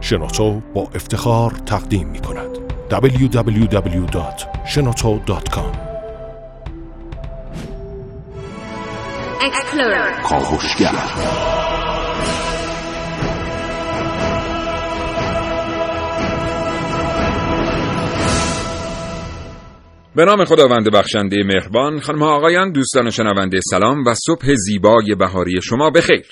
شنوتو 0.00 0.60
با 0.74 0.88
افتخار 0.94 1.50
تقدیم 1.50 2.08
می 2.08 2.20
کند. 2.20 2.58
www.shenoto.com 2.90 5.88
کاوشگر 10.22 10.94
به 20.18 20.24
نام 20.24 20.44
خداوند 20.44 20.92
بخشنده 20.92 21.44
مهربان 21.44 22.00
خانم 22.00 22.22
آقایان 22.22 22.72
دوستان 22.72 23.10
شنونده 23.10 23.60
سلام 23.70 24.04
و 24.06 24.14
صبح 24.14 24.54
زیبای 24.54 25.14
بهاری 25.18 25.62
شما 25.62 25.90
بخیر. 25.90 26.26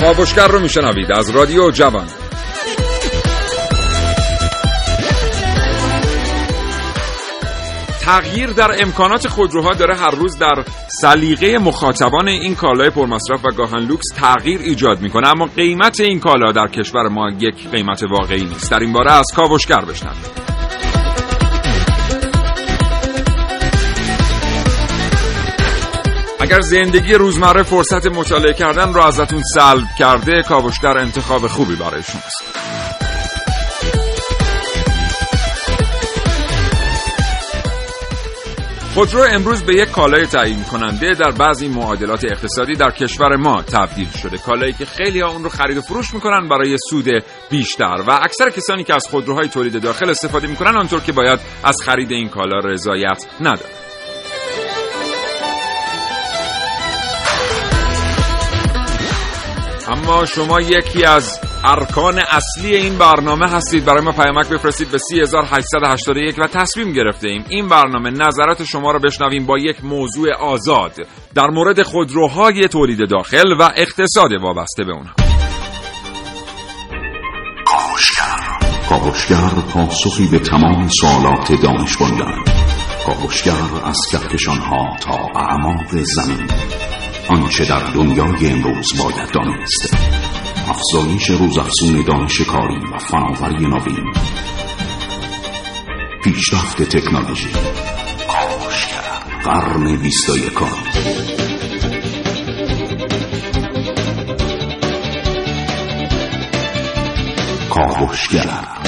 کاوشگر 0.00 0.48
رو 0.48 0.60
میشنوید 0.60 1.12
از 1.12 1.30
رادیو 1.30 1.70
جوان. 1.70 2.06
تغییر 8.00 8.50
در 8.50 8.82
امکانات 8.82 9.28
خودروها 9.28 9.70
داره 9.74 9.96
هر 9.96 10.10
روز 10.10 10.38
در 10.38 10.64
سلیقه 11.00 11.58
مخاطبان 11.58 12.28
این 12.28 12.54
کالای 12.54 12.90
پرمصرف 12.90 13.44
و 13.44 13.50
گاهن 13.56 13.78
لوکس 13.78 14.06
تغییر 14.16 14.60
ایجاد 14.60 15.00
می‌کنه 15.00 15.28
اما 15.28 15.46
قیمت 15.56 16.00
این 16.00 16.20
کالا 16.20 16.52
در 16.52 16.68
کشور 16.68 17.08
ما 17.08 17.30
یک 17.40 17.70
قیمت 17.70 18.02
واقعی 18.02 18.44
نیست. 18.44 18.70
در 18.70 18.78
این 18.78 18.92
باره 18.92 19.12
از 19.12 19.26
کاوشگر 19.36 19.84
بشنوید 19.84 20.49
اگر 26.50 26.60
زندگی 26.60 27.14
روزمره 27.14 27.62
فرصت 27.62 28.06
مطالعه 28.06 28.52
کردن 28.52 28.94
را 28.94 29.06
ازتون 29.06 29.42
سلب 29.54 29.84
کرده 29.98 30.42
کاوشگر 30.42 30.98
انتخاب 30.98 31.46
خوبی 31.46 31.76
برای 31.76 32.02
شماست. 32.02 32.44
خودرو 38.94 39.26
امروز 39.30 39.62
به 39.62 39.74
یک 39.74 39.90
کالای 39.90 40.26
تعیین 40.26 40.62
کننده 40.62 41.14
در 41.14 41.30
بعضی 41.30 41.68
معادلات 41.68 42.24
اقتصادی 42.24 42.74
در 42.74 42.90
کشور 42.90 43.36
ما 43.36 43.62
تبدیل 43.62 44.08
شده. 44.22 44.38
کالایی 44.38 44.72
که 44.72 44.84
خیلی 44.84 45.20
ها 45.20 45.28
اون 45.28 45.42
رو 45.42 45.48
خرید 45.48 45.76
و 45.76 45.80
فروش 45.80 46.14
می‌کنن 46.14 46.48
برای 46.48 46.76
سود 46.90 47.08
بیشتر. 47.50 48.04
و 48.06 48.10
اکثر 48.22 48.50
کسانی 48.50 48.84
که 48.84 48.94
از 48.94 49.02
خودروهای 49.10 49.48
تولید 49.48 49.82
داخل 49.82 50.10
استفاده 50.10 50.46
می‌کنن 50.46 50.76
آنطور 50.76 51.00
که 51.00 51.12
باید 51.12 51.40
از 51.64 51.76
خرید 51.84 52.10
این 52.10 52.28
کالا 52.28 52.58
رضایت 52.58 53.26
ندارن. 53.40 53.79
شما 60.26 60.60
یکی 60.60 61.04
از 61.04 61.40
ارکان 61.64 62.18
اصلی 62.18 62.76
این 62.76 62.98
برنامه 62.98 63.48
هستید. 63.48 63.84
برای 63.84 64.04
ما 64.04 64.12
پیامک 64.12 64.48
بفرستید 64.48 64.90
به 64.90 64.98
3881 64.98 66.38
و 66.38 66.46
تصمیم 66.46 66.92
گرفته 66.92 67.28
ایم 67.28 67.44
این 67.48 67.68
برنامه 67.68 68.10
نظرات 68.10 68.64
شما 68.64 68.90
را 68.92 68.98
بشنویم 68.98 69.46
با 69.46 69.58
یک 69.58 69.84
موضوع 69.84 70.34
آزاد 70.34 70.92
در 71.34 71.46
مورد 71.46 71.82
خودروهای 71.82 72.68
تولید 72.68 73.08
داخل 73.08 73.52
و 73.58 73.70
اقتصاد 73.76 74.30
وابسته 74.42 74.84
به 74.84 74.92
اونها. 74.92 75.14
کاوشگر. 78.88 79.48
پاسخی 79.74 80.26
به 80.26 80.38
تمام 80.38 80.88
سوالات 80.88 81.52
دانش 81.62 81.96
کاوشگر 83.06 83.52
از 83.84 83.98
کهکشان 84.12 84.58
ها 84.58 84.96
تا 85.00 85.40
اعماق 85.40 85.88
زمین. 85.90 86.46
آنچه 87.30 87.64
در 87.64 87.84
دنیای 87.84 88.50
امروز 88.50 88.88
باید 88.98 89.30
دانست. 89.32 89.96
افزایش 90.68 91.30
روزافزون 91.30 92.02
دانش 92.02 92.40
کاری 92.40 92.78
و 92.94 92.98
فناوری 92.98 93.66
نوین. 93.66 94.12
پیشرفت 96.24 96.82
تکنولوژی. 96.82 97.48
کاوشگر 98.28 99.02
قرن 99.44 99.96
بیست 99.96 100.28
و 100.30 100.36
یکم 100.36 100.66
کاوشگر 107.70 108.79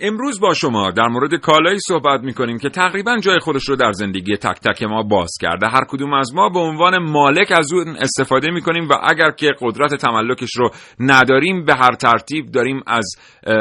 امروز 0.00 0.40
با 0.40 0.54
شما 0.54 0.90
در 0.90 1.08
مورد 1.08 1.34
کالایی 1.34 1.78
صحبت 1.88 2.20
می‌کنیم 2.20 2.58
که 2.58 2.68
تقریبا 2.68 3.16
جای 3.16 3.38
خودش 3.38 3.68
رو 3.68 3.76
در 3.76 3.92
زندگی 3.92 4.36
تک 4.36 4.60
تک 4.60 4.82
ما 4.82 5.02
باز 5.02 5.30
کرده. 5.40 5.66
هر 5.68 5.84
کدوم 5.88 6.12
از 6.14 6.34
ما 6.34 6.48
به 6.48 6.58
عنوان 6.58 6.98
مالک 6.98 7.52
از 7.52 7.72
اون 7.72 7.96
استفاده 7.96 8.50
می‌کنیم 8.50 8.88
و 8.88 8.92
اگر 9.02 9.30
که 9.30 9.54
قدرت 9.60 9.94
تملکش 9.94 10.56
رو 10.56 10.70
نداریم 11.00 11.64
به 11.64 11.74
هر 11.74 11.94
ترتیب 11.94 12.50
داریم 12.50 12.82
از 12.86 13.16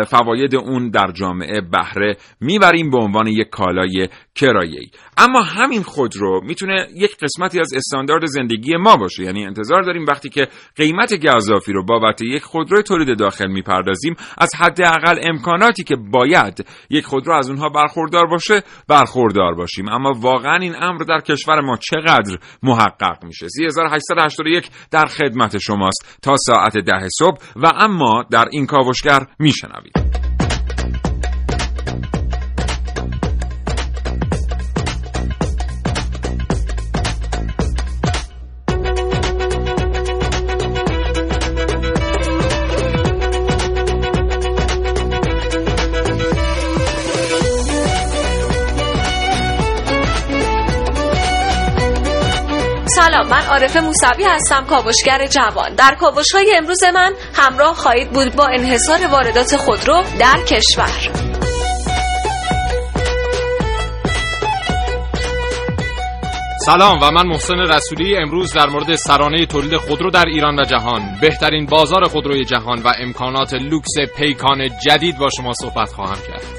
فواید 0.07 0.55
اون 0.55 0.89
در 0.89 1.11
جامعه 1.11 1.61
بهره 1.61 2.17
می‌بریم. 2.41 2.89
به 2.89 2.97
عنوان 2.97 3.27
یک 3.27 3.49
کالای 3.49 4.07
کرایه‌ای. 4.37 4.87
اما 5.17 5.41
همین 5.41 5.83
خودرو 5.83 6.41
می‌تونه 6.43 6.87
یک 6.95 7.17
قسمتی 7.17 7.59
از 7.59 7.73
استاندارد 7.73 8.25
زندگی 8.25 8.75
ما 8.75 8.95
باشه. 8.95 9.23
یعنی 9.23 9.45
انتظار 9.45 9.81
داریم 9.81 10.05
وقتی 10.05 10.29
که 10.29 10.47
قیمت 10.75 11.25
گازافی 11.25 11.73
رو 11.73 11.85
بابت 11.85 12.21
یک 12.21 12.43
خودرو 12.43 12.81
تولید 12.81 13.19
داخل 13.19 13.47
می‌پردازیم 13.47 14.15
از 14.37 14.49
حداقل 14.59 15.19
امکاناتی 15.23 15.83
که 15.83 15.95
باید 15.95 16.65
یک 16.89 17.05
خودرو 17.05 17.33
از 17.33 17.49
اونها 17.49 17.69
برخوردار 17.69 18.27
باشه 18.27 18.63
برخوردار 18.87 19.55
باشیم. 19.55 19.89
اما 19.89 20.13
واقعا 20.19 20.57
این 20.61 20.75
امر 20.81 21.03
در 21.03 21.19
کشور 21.19 21.61
ما 21.61 21.77
چقدر 21.77 22.37
محقق 22.63 23.23
میشه؟ 23.23 23.47
3881 23.49 24.69
در 24.91 25.05
خدمت 25.05 25.57
شماست 25.57 26.19
تا 26.21 26.35
ساعت 26.37 26.77
ده 26.77 27.07
صبح 27.19 27.37
و 27.55 27.71
اما 27.75 28.25
در 28.31 28.45
این 28.51 28.65
کاوشگر 28.65 29.19
میشنوید. 29.39 30.16
عارف 53.57 53.77
موسوی 53.77 54.23
هستم 54.23 54.65
کاوشگر 54.65 55.27
جوان. 55.27 55.75
در 55.75 55.95
کاوش 55.99 56.25
های 56.33 56.55
امروز 56.57 56.83
من 56.83 57.13
همراه 57.33 57.75
خواهید 57.75 58.09
بود 58.09 58.35
با 58.35 58.47
انحصار 58.47 59.07
واردات 59.07 59.55
خودرو 59.55 60.03
در 60.19 60.43
کشور. 60.47 61.11
سلام 66.65 66.99
و 67.01 67.11
من 67.11 67.27
محسن 67.27 67.59
رسولی. 67.59 68.17
امروز 68.17 68.53
در 68.53 68.69
مورد 68.69 68.95
سرانه 68.95 69.45
تولید 69.45 69.77
خودرو 69.77 70.11
در 70.11 70.25
ایران 70.25 70.59
و 70.59 70.63
جهان 70.63 71.17
بهترین 71.21 71.65
بازار 71.65 72.03
خودروی 72.03 72.45
جهان 72.45 72.81
و 72.81 72.91
امکانات 72.99 73.53
لوکس 73.53 73.93
پیکان 74.17 74.69
جدید 74.85 75.17
با 75.17 75.29
شما 75.37 75.53
صحبت 75.53 75.89
خواهم 75.93 76.17
کرد. 76.27 76.56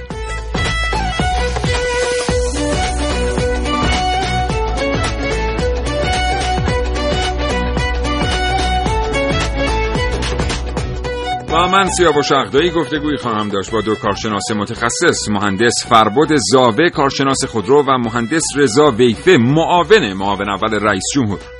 و 11.58 11.68
من 11.68 11.90
سیاوش 11.90 12.32
اقدایی 12.32 12.70
گفتگوی 12.70 13.16
خواهم 13.16 13.48
داشت. 13.48 13.70
با 13.70 13.80
دو 13.80 13.94
کارشناس 13.94 14.50
متخصص 14.56 15.28
مهندس 15.28 15.86
فربد 15.88 16.36
زاوه 16.52 16.90
کارشناس 16.90 17.44
خودرو 17.44 17.82
و 17.82 17.98
مهندس 17.98 18.44
رضا 18.56 18.90
ویفه 18.90 19.36
معاون 19.36 20.12
معاون 20.12 20.50
اول 20.50 20.74
رئیس 20.74 21.04
جمهور. 21.14 21.57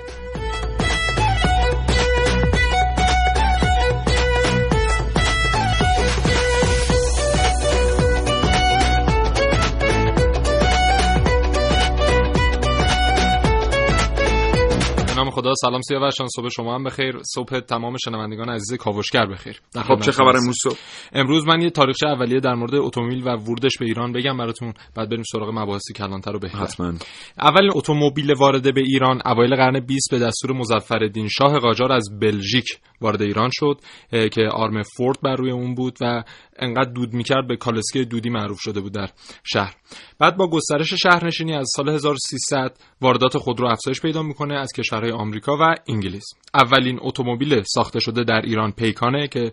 سلام 15.55 15.81
سیاوش 15.81 16.15
صبح 16.37 16.49
شما 16.49 16.75
هم 16.75 16.85
بخیر. 16.85 17.19
صبح 17.35 17.61
تمام 17.61 17.97
شنوندگان 18.05 18.51
عزیز 18.51 18.79
کاوشگر 18.79 19.27
بخیر. 19.27 19.61
خب 19.75 20.01
چه 20.01 20.13
خبر 20.13 20.37
امروز 20.37 20.57
صبح؟ 20.63 20.77
امروز 21.13 21.47
من 21.47 21.63
یه 21.63 21.71
تاریخچه 21.71 22.07
اولیه 22.07 22.41
در 22.41 22.55
مورد 22.55 22.75
اتومبیل 22.75 23.29
و 23.29 23.31
ورودش 23.31 23.79
به 23.81 23.87
ایران 23.87 24.13
بگم 24.13 24.37
براتون. 24.37 24.75
بعد 24.97 25.11
بریم 25.11 25.23
سراغ 25.33 25.51
مباحثی 25.59 25.93
کلانتر 25.93 26.37
و 26.37 26.39
بهتر. 26.39 26.59
حتما. 26.59 26.93
اول 27.39 27.71
اتومبیل 27.75 28.33
وارد 28.33 28.75
به 28.75 28.81
ایران. 28.81 29.21
اوایل 29.27 29.57
قرن 29.57 29.81
20 29.81 30.11
به 30.11 30.19
دستور 30.19 30.53
مظفرالدین 30.53 31.29
شاه 31.29 31.59
قاجار 31.59 31.93
از 31.93 32.09
بلژیک 32.21 32.67
وارد 33.01 33.23
ایران 33.23 33.51
شد 33.53 33.81
که 34.11 34.43
آرم 34.53 34.83
فورد 34.83 35.21
بر 35.23 35.35
روی 35.35 35.51
اون 35.51 35.75
بود 35.75 35.99
و 36.01 36.23
انقدر 36.59 36.93
دود 36.93 37.15
می‌کرد 37.15 37.47
به 37.49 37.57
کالسکه 37.57 38.05
دودی 38.05 38.31
معروف 38.31 38.61
شده 38.61 38.81
بود 38.81 38.93
در 38.93 39.09
شهر. 39.45 39.75
بعد 40.19 40.37
با 40.37 40.51
گسترش 40.51 40.95
شهرنشینی 40.95 41.55
از 41.55 41.67
سال 41.77 41.89
1300 41.89 42.77
واردات 43.01 43.39
خودرو 43.39 43.69
افزایش 43.69 44.01
پیدا 44.01 44.23
می‌کنه 44.23 44.55
از 44.55 44.73
کشورهای 44.73 45.13
آمریکا 45.13 45.57
و 45.61 45.75
انگلیس. 45.89 46.25
اولین 46.55 46.99
اتومبیل 47.03 47.63
ساخته 47.63 48.01
شده 48.01 48.25
در 48.25 48.41
ایران 48.41 48.73
پیکانه 48.73 49.29
که 49.29 49.53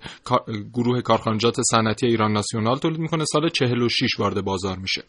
گروه 0.74 1.02
کارخانجات 1.02 1.56
صنعتی 1.72 2.08
ایران 2.08 2.34
ناسیونال 2.34 2.78
تولید 2.78 3.00
می‌کنه 3.00 3.26
سال 3.26 3.50
46 3.50 4.20
وارد 4.20 4.42
بازار 4.42 4.78
میشه. 4.78 5.04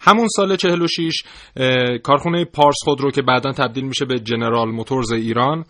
همون 0.00 0.28
سال 0.28 0.56
46 0.56 1.22
کارخونه 2.02 2.44
پارس 2.44 2.76
خودرو 2.84 3.10
که 3.10 3.22
بعدا 3.22 3.52
تبدیل 3.52 3.84
میشه 3.84 4.04
به 4.04 4.20
جنرال 4.20 4.70
موتورز 4.70 5.12
ایران 5.12 5.64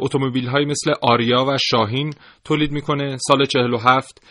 اتومبیل 0.00 0.46
های 0.46 0.64
مثل 0.64 0.92
آریا 1.02 1.44
و 1.48 1.58
شاهین 1.70 2.12
تولید 2.44 2.72
می‌کنه. 2.72 3.16
سال 3.28 3.44
47 3.44 4.22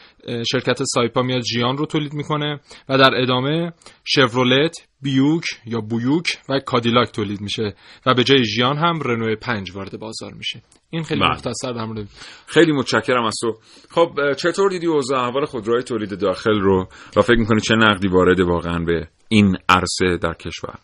شرکت 0.51 0.83
سایپا 0.83 1.21
میاد 1.21 1.41
جیان 1.41 1.77
رو 1.77 1.85
تولید 1.85 2.13
می‌کنه 2.13 2.59
و 2.89 2.97
در 2.97 3.11
ادامه 3.15 3.73
شورولت 4.05 4.87
بیوک 5.01 5.43
یا 5.65 5.81
بویوک 5.81 6.37
و 6.49 6.59
کادیلاک 6.59 7.11
تولید 7.11 7.41
میشه 7.41 7.73
و 8.05 8.13
به 8.13 8.23
جای 8.23 8.45
ژیان 8.45 8.77
هم 8.77 8.99
رنو 9.05 9.35
5 9.35 9.71
وارد 9.75 9.99
بازار 9.99 10.33
میشه. 10.33 10.61
این 10.89 11.03
خیلی 11.03 11.21
بله. 11.21 11.29
مختصر 11.29 11.73
در 11.73 11.85
مورد 11.85 12.07
خیلی 12.47 12.71
متشکرم 12.71 13.25
از 13.25 13.35
تو. 13.41 13.53
خب 13.89 14.33
چطور 14.37 14.69
دیدی 14.69 14.87
اوضاع 14.87 15.19
احوال 15.19 15.45
خودروهای 15.45 15.83
تولید 15.83 16.19
داخل 16.19 16.59
رو؟ 16.59 16.87
و 17.15 17.21
فکر 17.21 17.37
می‌کنی 17.37 17.61
چه 17.61 17.75
نقدی 17.75 18.07
وارد 18.07 18.39
واقعا 18.39 18.79
به 18.79 19.07
این 19.31 19.57
عرصه 19.69 20.17
در 20.21 20.33
کشور. 20.33 20.75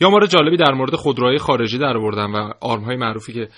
یا 0.00 0.10
مورد 0.10 0.30
جالبی 0.30 0.56
در 0.56 0.72
مورد 0.74 0.94
خودروهای 0.94 1.38
خارجی 1.38 1.78
در 1.78 1.96
آوردن 1.96 2.30
و 2.30 2.52
آرمهای 2.60 2.96
معروفی 2.96 3.32
که 3.32 3.48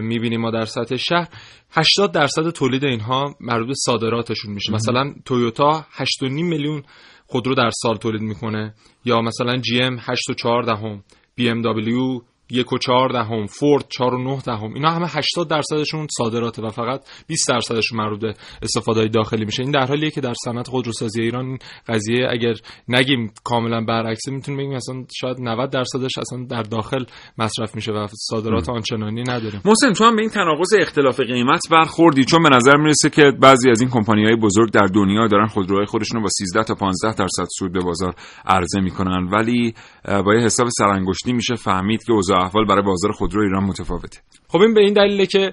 می‌بینیم 0.00 0.40
ما 0.40 0.50
در 0.50 0.64
سطح 0.64 0.96
شهر. 0.96 1.28
80 1.70 2.12
درصد 2.12 2.50
تولید 2.50 2.84
اینها 2.84 3.34
مربوط 3.40 3.66
به 3.66 3.74
صادراتشون 3.76 4.54
میشه. 4.54 4.72
مثلا 4.72 5.14
تویوتا 5.24 5.86
8.5 5.92 6.22
میلیون 6.22 6.82
خودرو 7.26 7.54
در 7.54 7.70
سال 7.82 7.96
تولید 7.96 8.22
می‌کنه 8.22 8.74
یا 9.04 9.20
مثلا 9.20 9.56
جی 9.56 9.82
ام 9.82 9.98
8.4 9.98 10.66
دهم 10.66 11.04
بی 11.34 11.48
ام 11.48 11.62
دبلیو 11.62 12.20
یک 12.50 12.72
و 12.72 12.78
چهار 12.78 13.08
دهم 13.08 13.46
فورد 13.46 13.84
چهار 13.88 14.14
و 14.14 14.22
نه 14.22 14.40
دهم 14.40 14.74
اینا 14.74 14.90
همه 14.90 15.06
80 15.08 15.50
درصدشون 15.50 16.06
صادراته 16.18 16.62
و 16.62 16.68
فقط 16.68 17.00
20 17.26 17.48
درصدشون 17.48 17.98
مربوط 17.98 18.20
به 18.20 18.34
استفاده 18.62 19.08
داخلی 19.08 19.44
میشه. 19.44 19.62
این 19.62 19.72
در 19.72 19.86
حالیه 19.86 20.10
که 20.10 20.20
در 20.20 20.34
صنعت 20.44 20.68
خودروسازی 20.68 21.22
ایران 21.22 21.46
این 21.46 21.58
قضیه 21.88 22.26
اگر 22.30 22.54
نگیم 22.88 23.32
کاملا 23.44 23.80
برعکسه 23.80 24.30
می‌تونیم 24.30 24.58
بگیم 24.58 24.72
اصلا 24.72 25.04
شاید 25.20 25.36
90 25.40 25.70
درصدش 25.70 26.18
اصلا 26.18 26.46
در 26.50 26.62
داخل 26.62 27.04
مصرف 27.38 27.74
میشه 27.74 27.92
و 27.92 28.06
صادرات 28.30 28.68
آنچنانی 28.68 29.22
نداریم. 29.22 29.60
محسن 29.64 29.92
تو 29.92 30.04
هم 30.04 30.16
به 30.16 30.22
این 30.22 30.30
تناقض 30.30 30.74
اختلاف 30.80 31.20
قیمت 31.20 31.62
برخوردی. 31.70 32.24
چون 32.24 32.42
به 32.42 32.48
نظر 32.48 32.76
می‌رسه 32.76 33.10
که 33.10 33.22
بعضی 33.40 33.70
از 33.70 33.80
این 33.80 33.90
کمپانی 33.90 34.24
های 34.24 34.36
بزرگ 34.36 34.70
در 34.70 34.86
دنیا 34.94 35.26
دارن 35.26 35.46
خودروهای 35.46 35.86
خودشون 35.86 36.16
رو 36.16 36.22
با 36.22 36.28
13 36.28 36.62
تا 36.64 36.74
15 36.74 37.14
درصد 37.14 37.46
سود 37.58 37.72
به 37.72 37.80
بازار 37.80 38.14
عرضه 38.46 38.80
می‌کنن. 38.80 39.28
ولی 39.32 39.74
با 40.04 40.34
یه 40.34 40.44
حساب 40.44 40.68
سرانگشتی 40.78 41.32
میشه 41.32 41.54
فهمید 41.54 42.04
که 42.04 42.12
احوال 42.34 42.66
برای 42.66 42.82
بازار 42.82 43.12
خودرو 43.12 43.42
ایران 43.42 43.64
متفاوته. 43.64 44.20
خب 44.48 44.58
این 44.58 44.74
به 44.74 44.80
این 44.80 44.92
دلیله 44.92 45.26
که 45.26 45.52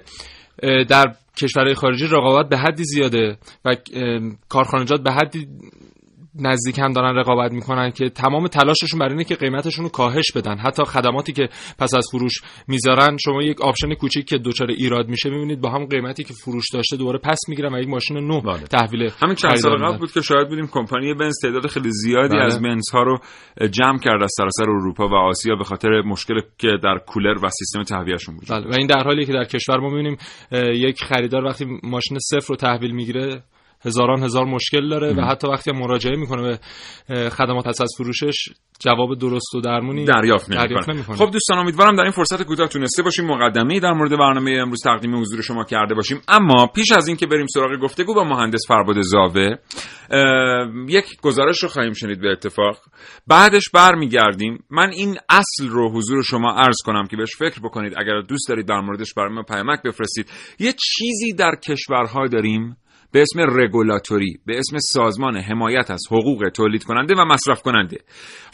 در 0.88 1.14
کشورهای 1.36 1.74
خارجی 1.74 2.06
رقابت 2.06 2.48
به 2.48 2.58
حدی 2.58 2.84
زیاده 2.84 3.38
و 3.64 3.76
کارخانجات 4.48 5.00
به 5.00 5.12
حدی 5.12 5.48
نزدیک 6.34 6.78
هم 6.78 6.92
دارن 6.92 7.16
رقابت 7.16 7.52
می‌کنن 7.52 7.90
که 7.90 8.08
تمام 8.08 8.46
تلاششون 8.46 8.98
برای 8.98 9.12
اینه 9.12 9.24
که 9.24 9.34
قیمتشون 9.34 9.84
رو 9.84 9.90
کاهش 9.90 10.32
بدن 10.36 10.58
حتی 10.58 10.84
خدماتی 10.84 11.32
که 11.32 11.48
پس 11.78 11.94
از 11.94 12.06
فروش 12.12 12.32
می‌ذارن 12.68 13.16
شما 13.24 13.42
یک 13.42 13.60
آپشن 13.60 13.94
کوچیک 13.94 14.26
که 14.26 14.38
دچار 14.38 14.70
ایراد 14.70 15.08
میشه 15.08 15.30
می‌بینید 15.30 15.60
با 15.60 15.70
هم 15.70 15.86
قیمتی 15.86 16.24
که 16.24 16.34
فروش 16.34 16.64
داشته 16.72 16.96
دوباره 16.96 17.18
پس 17.18 17.38
می‌گیرن 17.48 17.74
و 17.74 17.78
یک 17.78 17.88
ماشین 17.88 18.18
نو 18.18 18.40
بله. 18.40 18.58
تحویل 18.58 19.10
همین 19.22 19.34
چند 19.34 19.56
سال 19.56 19.76
قبل 19.76 19.98
بود 19.98 20.12
که 20.12 20.20
شاید 20.20 20.48
بودیم 20.48 20.66
کمپانی 20.66 21.14
بنز 21.14 21.34
تعداد 21.42 21.66
خیلی 21.66 21.90
زیادی 21.92 22.34
بله. 22.34 22.44
از 22.44 22.62
بنز 22.62 22.90
ها 22.90 23.02
رو 23.02 23.18
جمع 23.70 23.98
کرد 23.98 24.22
از 24.22 24.30
سراسر 24.36 24.70
اروپا 24.70 25.08
و 25.08 25.14
آسیا 25.14 25.54
به 25.56 25.64
خاطر 25.64 26.02
مشکل 26.02 26.40
که 26.58 26.68
در 26.82 26.98
کولر 27.06 27.44
و 27.44 27.48
سیستم 27.48 27.82
تهویهشون 27.82 28.34
بود 28.34 28.44
بله. 28.50 28.66
و 28.70 28.74
این 28.78 28.86
در 28.86 29.02
حالی 29.04 29.26
که 29.26 29.32
در 29.32 29.44
کشور 29.44 29.80
ما 29.80 29.88
می‌بینیم 29.88 30.16
یک 30.74 31.04
خریدار 31.04 31.44
وقتی 31.44 31.66
ماشین 31.82 32.18
صفر 32.18 32.46
رو 32.48 32.56
تحویل 32.56 32.90
می‌گیره 32.90 33.42
هزاران 33.84 34.22
هزار 34.22 34.44
مشکل 34.44 34.88
داره 34.88 35.14
و 35.14 35.20
حتی 35.20 35.48
وقتی 35.48 35.72
مراجعه 35.72 36.16
می‌کنه 36.16 36.58
به 37.08 37.30
خدمات 37.30 37.66
پس 37.66 37.80
از 37.80 37.94
فروشش 37.98 38.48
جواب 38.80 39.18
درست 39.18 39.54
و 39.54 39.60
درمونی 39.60 40.04
دریافت 40.04 40.50
نمی‌کنه. 40.50 41.02
خب 41.16 41.30
دوستان 41.30 41.58
امیدوارم 41.58 41.96
در 41.96 42.02
این 42.02 42.10
فرصت 42.10 42.42
کوتاه 42.42 42.68
تونسته 42.68 43.02
باشیم 43.02 43.26
مقدمه‌ای 43.26 43.80
در 43.80 43.92
مورد 43.92 44.10
برنامه 44.10 44.50
امروز 44.50 44.78
تقدیم 44.84 45.20
حضور 45.20 45.42
شما 45.42 45.64
کرده 45.64 45.94
باشیم. 45.94 46.20
اما 46.28 46.66
پیش 46.66 46.92
از 46.92 47.08
اینکه 47.08 47.26
بریم 47.26 47.46
سراغ 47.46 47.80
گفتگو 47.82 48.14
با 48.14 48.24
مهندس 48.24 48.60
فرباد 48.68 49.00
زاوه 49.00 49.56
یک 50.88 51.04
گزارش 51.22 51.62
رو 51.62 51.68
خواهیم 51.68 51.92
شنید 51.92 52.20
به 52.20 52.28
اتفاق. 52.28 52.78
بعدش 53.26 53.70
برمیگردیم. 53.74 54.64
من 54.70 54.90
این 54.92 55.16
اصل 55.28 55.68
رو 55.68 55.92
حضور 55.92 56.22
شما 56.22 56.52
عرض 56.52 56.76
کنم 56.84 57.06
که 57.06 57.16
بهش 57.16 57.36
فکر 57.38 57.60
بکنید. 57.60 57.94
اگر 57.96 58.20
دوست 58.20 58.48
دارید 58.48 58.66
در 58.66 58.80
موردش 58.80 59.14
برای 59.14 59.34
ما 59.34 59.42
پیامک 59.42 59.82
بفرستید. 59.82 60.30
یه 60.58 60.72
چیزی 60.72 61.32
در 61.32 61.54
کشورها 61.68 62.26
داریم 62.26 62.76
به 63.12 63.22
اسم 63.22 63.40
رگولاتوری 63.60 64.38
به 64.46 64.58
اسم 64.58 64.76
سازمان 64.78 65.36
حمایت 65.36 65.90
از 65.90 66.02
حقوق 66.10 66.50
تولید 66.54 66.84
کننده 66.84 67.14
و 67.14 67.24
مصرف 67.24 67.62
کننده. 67.62 67.98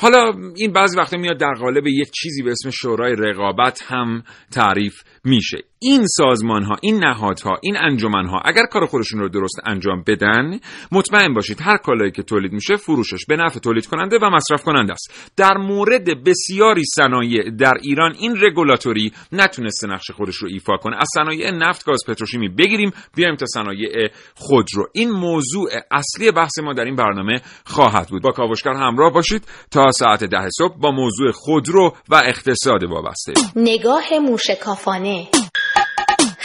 حالا 0.01 0.33
این 0.57 0.73
بعضی 0.73 0.99
وقتا 0.99 1.17
میاد 1.17 1.39
در 1.39 1.55
قالب 1.61 1.87
یک 1.87 2.11
چیزی 2.11 2.43
به 2.43 2.51
اسم 2.51 2.71
شورای 2.71 3.15
رقابت 3.19 3.83
هم 3.87 4.23
تعریف 4.53 4.95
میشه. 5.25 5.59
این 5.81 6.07
سازمان 6.07 6.65
ها 6.65 6.77
این 6.83 7.05
نهادها 7.05 7.59
این 7.63 7.77
انجمن 7.77 8.27
ها 8.27 8.41
اگر 8.45 8.67
کار 8.67 8.87
خودشون 8.87 9.21
رو 9.21 9.29
درست 9.29 9.61
انجام 9.65 10.05
بدن 10.07 10.61
مطمئن 10.93 11.35
باشید 11.35 11.61
هر 11.61 11.77
کالایی 11.77 12.11
که 12.11 12.23
تولید 12.23 12.53
میشه 12.53 12.77
فروشش 12.77 13.27
به 13.29 13.37
نفع 13.37 13.61
تولید 13.61 13.87
کننده 13.87 14.19
و 14.23 14.31
مصرف 14.31 14.63
کننده 14.63 14.93
است. 14.93 15.33
در 15.37 15.57
مورد 15.57 16.25
بسیاری 16.25 16.83
صنایع 16.95 17.51
در 17.51 17.75
ایران 17.83 18.15
این 18.19 18.37
رگولاتوری 18.45 19.13
نتونسته 19.33 19.87
نقش 19.87 20.11
خودش 20.11 20.37
رو 20.37 20.49
ایفا 20.53 20.77
کنه. 20.77 20.97
از 20.97 21.09
صنایع 21.15 21.51
نفت 21.51 21.85
گاز 21.85 22.01
پتروشیمی 22.09 22.49
بگیریم 22.49 22.93
بیایم 23.17 23.37
تا 23.37 23.47
صنایع 23.47 24.09
خودرو 24.35 24.87
این 24.93 25.11
موضوع 25.11 25.71
اصلی 25.91 26.31
بحث 26.31 26.59
ما 26.59 26.73
در 26.73 26.85
این 26.85 26.97
برنامه 26.97 27.41
خواهد 27.65 28.09
بود. 28.09 28.23
با 28.23 28.31
کاوشگر 28.31 28.73
همراه 28.73 29.13
باشید 29.13 29.43
تا 29.71 29.91
ساعت 29.91 30.25
ده 30.25 30.49
صبح 30.59 30.79
با 30.81 30.91
موضوع 30.91 31.31
خودرو 31.31 31.95
و 32.09 32.21
اقتصاد 32.25 32.85
وابسته. 32.85 33.33
نگاه 33.57 34.05
موشکافانه 34.23 35.29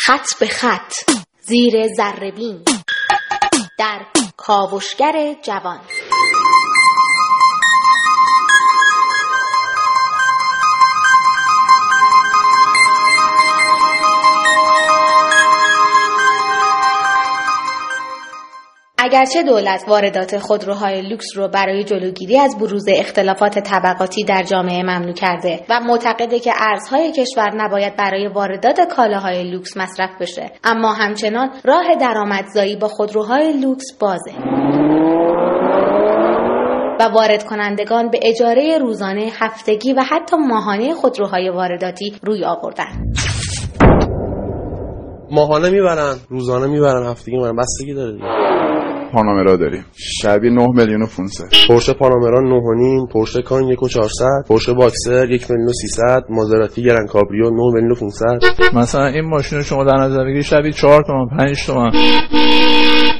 خط 0.05 0.39
به 0.39 0.47
خط. 0.47 0.93
زیر 1.39 1.87
ذره‌بین 1.87 2.63
در 3.79 4.05
کاوشگر 4.37 5.35
جوان. 5.43 5.79
اگرچه 19.03 19.43
دولت 19.43 19.83
واردات 19.87 20.37
خودروهای 20.37 21.01
لوکس 21.01 21.25
رو 21.35 21.47
برای 21.47 21.83
جلوگیری 21.83 22.39
از 22.39 22.57
بروز 22.57 22.85
اختلافات 22.89 23.59
طبقاتی 23.59 24.23
در 24.23 24.43
جامعه 24.43 24.83
ممنوع 24.83 25.13
کرده 25.13 25.59
و 25.69 25.79
معتقده 25.79 26.39
که 26.39 26.51
ارزهای 26.59 27.11
کشور 27.11 27.51
نباید 27.55 27.95
برای 27.95 28.27
واردات 28.27 28.79
کالاهای 28.95 29.51
لوکس 29.51 29.77
مصرف 29.77 30.09
بشه. 30.21 30.51
اما 30.63 30.93
همچنان 30.93 31.49
راه 31.65 31.95
درآمدزایی 32.01 32.75
با 32.75 32.87
خودروهای 32.87 33.53
لوکس 33.53 33.97
بازه. 33.99 34.31
و 36.99 37.03
وارد 37.03 37.43
کنندگان 37.43 38.09
به 38.09 38.19
اجاره 38.21 38.77
روزانه 38.77 39.31
هفتگی 39.39 39.93
و 39.93 40.01
حتی 40.01 40.37
ماهانه 40.37 40.93
خودروهای 40.93 41.49
وارداتی 41.49 42.13
روی 42.23 42.45
آوردن. 42.45 43.13
ماهانه 45.31 45.69
می‌برن 45.69 46.15
روزانه 46.29 46.67
می‌برن 46.67 47.05
هفتگی 47.05 47.35
می‌برن. 47.35 47.55
بستگی 47.55 47.93
داره 47.93 48.52
پانامرا 49.13 49.55
داریم. 49.55 49.85
شبیه 50.21 50.51
9 50.51 50.67
میلیون 50.67 51.01
و 51.01 51.05
500 51.05 51.43
پورشه 51.67 51.93
پانامرا 51.93 52.39
9 52.41 52.55
و 52.55 52.73
نیم 52.73 53.07
پورشه 53.13 53.41
کان 53.41 53.63
1 53.63 53.83
و 53.83 53.87
400 53.87 54.25
پورشه 54.47 54.73
باکسر 54.73 55.31
1 55.31 55.51
میلیون 55.51 55.69
و 55.69 55.73
300 55.73 56.23
مازراتی 56.29 56.83
گران 56.83 57.07
کابریو 57.07 57.49
9 57.49 57.73
میلیون 57.73 57.91
و 57.91 57.95
500 57.95 58.39
مثلا 58.73 59.05
این 59.05 59.25
ماشین 59.29 59.57
رو 59.57 59.63
شما 59.63 59.83
در 59.83 59.97
نظر 59.97 60.23
بگیرید 60.23 60.43
شبیه 60.43 60.71
4 60.71 61.03
تومن 61.03 61.37
5 61.37 61.65
تومن 61.65 61.91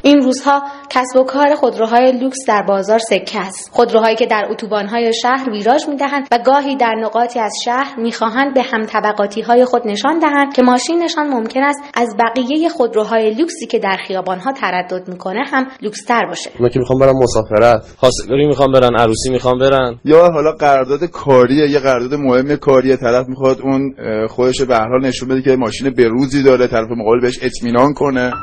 این 0.05 0.22
روزها 0.22 0.63
کسب 0.89 1.19
و 1.19 1.24
کار 1.24 1.55
خودروهای 1.55 2.12
لوکس 2.12 2.38
در 2.48 2.63
بازار 2.67 3.00
سکه 3.00 3.39
است. 3.39 3.69
خودروهایی 3.74 4.15
که 4.15 4.25
در 4.25 4.48
اتوبانهای 4.51 5.13
شهر 5.13 5.50
ویراژ 5.50 5.88
می‌دهند 5.89 6.27
و 6.31 6.39
گاهی 6.45 6.75
در 6.75 6.95
نقاطی 7.00 7.39
از 7.39 7.51
شهر 7.65 8.00
می‌خواهند 8.00 8.53
به 8.53 8.62
هم 8.62 8.86
طبقاتی 8.86 9.41
های 9.41 9.65
خود 9.65 9.81
نشان 9.86 10.19
دهند 10.19 10.53
که 10.53 10.62
ماشینشان 10.62 11.27
ممکن 11.27 11.63
است 11.63 11.79
از 11.93 12.15
بقیه 12.19 12.69
خودروهای 12.69 13.33
لوکسی 13.33 13.67
که 13.67 13.79
در 13.79 13.98
خیابانها 14.07 14.51
تردد 14.51 15.07
می‌کنه 15.07 15.43
هم 15.48 15.67
لوکستر 15.81 16.25
باشه. 16.25 16.50
اونا 16.60 16.69
که 16.69 16.79
می‌خوام 16.79 17.00
برم 17.00 17.15
مسافرت. 17.24 17.83
خواستگاری 17.98 18.48
می‌خوام 18.48 18.72
برن 18.72 18.95
عروسی 19.00 19.29
می‌خوام 19.29 19.57
برن. 19.60 20.00
یا 20.05 20.29
حالا 20.33 20.51
قرارداد 20.51 21.03
کاریه 21.03 21.69
یه 21.69 21.79
قرارداد 21.79 22.19
مهم 22.19 22.55
کاریه 22.55 22.95
طرف 22.95 23.27
می‌خواد 23.27 23.62
اون 23.62 23.95
خودش 24.27 24.62
به 24.62 24.75
هر 24.75 24.88
حال 24.88 25.05
نشون 25.05 25.29
بده 25.29 25.41
که 25.41 25.55
ماشین 25.55 25.89
به 25.89 26.07
روزی 26.07 26.43
داره 26.43 26.67
طرف 26.67 26.88
مقابل 26.98 27.22
بهش 27.22 27.39
اطمینان 27.41 27.93
کنه. 27.93 28.33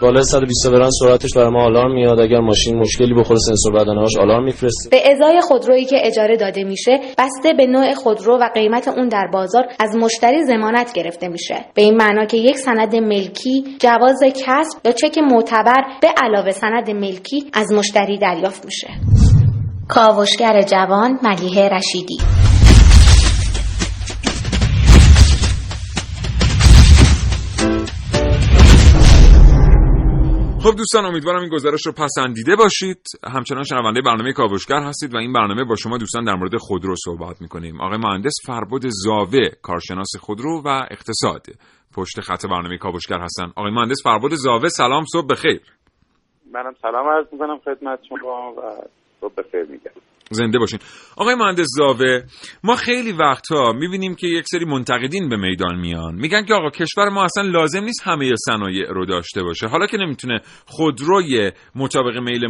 بالای 0.00 0.22
120 0.22 0.70
برن 0.70 0.90
سرعتش 0.90 1.30
برای 1.36 1.50
ما 1.50 1.64
آلارم 1.64 1.92
میاد. 1.92 2.20
اگر 2.20 2.40
ماشین 2.40 2.78
مشکلی 2.78 3.14
بخوره 3.14 3.38
سنسور 3.38 3.72
بدنهاش 3.72 4.16
آلارم 4.16 4.44
میفرسته. 4.44 4.90
به 4.90 5.10
ازای 5.10 5.40
خودرویی 5.40 5.84
که 5.84 5.96
اجاره 6.06 6.36
داده 6.36 6.64
میشه 6.64 7.00
بسته 7.18 7.52
به 7.52 7.66
نوع 7.66 7.94
خودرو 7.94 8.38
و 8.38 8.48
قیمت 8.54 8.88
اون 8.88 9.08
در 9.08 9.26
بازار 9.32 9.64
از 9.80 9.96
مشتری 9.96 10.44
ضمانت 10.44 10.92
گرفته 10.92 11.28
میشه. 11.28 11.64
به 11.74 11.82
این 11.82 11.96
معنا 11.96 12.26
که 12.26 12.36
یک 12.36 12.56
سند 12.56 12.96
ملکی 12.96 13.64
جواز 13.80 14.20
کسب 14.24 14.78
یا 14.84 14.92
چک 14.92 15.18
معتبر 15.18 15.84
به 16.02 16.08
علاوه 16.22 16.50
سند 16.50 16.90
ملکی 16.90 17.44
از 17.52 17.72
مشتری 17.72 18.18
دریافت 18.18 18.64
میشه. 18.64 18.88
کاوشگر 19.88 20.62
جوان 20.62 21.18
ملیحه 21.22 21.68
رشیدی 21.68 22.18
خب 30.66 30.76
دوستان 30.76 31.04
امیدوارم 31.04 31.40
این 31.40 31.48
گزارش 31.48 31.86
رو 31.86 31.92
پسندیده 31.92 32.56
باشید. 32.56 33.02
همچنان 33.24 33.62
شنونده 33.62 34.00
برنامه 34.02 34.32
کاوشگر 34.32 34.82
هستید 34.82 35.14
و 35.14 35.18
این 35.18 35.32
برنامه 35.32 35.64
با 35.64 35.76
شما 35.76 35.98
دوستان 35.98 36.24
در 36.24 36.34
مورد 36.34 36.56
خودرو 36.56 36.94
صحبت 37.04 37.42
می‌کنیم. 37.42 37.80
آقای 37.80 37.98
مهندس 37.98 38.32
فربود 38.46 38.82
زاوه 38.86 39.48
کارشناس 39.62 40.08
خودرو 40.20 40.62
و 40.64 40.68
اقتصاد. 40.90 41.46
پشت 41.94 42.20
خط 42.20 42.46
برنامه 42.46 42.78
کاوشگر 42.78 43.20
هستن. 43.20 43.52
آقای 43.56 43.70
مهندس 43.70 44.02
فربود 44.04 44.34
زاوه 44.34 44.68
سلام 44.68 45.04
صبح 45.12 45.26
بخیر. 45.26 45.60
منم 46.52 46.74
سلام 46.82 47.08
عرض 47.08 47.26
می‌کنم 47.32 47.58
خدمت 47.58 47.98
شما 48.08 48.52
و 48.52 48.60
صبح 49.20 49.34
بخیر 49.34 49.62
میگم. 49.62 49.90
زنده 50.30 50.58
باشین. 50.58 50.78
آقای 51.16 51.34
مهندس 51.34 51.66
زاوه 51.76 52.22
ما 52.64 52.76
خیلی 52.76 53.12
وقتها 53.12 53.72
می‌بینیم 53.72 54.14
که 54.14 54.26
یک 54.26 54.44
سری 54.50 54.64
منتقدین 54.64 55.28
به 55.28 55.36
میدان 55.36 55.80
میان. 55.80 56.14
میگن 56.14 56.44
که 56.44 56.54
آقا 56.54 56.70
کشور 56.70 57.08
ما 57.08 57.24
اصلا 57.24 57.42
لازم 57.42 57.84
نیست 57.84 58.02
همه 58.04 58.34
صنایع 58.46 58.86
رو 58.88 59.06
داشته 59.06 59.42
باشه. 59.42 59.66
حالا 59.66 59.86
که 59.86 59.96
نمی‌تونه 59.96 60.40
خودروی 60.66 61.52
مطابق 61.74 62.18
میل 62.18 62.40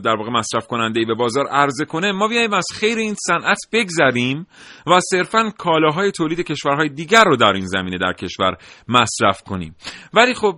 در 0.00 0.16
واقع 0.16 0.30
مصرف 0.30 0.66
کننده 0.66 1.00
ای 1.00 1.06
به 1.06 1.14
بازار 1.14 1.46
عرضه 1.46 1.84
کنه 1.84 2.12
ما 2.12 2.28
بیایم 2.28 2.52
از 2.52 2.66
خیر 2.74 2.98
این 2.98 3.14
صنعت 3.26 3.58
بگذریم 3.72 4.46
و 4.86 5.00
صرفا 5.10 5.50
کالاهای 5.58 6.10
تولید 6.10 6.40
کشورهای 6.40 6.88
دیگر 6.88 7.24
رو 7.24 7.36
در 7.36 7.52
این 7.52 7.66
زمینه 7.66 7.98
در 7.98 8.12
کشور 8.12 8.56
مصرف 8.88 9.42
کنیم. 9.42 9.74
ولی 10.14 10.34
خب 10.34 10.54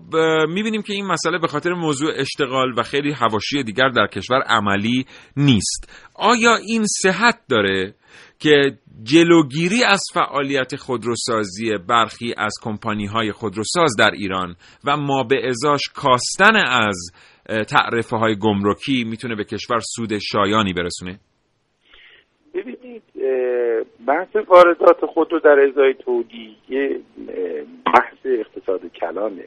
می‌بینیم 0.49 0.83
که 0.83 0.93
این 0.93 1.07
مسئله 1.07 1.39
به 1.39 1.47
خاطر 1.47 1.73
موضوع 1.73 2.13
اشتغال 2.17 2.75
و 2.79 2.83
خیلی 2.83 3.13
حواشی 3.13 3.63
دیگر 3.63 3.89
در 3.89 4.07
کشور 4.07 4.43
عملی 4.43 5.07
نیست. 5.37 6.09
آیا 6.15 6.57
این 6.57 6.85
صحت 7.03 7.39
داره 7.53 7.95
که 8.39 8.53
جلوگیری 9.03 9.85
از 9.85 10.03
فعالیت 10.15 10.77
خودروسازی 10.77 11.79
برخی 11.89 12.35
از 12.39 12.53
کمپانی 12.63 13.07
های 13.07 13.33
خودروساز 13.33 13.97
در 13.99 14.11
ایران 14.11 14.55
و 14.87 14.97
ما 14.97 15.23
به 15.23 15.49
ازاش 15.49 15.83
کاستن 15.95 16.57
از 16.57 16.97
تعرفه 17.69 18.17
های 18.17 18.37
گمرکی 18.37 19.05
می‌تونه 19.05 19.35
به 19.35 19.45
کشور 19.45 19.79
سود 19.81 20.19
شایانی 20.19 20.73
برسونه؟ 20.73 21.19
ببینید 22.55 23.03
بحث 24.07 24.37
واردات 24.49 25.07
خود 25.07 25.33
رو 25.33 25.39
در 25.39 25.61
ازای 25.69 25.95
تولید 25.95 26.57
یه 26.69 27.01
بحث 27.87 28.19
اقتصاد 28.25 28.81
کلانه. 29.01 29.47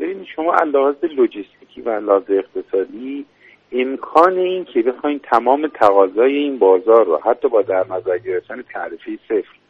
ببینید 0.00 0.26
شما 0.36 0.54
لحاظ 0.54 1.04
لوجستیکی 1.16 1.80
و 1.80 2.00
لحاظ 2.00 2.22
اقتصادی 2.28 3.26
امکان 3.72 4.38
این 4.38 4.64
که 4.64 4.82
بخواین 4.82 5.18
تمام 5.18 5.66
تقاضای 5.66 6.36
این 6.36 6.58
بازار 6.58 7.06
رو 7.06 7.20
حتی 7.24 7.48
با 7.48 7.62
در 7.62 7.86
نظر 7.90 8.18
گرفتن 8.18 8.62
تعرفه 8.62 9.18
صفر 9.28 9.60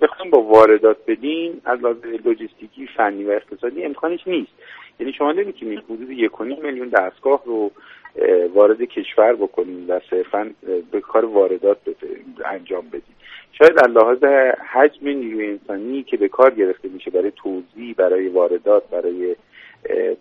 بخواین 0.00 0.30
با 0.30 0.42
واردات 0.42 0.96
بدین 1.06 1.60
از 1.64 1.80
لحاظ 1.80 1.96
لوجستیکی 2.24 2.86
فنی 2.96 3.24
و 3.24 3.30
اقتصادی 3.30 3.84
امکانش 3.84 4.26
نیست. 4.26 4.52
یعنی 5.00 5.12
شما 5.12 5.32
نمی‌تونید 5.32 5.78
حدود 5.78 6.10
یک 6.10 6.40
میلیون 6.40 6.88
دستگاه 6.88 7.42
رو 7.46 7.70
وارد 8.54 8.82
کشور 8.82 9.34
بکنید 9.34 9.90
و 9.90 10.00
صرفا 10.10 10.50
به 10.90 11.00
کار 11.00 11.24
واردات 11.24 11.78
انجام 12.44 12.88
بدید 12.88 13.14
شاید 13.52 13.78
از 13.78 13.90
لحاظ 13.90 14.24
حجم 14.72 15.08
نیروی 15.08 15.46
انسانی 15.46 16.02
که 16.02 16.16
به 16.16 16.28
کار 16.28 16.50
گرفته 16.50 16.88
میشه 16.88 17.10
برای 17.10 17.32
توزیع 17.36 17.94
برای 17.96 18.28
واردات 18.28 18.90
برای 18.90 19.36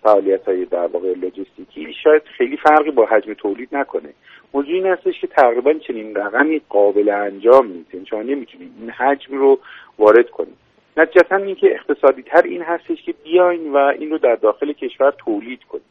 فعالیت 0.03 0.45
های 0.45 0.65
در 0.65 0.87
واقع 0.87 1.13
لوجستیکی. 1.13 1.93
شاید 2.03 2.21
خیلی 2.37 2.57
فرقی 2.57 2.91
با 2.91 3.05
حجم 3.05 3.33
تولید 3.33 3.69
نکنه. 3.71 4.13
موضوع 4.53 4.73
این 4.73 4.85
هستش 4.85 5.21
که 5.21 5.27
تقریبا 5.27 5.73
چنین 5.73 6.15
رقمی 6.15 6.61
قابل 6.69 7.09
انجام 7.09 7.67
نیست. 7.67 7.93
یعنی 7.93 8.05
شما 8.05 8.19
این 8.19 8.89
حجم 8.89 9.37
رو 9.37 9.59
وارد 9.99 10.29
کنید. 10.29 10.63
نتیجتا 10.97 11.35
اینکه 11.35 11.67
اقتصادی 11.71 12.21
تر 12.21 12.41
این 12.41 12.61
هستش 12.61 13.03
که 13.05 13.13
بیاین 13.23 13.73
و 13.73 13.77
این 13.77 14.09
رو 14.09 14.17
در 14.17 14.35
داخل 14.35 14.73
کشور 14.73 15.11
تولید 15.11 15.63
کنید. 15.63 15.83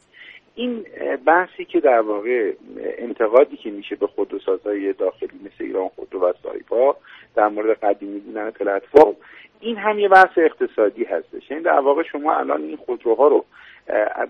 این 0.54 0.86
بحثی 1.26 1.64
که 1.64 1.80
در 1.80 2.00
واقع 2.00 2.52
انتقادی 2.98 3.56
که 3.56 3.70
میشه 3.70 3.96
به 3.96 4.06
خودروسازهای 4.06 4.92
داخلی 4.92 5.40
مثل 5.44 5.64
ایران 5.64 5.88
خودرو 5.88 6.20
و 6.20 6.32
سایپا 6.42 6.96
در 7.34 7.48
مورد 7.48 7.78
قدیمی 7.78 8.20
بودن 8.20 8.50
پلتفرم 8.50 9.16
این 9.60 9.76
هم 9.76 9.98
یه 9.98 10.08
بحث 10.08 10.30
اقتصادی 10.36 11.04
هستش. 11.04 11.50
یعنی 11.50 11.62
در 11.62 11.80
واقع 11.80 12.02
شما 12.02 12.34
الان 12.34 12.62
این 12.62 12.76
خودروها 12.76 13.28
رو 13.28 13.44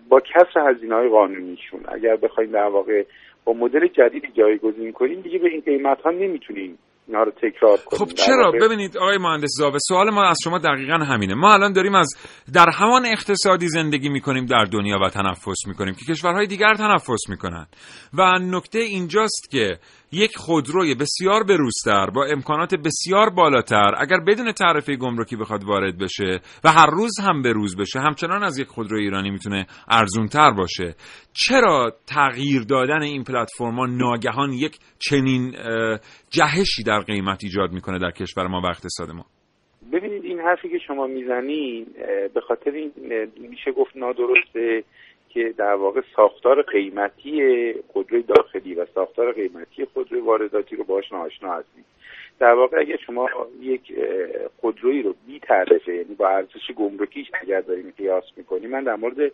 با 0.08 0.20
کسر 0.20 0.70
هزینه 0.70 0.94
های 0.94 1.08
قانونیشون 1.08 1.80
اگر 1.88 2.16
بخواید 2.16 2.50
در 2.50 2.68
واقع 2.68 3.04
با 3.44 3.52
مدل 3.52 3.86
جدیدی 3.86 4.28
جایگزین 4.34 4.92
کنیم 4.92 5.20
دیگه 5.20 5.38
به 5.38 5.48
این 5.48 5.60
قیمت 5.60 6.00
ها 6.00 6.10
نمی‌تونیم 6.10 6.78
اینا 7.08 7.22
رو 7.22 7.30
تکرار 7.30 7.76
کنیم. 7.76 8.04
خب 8.04 8.14
چرا؟ 8.14 8.52
ببینید 8.62 8.96
آقای 8.96 9.18
مهندس 9.18 9.50
زاوه 9.58 9.78
سوال 9.78 10.10
ما 10.10 10.22
از 10.22 10.36
شما 10.44 10.58
دقیقا 10.58 10.94
همینه. 10.94 11.34
ما 11.34 11.52
الان 11.54 11.72
داریم 11.72 11.94
از 11.94 12.14
در 12.54 12.66
همان 12.74 13.06
اقتصادی 13.06 13.68
زندگی 13.68 14.08
می‌کنیم 14.08 14.46
در 14.46 14.64
دنیا 14.64 14.98
و 14.98 15.08
تنفس 15.08 15.66
می‌کنیم 15.66 15.94
که 15.94 16.12
کشورهای 16.12 16.46
دیگر 16.46 16.74
تنفس 16.74 17.28
می‌کنن 17.28 17.66
و 18.14 18.38
نکته 18.38 18.78
اینجاست 18.78 19.50
که 19.50 19.78
یک 20.12 20.36
خودروی 20.36 20.94
بسیار 20.94 21.44
بروزتر 21.44 22.10
با 22.14 22.24
امکانات 22.24 22.74
بسیار 22.74 23.30
بالاتر 23.30 23.94
اگر 23.98 24.20
بدون 24.26 24.52
تعرفه 24.52 24.96
گمرکی 24.96 25.36
بخواد 25.36 25.64
وارد 25.64 25.98
بشه 25.98 26.40
و 26.64 26.68
هر 26.68 26.90
روز 26.90 27.12
هم 27.20 27.42
بروز 27.42 27.76
بشه 27.76 28.00
همچنان 28.00 28.42
از 28.42 28.58
یک 28.58 28.66
خودرو 28.66 28.98
ایرانی 28.98 29.30
می‌تونه 29.30 29.66
ارزونتر 29.88 30.50
باشه. 30.50 30.94
چرا 31.32 31.92
تغییر 32.06 32.62
دادن 32.62 33.02
این 33.02 33.24
پلتفرما 33.24 33.86
ناگهان 33.86 34.52
یک 34.52 34.78
چنین 34.98 35.52
جهشی 36.30 36.82
در 36.86 37.00
قیمت 37.00 37.40
ایجاد 37.44 37.72
می‌کنه 37.72 37.98
در 37.98 38.10
کشور 38.10 38.46
ما 38.46 38.60
و 38.60 38.66
اقتصاد 38.66 39.10
ما؟ 39.10 39.24
ببینید 39.92 40.24
این 40.24 40.40
حرفی 40.40 40.68
که 40.68 40.78
شما 40.86 41.06
می‌زنین 41.06 41.86
اه، 41.98 42.28
به 42.28 42.40
خاطر 42.40 42.70
این 42.70 42.92
میشه 43.50 43.72
گفت 43.72 43.96
نادرسته 43.96 44.84
که 45.32 45.54
در 45.56 45.74
واقع 45.74 46.00
ساختار 46.16 46.62
قیمتی 46.62 47.74
خودروی 47.92 48.22
داخلی 48.22 48.74
و 48.74 48.86
ساختار 48.94 49.32
قیمتی 49.32 49.84
خودروی 49.84 50.20
وارداتی 50.20 50.76
رو 50.76 50.84
باهاش 50.84 51.12
ناآشنا 51.12 51.52
هستید 51.52 51.84
در 52.42 52.54
واقع 52.54 52.78
اگر 52.80 52.96
شما 52.96 53.28
یک 53.60 53.80
خودرویی 54.60 55.02
رو 55.02 55.14
بی 55.26 55.40
تعرفه 55.40 55.94
یعنی 55.94 56.14
با 56.14 56.28
ارزش 56.28 56.70
گمرکیش 56.76 57.26
اگر 57.42 57.60
داریم 57.60 57.92
قیاس 57.98 58.24
می‌کنیم 58.36 58.70
من 58.70 58.84
در 58.84 58.96
مورد 58.96 59.32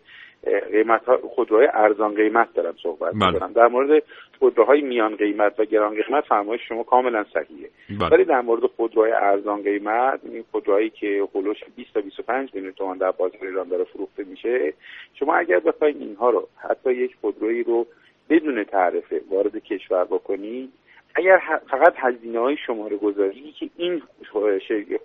قیمت 0.71 1.05
ها 1.05 1.17
خودروهای 1.17 1.67
ارزان 1.73 2.15
قیمت 2.15 2.53
دارم 2.53 2.75
صحبت 2.83 3.13
بله. 3.13 3.31
می‌کنم 3.31 3.53
در 3.53 3.67
مورد 3.67 4.03
خودروهای 4.39 4.81
میان 4.81 5.15
قیمت 5.15 5.59
و 5.59 5.65
گران 5.65 6.01
قیمت 6.01 6.23
فرمایش 6.23 6.61
شما 6.67 6.83
کاملا 6.83 7.25
صحیحه 7.33 7.69
بله. 7.99 8.09
ولی 8.09 8.23
در 8.23 8.41
مورد 8.41 8.65
خودروهای 8.65 9.11
ارزان 9.11 9.63
قیمت 9.63 10.19
این 10.23 10.43
خودروهایی 10.51 10.89
که 10.89 11.27
هولوش 11.35 11.57
20 11.75 11.93
تا 11.93 12.01
25 12.01 12.49
میلیون 12.53 12.73
تومان 12.73 12.97
در 12.97 13.11
بازار 13.11 13.47
ایران 13.47 13.67
داره 13.67 13.83
فروخته 13.83 14.23
میشه 14.23 14.73
شما 15.13 15.35
اگر 15.35 15.59
بخواید 15.59 16.01
اینها 16.01 16.29
رو 16.29 16.47
حتی 16.57 16.93
یک 16.93 17.15
خودرویی 17.21 17.63
رو 17.63 17.87
بدون 18.29 18.63
تعرفه 18.63 19.21
وارد 19.31 19.57
کشور 19.57 20.03
بکنید 20.03 20.69
اگر 21.15 21.41
فقط 21.69 21.93
هزینه 21.97 22.39
های 22.39 22.57
شماره 22.57 22.97
گذاری 22.97 23.51
که 23.59 23.69
این 23.77 24.01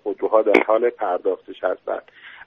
خودروها 0.03 0.41
در 0.41 0.63
حال 0.63 0.89
پرداختش 0.89 1.63
هستند 1.63 2.03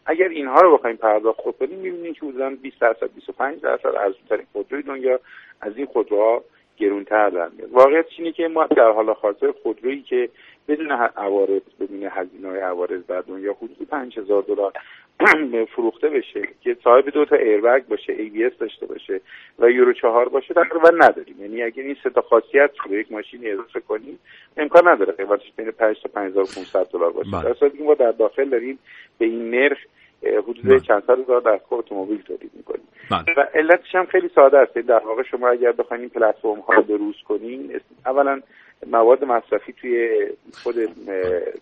اگر 0.07 0.29
اینها 0.29 0.61
رو 0.61 0.77
بخوایم 0.77 0.97
پرداخت 0.97 1.41
کنیم 1.59 1.79
می‌بینیم 1.79 2.15
که 2.15 2.27
حدودا 2.27 2.51
20 2.51 2.81
درصد 2.81 3.11
25 3.15 3.61
درصد 3.61 3.87
ارزونترین 3.87 4.47
خودروی 4.53 4.83
دنیا 4.83 5.21
از 5.61 5.77
این 5.77 5.87
خودروها 5.87 6.45
گرونتر 6.77 7.31
در 7.31 7.49
میاد. 7.49 7.73
واقعیت 7.73 8.07
اینه 8.19 8.33
که 8.33 8.49
ما 8.49 8.67
در 8.67 8.91
حال 8.91 9.11
حاضر 9.11 9.53
خودرویی 9.63 10.03
که 10.03 10.29
بدون 10.69 10.91
عوارض 11.17 11.63
بدون 11.81 12.03
هزینه 12.03 12.49
های 12.49 12.61
عوارض 12.61 13.03
در 13.09 13.21
دنیا 13.21 13.53
حدود 13.53 13.89
5000 13.89 14.43
دلار 14.43 14.73
فروخته 15.75 16.09
بشه 16.09 16.49
که 16.61 16.77
صاحب 16.85 17.11
دو 17.11 17.25
تا 17.25 17.37
ایربگ 17.37 17.83
باشه 17.89 18.17
ABS 18.17 18.59
داشته 18.59 18.87
باشه 18.87 19.21
و 19.59 19.71
یورو 19.71 19.93
چهار 19.93 20.29
باشه 20.29 20.55
تقریبا 20.55 20.91
نداریم. 20.91 21.37
یعنی 21.41 21.63
اگر 21.63 21.83
این 21.83 21.97
سه 22.03 22.11
تا 22.11 22.21
خاصیت 22.21 22.71
رو 22.87 22.95
یک 22.95 23.13
ماشین 23.13 23.53
اضافه 23.53 23.81
کنیم 23.81 24.19
امکان 24.57 24.89
نداره. 24.89 25.13
قیمتش 25.13 25.53
بین 25.57 25.71
5 25.71 25.97
تا 26.03 26.09
5500 26.15 26.87
دلار 26.93 27.11
باشه. 27.11 27.31
بله. 27.31 27.43
در 27.43 27.55
صورتی 27.55 27.79
که 27.79 27.85
ما 27.85 27.95
در 27.95 28.13
داخل 28.13 28.49
داریم 28.49 28.79
به 29.19 29.25
این 29.25 29.51
نرخ 29.51 29.79
حدود 30.23 30.63
بله. 30.65 30.81
چند 30.81 31.03
صد 31.07 31.21
هزار 31.21 31.41
دستگاه 31.41 31.79
اتومبیل 31.79 32.23
تولید 32.23 32.51
می‌کنیم. 32.55 32.89
بله. 33.11 33.25
و 33.37 33.47
علتش 33.55 33.95
هم 33.95 34.07
خیلی 34.07 34.31
ساده 34.35 34.59
است. 34.59 34.79
در 34.79 34.99
واقع 35.07 35.23
شما 35.23 35.49
اگر 35.49 35.73
بخواید 35.73 36.01
این 36.01 36.11
پلتفرم 36.11 36.61
ها 36.61 36.75
رو 36.75 36.83
بروز 36.83 37.17
کنین 37.29 37.81
اولا 38.07 38.41
مواد 38.87 39.25
مصرفی 39.25 39.73
توی 39.73 40.27
خود 40.63 40.75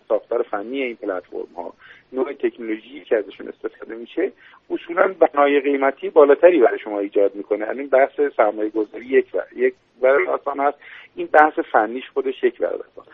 ساختار 0.07 0.43
فنی 0.43 0.83
این 0.83 0.95
پلتفرم 0.95 1.53
ها 1.55 1.73
نوع 2.13 2.33
تکنولوژی 2.33 3.03
که 3.09 3.17
ازشون 3.17 3.47
استفاده 3.47 3.95
میشه 3.95 4.31
اصولا 4.69 5.15
بنای 5.19 5.59
قیمتی 5.59 6.09
بالاتری 6.09 6.59
برای 6.59 6.79
شما 6.79 6.99
ایجاد 6.99 7.35
می‌کنه. 7.35 7.65
یعنی 7.65 7.79
این 7.79 7.89
بحث 7.89 8.21
سرمایه 8.37 8.69
گذاری 8.69 9.05
یک 9.05 9.25
و 9.33 9.41
یک 9.55 9.73
آسان 10.29 10.59
هست. 10.59 10.77
این 11.15 11.27
بحث 11.27 11.59
فنیش 11.71 12.03
خودش 12.13 12.43
یک 12.43 12.61
آسان 12.61 13.05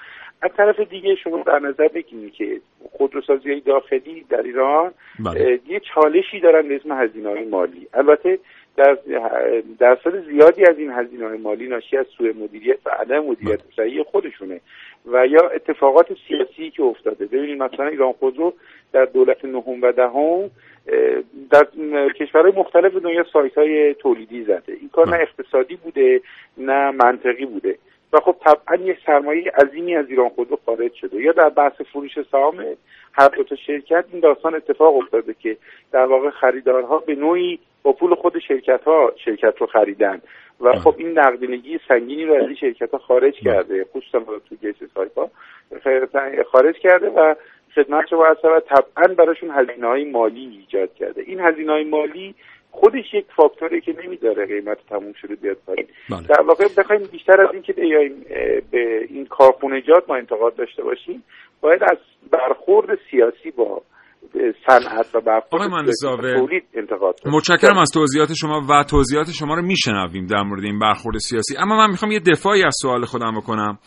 از 0.43 0.51
طرف 0.57 0.79
دیگه 0.79 1.15
شما 1.15 1.43
در 1.43 1.59
نظر 1.59 1.88
بگیرید 1.88 2.33
که 2.33 2.62
خودروسازی 2.91 3.51
های 3.51 3.59
داخلی 3.59 4.25
در 4.29 4.41
ایران 4.41 4.91
بله. 5.25 5.59
یه 5.67 5.79
چالشی 5.79 6.39
دارن 6.39 6.67
به 6.67 6.75
اسم 6.75 6.91
هزینه 6.91 7.29
های 7.29 7.45
مالی. 7.45 7.88
البته 7.93 8.39
در 8.75 8.97
درصد 9.79 10.25
زیادی 10.25 10.65
از 10.65 10.77
این 10.77 10.91
هزینه 10.91 11.27
های 11.27 11.38
مالی 11.38 11.67
ناشی 11.67 11.97
از 11.97 12.05
سوء 12.17 12.33
مدیریت 12.33 12.77
و 12.85 12.89
عدم 12.89 13.19
مدیریت 13.19 13.59
صحیح 13.75 14.03
خودشونه 14.03 14.62
و 15.05 15.27
یا 15.27 15.50
اتفاقات 15.50 16.07
سیاسی 16.27 16.71
که 16.71 16.83
افتاده. 16.83 17.25
ببینید 17.25 17.63
مثلا 17.63 17.88
ایران 17.88 18.13
خودرو 18.13 18.53
در 18.93 19.05
دولت 19.05 19.45
نهم 19.45 19.81
و 19.81 19.91
دهم 19.91 20.50
در 21.51 21.67
کشورهای 22.09 22.51
مختلف 22.55 22.95
دنیا 22.95 23.25
سایت 23.33 23.57
های 23.57 23.93
تولیدی 23.93 24.43
زده. 24.43 24.73
این 24.79 24.89
کار 24.89 25.09
نه 25.09 25.19
اقتصادی 25.21 25.75
بوده 25.75 26.21
نه 26.57 26.91
منطقی 26.91 27.45
بوده. 27.45 27.77
و 28.13 28.20
خب 28.20 28.36
طبعا 28.43 28.75
یه 28.86 28.98
سرمایه 29.05 29.51
عظیمی 29.51 29.96
از 29.96 30.10
ایران 30.10 30.29
خودرو 30.29 30.60
خارج 30.65 30.93
شده. 30.93 31.22
یا 31.22 31.32
در 31.32 31.50
بحث 31.50 31.82
فروش 31.82 32.12
سهام 32.32 32.65
هر 33.13 33.27
دو 33.27 33.43
تا 33.43 33.55
شرکت 33.55 34.05
این 34.12 34.20
داستان 34.20 34.55
اتفاق 34.55 34.96
افتاده 34.96 35.36
که 35.39 35.58
در 35.91 36.05
واقع 36.05 36.29
خریدارها 36.29 36.98
به 36.98 37.15
نوعی 37.15 37.60
با 37.84 37.93
پول 37.93 38.15
خود 38.15 38.39
شرکت 38.39 38.84
ها 38.84 39.13
شرکت 39.25 39.53
رو 39.58 39.67
خریدن. 39.67 40.22
و 40.62 40.74
خب 40.74 40.96
این 40.98 41.20
نقدینگی 41.20 41.79
سنگینی 41.88 42.25
رو 42.25 42.34
از 42.34 42.41
این 42.41 42.55
شرکت 42.55 42.91
ها 42.91 42.98
خارج 42.98 43.34
کرده. 43.34 43.86
خصوصا 43.93 44.20
تو 44.20 44.55
گیس 44.62 44.75
سایپا 44.96 45.29
خارج 46.51 46.75
کرده 46.75 47.10
و 47.10 47.36
خدمت 47.75 48.13
رو 48.13 48.17
باید 48.17 48.63
طبعا 48.70 49.13
براشون 49.17 49.51
هزینه 49.51 49.88
های 49.88 50.05
مالی 50.05 50.58
ایجاد 50.60 50.93
کرده. 50.93 51.22
این 51.22 51.39
هزینه 51.39 51.72
های 51.72 51.84
مالی 51.84 52.36
خودش 52.75 53.13
یک 53.13 53.25
فاکتوری 53.35 53.81
که 53.81 53.95
نمیداره 54.03 54.45
قیمت 54.45 54.77
تموم 54.89 55.13
شده 55.21 55.35
بیاد 55.35 55.57
پایین 55.65 55.87
بله. 56.09 56.27
در 56.27 56.41
واقع 56.41 56.67
بخوایم 56.77 57.01
بیشتر 57.11 57.41
از 57.41 57.49
اینکه 57.53 57.73
بیایم 57.73 58.25
به 58.71 59.07
این 59.09 59.25
کارخونجات 59.25 60.03
ما 60.09 60.15
انتقاد 60.15 60.55
داشته 60.55 60.83
باشیم 60.83 61.23
باید 61.61 61.83
از 61.83 61.97
برخورد 62.31 62.99
سیاسی 63.11 63.51
با 63.51 63.81
صنعت 64.67 65.15
و 65.15 65.21
برخورد 65.21 65.91
تولید 66.35 66.63
انتقاد. 66.73 67.19
متشکرم 67.25 67.77
از 67.77 67.89
توضیحات 67.93 68.33
شما 68.33 68.61
و 68.69 68.83
توضیحات 68.83 69.31
شما 69.31 69.55
رو 69.55 69.61
میشنویم 69.61 70.25
در 70.25 70.41
مورد 70.43 70.63
این 70.63 70.79
برخورد 70.79 71.17
سیاسی 71.17 71.55
اما 71.57 71.75
من 71.77 71.89
می‌خوام 71.89 72.11
یه 72.11 72.19
دفاعی 72.19 72.63
از 72.63 72.75
سوال 72.81 73.05
خودم 73.05 73.31
بکنم 73.37 73.79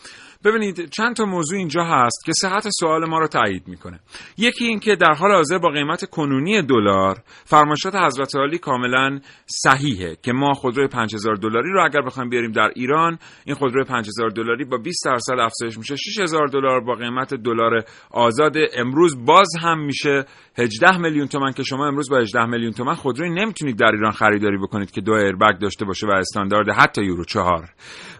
ببینید 0.47 0.89
چند 0.89 1.15
تا 1.15 1.25
موضوع 1.25 1.57
اینجا 1.57 1.83
هست 1.83 2.25
که 2.25 2.31
صحت 2.41 2.67
سوال 2.69 3.09
ما 3.09 3.19
رو 3.19 3.27
تایید 3.27 3.67
می‌کنه. 3.67 3.99
یکی 4.37 4.65
این 4.65 4.79
که 4.79 4.95
در 4.95 5.13
حال 5.13 5.31
حاضر 5.31 5.57
با 5.57 5.69
قیمت 5.69 6.05
کنونی 6.05 6.61
دلار 6.61 7.17
فرمایشات 7.45 7.95
حضرت 7.95 8.35
عالی 8.35 8.57
کاملا 8.57 9.19
صحیحه 9.45 10.15
که 10.23 10.33
ما 10.33 10.53
خودروی 10.53 10.87
5000 10.87 11.35
دلاری 11.35 11.71
رو 11.71 11.85
اگر 11.85 12.01
بخوایم 12.01 12.29
بیاریم 12.29 12.51
در 12.51 12.71
ایران 12.75 13.19
این 13.45 13.55
خودروی 13.55 13.83
5000 13.83 14.29
دلاری 14.29 14.65
با 14.65 14.77
20 14.77 15.05
درصد 15.05 15.39
افزایش 15.39 15.77
میشه. 15.77 15.95
6000 15.95 16.47
دلار 16.47 16.81
با 16.81 16.93
قیمت 16.93 17.33
دلار 17.33 17.83
آزاد 18.11 18.55
امروز 18.75 19.25
باز 19.25 19.47
هم 19.61 19.85
میشه. 19.85 20.25
18 20.57 20.97
میلیون 20.97 21.27
تومن 21.27 21.51
که 21.51 21.63
شما 21.63 21.87
امروز 21.87 22.09
با 22.09 22.17
18 22.17 22.45
میلیون 22.45 22.71
تومن 22.71 22.95
خودروی 22.95 23.29
نمی‌تونید 23.29 23.79
در 23.79 23.91
ایران 23.91 24.11
خریداری 24.11 24.57
بکنید 24.57 24.91
که 24.91 25.01
دو 25.01 25.13
ایربگ 25.13 25.59
داشته 25.61 25.85
باشه 25.85 26.07
و 26.07 26.11
استاندارد 26.11 26.69
حتی 26.69 27.05
یورو 27.05 27.23
4 27.25 27.69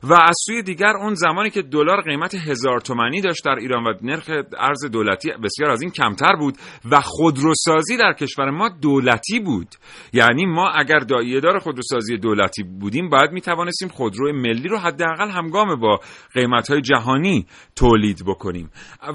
و 0.04 0.14
از 0.14 0.36
سوی 0.46 0.64
دیگر 0.64 0.94
اون 1.02 1.14
زمانی 1.14 1.50
که 1.50 1.62
دلار 1.62 2.02
قیمت 2.02 2.36
هزار 2.36 2.80
تومنی 2.80 3.22
داشت 3.22 3.46
در 3.46 3.56
ایران 3.56 3.84
و 3.84 3.94
نرخ 4.02 4.30
ارز 4.60 4.86
دولتی 4.92 5.32
بسیار 5.44 5.72
از 5.72 5.82
این 5.82 5.92
کمتر 5.92 6.36
بود 6.40 6.58
و 6.92 7.02
خودروسازی 7.02 7.98
در 7.98 8.14
کشور 8.14 8.50
ما 8.50 8.70
دولتی 8.70 9.40
بود. 9.40 9.68
یعنی 10.14 10.46
ما 10.46 10.70
اگر 10.70 11.00
دایه 11.00 11.40
دار 11.40 11.60
خودروسازی 11.60 12.18
دولتی 12.18 12.64
بودیم 12.64 13.10
باید 13.10 13.32
می 13.32 13.42
توانستیم 13.42 13.90
خودرو 13.90 14.34
ملی 14.34 14.68
رو 14.68 14.78
حداقل 14.78 15.30
همگام 15.30 15.80
با 15.80 16.00
قیمت 16.34 16.72
های 16.72 16.82
جهانی 16.82 17.46
تولید 17.76 18.24
بکنیم. 18.28 18.70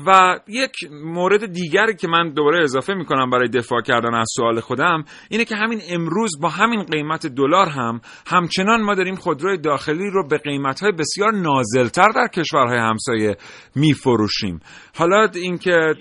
و 0.06 0.38
یک 0.48 0.72
مورد 1.04 1.52
دیگری 1.52 1.96
که 1.96 2.08
من 2.08 2.32
دوباره 2.32 2.62
اضافه 2.62 2.94
می 2.94 3.04
کنم 3.04 3.30
برای 3.30 3.48
دفاع 3.48 3.80
کردن 3.80 4.14
از 4.14 4.28
سوال 4.36 4.60
خودم 4.60 5.04
اینه 5.30 5.44
که 5.44 5.56
همین 5.56 5.80
امروز 5.90 6.40
با 6.40 6.48
همین 6.48 6.82
قیمت 6.82 7.26
دلار 7.26 7.68
هم 7.68 8.00
همچنان 8.26 8.82
ما 8.82 8.94
داریم 8.94 9.14
خودروی 9.14 9.58
داخلی 9.58 10.10
رو 10.10 10.28
به 10.28 10.38
قیمت 10.38 10.71
های 10.80 10.92
بسیار 10.92 11.32
نازلتر 11.32 12.08
در 12.14 12.26
کشورهای 12.26 12.78
همسایه 12.78 13.36
میفروشیم. 13.76 14.60
حالا 14.98 15.28
اینکه 15.34 15.94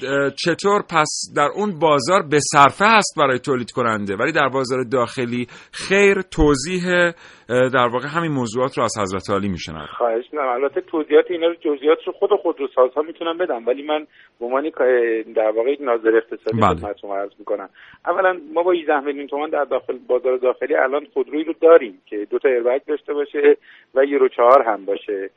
چطور 0.45 0.81
پس 0.89 1.10
در 1.36 1.49
اون 1.55 1.79
بازار 1.79 2.21
به 2.31 2.39
صرفه 2.39 2.86
هست 2.86 3.15
برای 3.17 3.39
تولید 3.39 3.71
کننده 3.71 4.15
ولی 4.15 4.31
در 4.31 4.49
بازار 4.49 4.84
داخلی 4.84 5.47
خیر 5.71 6.21
توضیح 6.21 7.12
در 7.73 7.88
واقع 7.88 8.07
همین 8.07 8.31
موضوعات 8.31 8.77
رو 8.77 8.84
از 8.84 8.93
حضرت 9.01 9.29
عالی 9.29 9.49
میشنم 9.49 9.88
خواهش 9.97 10.25
می‌کنم. 10.31 10.49
البته 10.49 10.81
توضیحات 10.81 11.25
اینا 11.29 11.47
رو 11.47 11.53
جزئیات 11.53 11.97
رو 12.05 12.13
خود 12.13 12.29
خودروسازها 12.41 13.01
می‌تونن 13.01 13.38
بدم 13.38 13.67
ولی 13.67 13.84
من 13.84 14.07
به 14.39 14.45
عنوان 14.45 14.69
در 15.36 15.51
واقع 15.55 15.71
یک 15.71 15.81
ناظر 15.81 16.15
اقتصادی 16.15 16.62
بله. 16.62 16.75
خدمتتون 16.75 17.12
عرض 17.12 17.31
می‌کنم. 17.39 17.69
اولا 18.05 18.39
ما 18.53 18.63
با 18.63 18.71
18 18.71 18.99
میلیون 18.99 19.27
تومان 19.27 19.49
در 19.49 19.63
داخل 19.63 19.97
بازار 20.07 20.38
داخلی 20.38 20.75
الان 20.75 21.05
خودرویی 21.13 21.43
رو 21.43 21.53
داریم 21.62 22.01
که 22.05 22.27
دو 22.29 22.39
تا 22.39 22.49
ایربگ 22.49 22.81
داشته 22.88 23.13
باشه 23.13 23.57
و 23.95 24.05
یورو 24.05 24.29
چهار 24.62 24.74
هم 24.74 24.86
باشه 24.86 25.30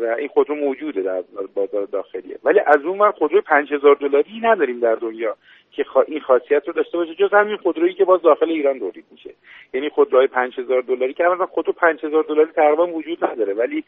و 0.00 0.14
این 0.18 0.28
خودرو 0.28 0.54
موجوده 0.54 1.02
در 1.02 1.22
بازار 1.54 1.86
داخلیه. 1.86 2.38
ولی 2.44 2.60
از 2.66 2.84
اون 2.84 2.98
ور 2.98 3.10
خودروی 3.10 3.40
5000 3.40 3.96
دلاری 3.96 4.40
نداریم 4.42 4.80
در 4.80 4.94
دنیا 4.94 5.36
که 5.70 5.84
این 6.06 6.20
خاصیت 6.20 6.62
رو 6.66 6.72
داشته 6.72 6.98
باشه 6.98 7.14
جز 7.14 7.30
همین 7.32 7.56
خودرویی 7.56 7.94
که 7.94 8.04
باز 8.04 8.22
داخل 8.22 8.48
ایران 8.48 8.78
تولید 8.78 9.04
میشه. 9.10 9.30
یعنی 9.74 9.88
خودروهای 9.88 10.26
5000 10.26 10.82
دلاری 10.82 11.14
که 11.14 11.24
اولا 11.24 11.46
خودرو 11.46 11.72
5000 11.72 12.24
دلاری 12.28 12.52
تقریبا 12.52 12.86
وجود 12.86 13.24
نداره. 13.24 13.54
ولی 13.54 13.84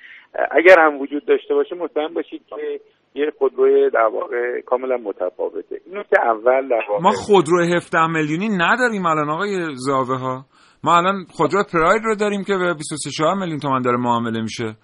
اگر 0.51 0.77
هم 0.79 1.01
وجود 1.01 1.25
داشته 1.25 1.55
باشه 1.55 1.75
مطمئن 1.77 2.15
باشید 2.15 2.43
که 2.49 2.81
یه 3.15 3.33
خودروی 3.39 3.91
در 3.91 4.07
واقع 4.07 4.61
کاملا 4.61 4.97
متفاوته. 4.97 5.81
این 5.87 5.99
نکته 5.99 6.21
اول 6.21 6.69
در 6.69 6.85
واقع 6.89 7.03
ما 7.03 7.11
خودرو 7.11 7.59
17 7.77 8.07
میلیونی 8.07 8.49
نداریم 8.49 9.07
الان 9.07 9.31
آقای 9.31 9.49
زاوه 9.75 10.19
ها 10.19 10.45
ما 10.85 10.97
الان 10.97 11.25
خودرو 11.31 11.65
پراید 11.73 12.03
رو 12.05 12.15
داریم 12.15 12.45
که 12.45 12.53
به 12.57 12.75
24 12.75 13.35
میلیون 13.35 13.59
تومن 13.59 13.83
داره 13.83 13.97
معامله 13.97 14.43
میشه. 14.43 14.77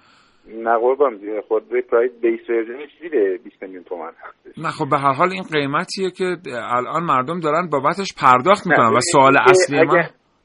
نه 0.49 0.79
قربان 0.79 1.21
خودروی 1.49 1.83
پراید 1.83 2.21
بیس 2.21 2.51
ورژنش 2.51 2.91
زیر 3.01 3.39
20 3.45 3.63
میلیون 3.63 3.85
تومان 3.85 4.13
هست 4.19 4.59
نه 4.59 4.71
خب 4.71 4.91
به 4.91 4.99
هر 4.99 5.13
حال 5.13 5.33
این 5.33 5.43
قیمتیه 5.53 6.11
که 6.11 6.37
الان 6.47 7.05
مردم 7.05 7.41
دارن 7.41 7.69
بابتش 7.73 8.09
پرداخت 8.21 8.67
می‌کنن 8.67 8.97
و 8.97 9.01
سوال 9.01 9.37
اصلی 9.51 9.79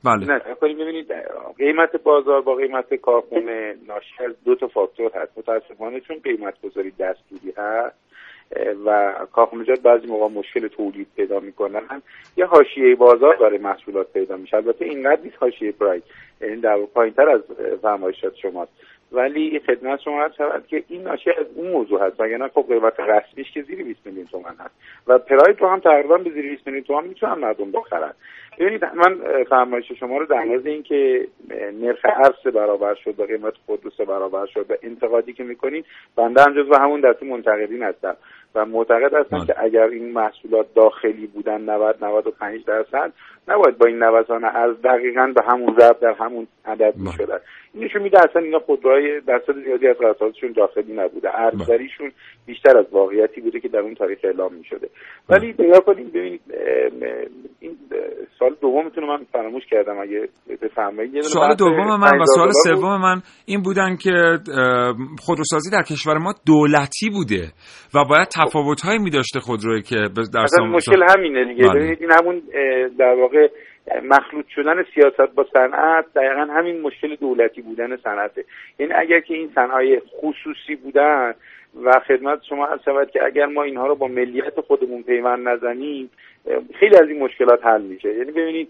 من 0.04 0.18
بله. 0.18 0.26
نه 0.34 0.56
کنید 0.62 0.78
ببینید 0.78 1.08
قیمت 1.58 2.04
بازار 2.04 2.42
با 2.42 2.56
قیمت 2.56 2.94
کارخونه 2.96 3.76
ناشی 3.88 4.24
از 4.30 4.36
دو 4.46 4.56
تا 4.56 4.68
فاکتور 4.68 5.12
هست. 5.16 5.38
متاسفانه 5.38 6.00
چون 6.00 6.18
قیمت 6.24 6.62
گذاری 6.64 6.92
دستوری 6.92 7.54
هست 7.58 8.09
و 8.86 9.14
کارخونجات 9.32 9.82
بعضی 9.82 10.08
موقع 10.08 10.34
مشکل 10.34 10.68
تولید 10.68 11.08
پیدا 11.16 11.40
می‌کنن. 11.40 12.02
یه 12.38 12.46
حاشیه 12.46 12.96
بازار 12.96 13.36
برای 13.36 13.58
محصولات 13.58 14.14
پیدا 14.14 14.38
میشه. 14.38 14.58
البته 14.58 14.86
اینقدر 14.86 15.22
نیست 15.24 15.36
حاشیه 15.40 15.72
پرایس 15.72 16.04
یعنی 16.42 16.56
در 16.56 16.78
پایین 16.78 17.14
تر 17.14 17.30
از 17.30 17.42
فرمایشات 17.82 18.36
شماست. 18.36 18.72
ولی 19.12 19.62
خدمت 19.68 20.00
شما 20.00 20.24
هست 20.24 20.36
شود 20.36 20.68
که 20.68 20.84
این 20.88 21.04
ناشی 21.04 21.30
از 21.30 21.46
اون 21.56 21.68
موضوع 21.72 22.06
هست. 22.06 22.20
وگرنه 22.20 22.48
خب 22.48 22.66
قیمت 22.70 23.00
رسمیش 23.00 23.52
که 23.52 23.62
زیر 23.62 23.84
20 23.84 24.00
میلیون 24.06 24.26
تومن 24.26 24.56
هست. 24.60 24.76
و 25.08 25.18
پراید 25.18 25.62
رو 25.62 25.68
هم 25.68 25.80
تقریبا 25.80 26.18
به 26.18 26.30
زیر 26.30 26.50
20 26.50 26.68
میلیون 26.68 26.84
تومن 26.84 27.08
می‌تونن 27.08 27.34
مردم 27.34 27.72
بخرن. 27.72 28.14
ببینید 28.60 28.86
من 28.86 29.44
فرمایش 29.44 29.92
شما 29.92 30.18
رو 30.18 30.26
در 30.26 30.44
مورد 30.44 30.68
اینکه 30.68 31.28
اه، 31.52 31.72
نرخ 31.72 32.06
ارز 32.06 32.34
سه 32.44 32.52
برابر 32.52 32.96
شد 32.96 33.20
و 33.20 33.24
قیمت 33.24 33.54
خودرو 33.66 33.90
سه 33.90 34.06
برابر 34.06 34.46
شد 34.46 34.66
و 34.70 34.74
انتقادی 34.84 35.34
که 35.34 35.44
می‌کنین 35.44 35.84
بنده 36.16 36.42
هم 36.42 36.54
جزو 36.54 36.74
همون 36.74 37.02
دسته 37.02 37.26
منتقدین 37.26 37.84
هستم 37.84 38.18
و 38.56 38.66
معتقد 38.66 39.14
هستم 39.14 39.38
بله. 39.38 39.46
که 39.46 39.64
اگر 39.64 39.84
این 39.84 40.12
محصولات 40.12 40.74
داخلی 40.76 41.28
بودن 41.28 41.62
90 41.62 42.04
95 42.04 42.66
درصد 42.66 43.12
نباید 43.48 43.78
با 43.78 43.86
این 43.86 44.04
نوسان 44.04 44.44
ارز 44.44 44.82
دقیقا 44.84 45.34
به 45.36 45.44
همون 45.44 45.76
ضرب 45.80 46.00
در 46.00 46.14
همون 46.14 46.48
عدد 46.66 46.94
بله. 46.94 47.04
می‌شدن 47.04 47.40
این 47.74 47.84
نشون 47.84 48.02
میده 48.02 48.20
اصلا 48.30 48.42
اینا 48.42 48.60
خودروهای 48.60 49.22
درصد 49.22 49.64
زیادی 49.64 49.88
از 49.88 49.98
قراردادشون 49.98 50.52
داخلی 50.52 50.94
نبوده. 50.94 51.40
ارزداریشون 51.40 52.12
بیشتر 52.46 52.78
از 52.78 52.86
واقعیتی 52.92 53.42
بوده 53.42 53.60
که 53.60 53.68
در 53.68 53.80
اون 53.80 53.96
تاریخ 53.96 54.20
اعلام 54.24 54.54
می‌شده. 54.54 54.90
ولی 55.30 55.56
نگاه 55.60 55.86
کنید 55.86 56.14
ببینید 56.14 56.42
این 57.60 57.78
سال 58.50 58.58
دومتون 58.62 59.04
من 59.04 59.18
فراموش 59.32 59.64
کردم 59.66 60.00
اگه 60.00 60.30
بفرمایید 60.62 61.22
سوال 61.22 61.56
دوم 61.56 61.88
من 61.88 61.96
و 61.96 62.00
5000 62.00 62.52
سوال. 62.52 62.52
سوم 62.52 63.02
من 63.02 63.22
این 63.46 63.62
بودن 63.62 63.96
که 63.96 64.12
خودروسازی 65.26 65.72
در 65.72 65.82
کشور 65.82 66.18
ما 66.18 66.34
دولتی 66.48 67.10
بوده 67.10 67.44
و 67.96 68.06
باید 68.10 68.28
تفاوت‌هایی 68.42 69.00
می‌داشته 69.00 69.40
خودرویی 69.40 69.82
که 69.82 69.96
به- 69.96 70.24
در 70.34 70.64
مشکل 70.66 71.04
همینه 71.18 71.46
دیگه 71.46 71.68
بله. 71.68 71.98
این 72.00 72.12
همون 72.12 72.42
در 73.00 73.16
واقع 73.16 73.48
مخلوط 74.04 74.46
شدن 74.56 74.84
سیاست 74.94 75.36
با 75.36 75.46
صنعت 75.54 76.06
دقیقا 76.16 76.48
همین 76.54 76.82
مشکل 76.82 77.16
دولتی 77.16 77.62
بودن 77.62 77.98
صنعته 77.98 78.46
یعنی 78.80 78.94
اگر 78.94 79.20
که 79.20 79.34
این 79.34 79.52
صنایع 79.56 80.00
خصوصی 80.00 80.76
بودن 80.84 81.34
و 81.84 81.92
خدمت 82.08 82.40
شما 82.50 82.66
هست 82.66 82.84
شود 82.84 83.12
که 83.12 83.20
اگر 83.26 83.46
ما 83.46 83.64
اینها 83.64 83.88
رو 83.88 83.96
با 83.96 84.08
ملیت 84.08 84.62
خودمون 84.68 85.04
پیوند 85.04 85.48
نزنیم 85.48 86.10
خیلی 86.80 86.96
از 86.96 87.10
این 87.10 87.24
مشکلات 87.24 87.66
حل 87.66 87.82
میشه. 87.82 88.14
یعنی 88.14 88.32
ببینید 88.32 88.70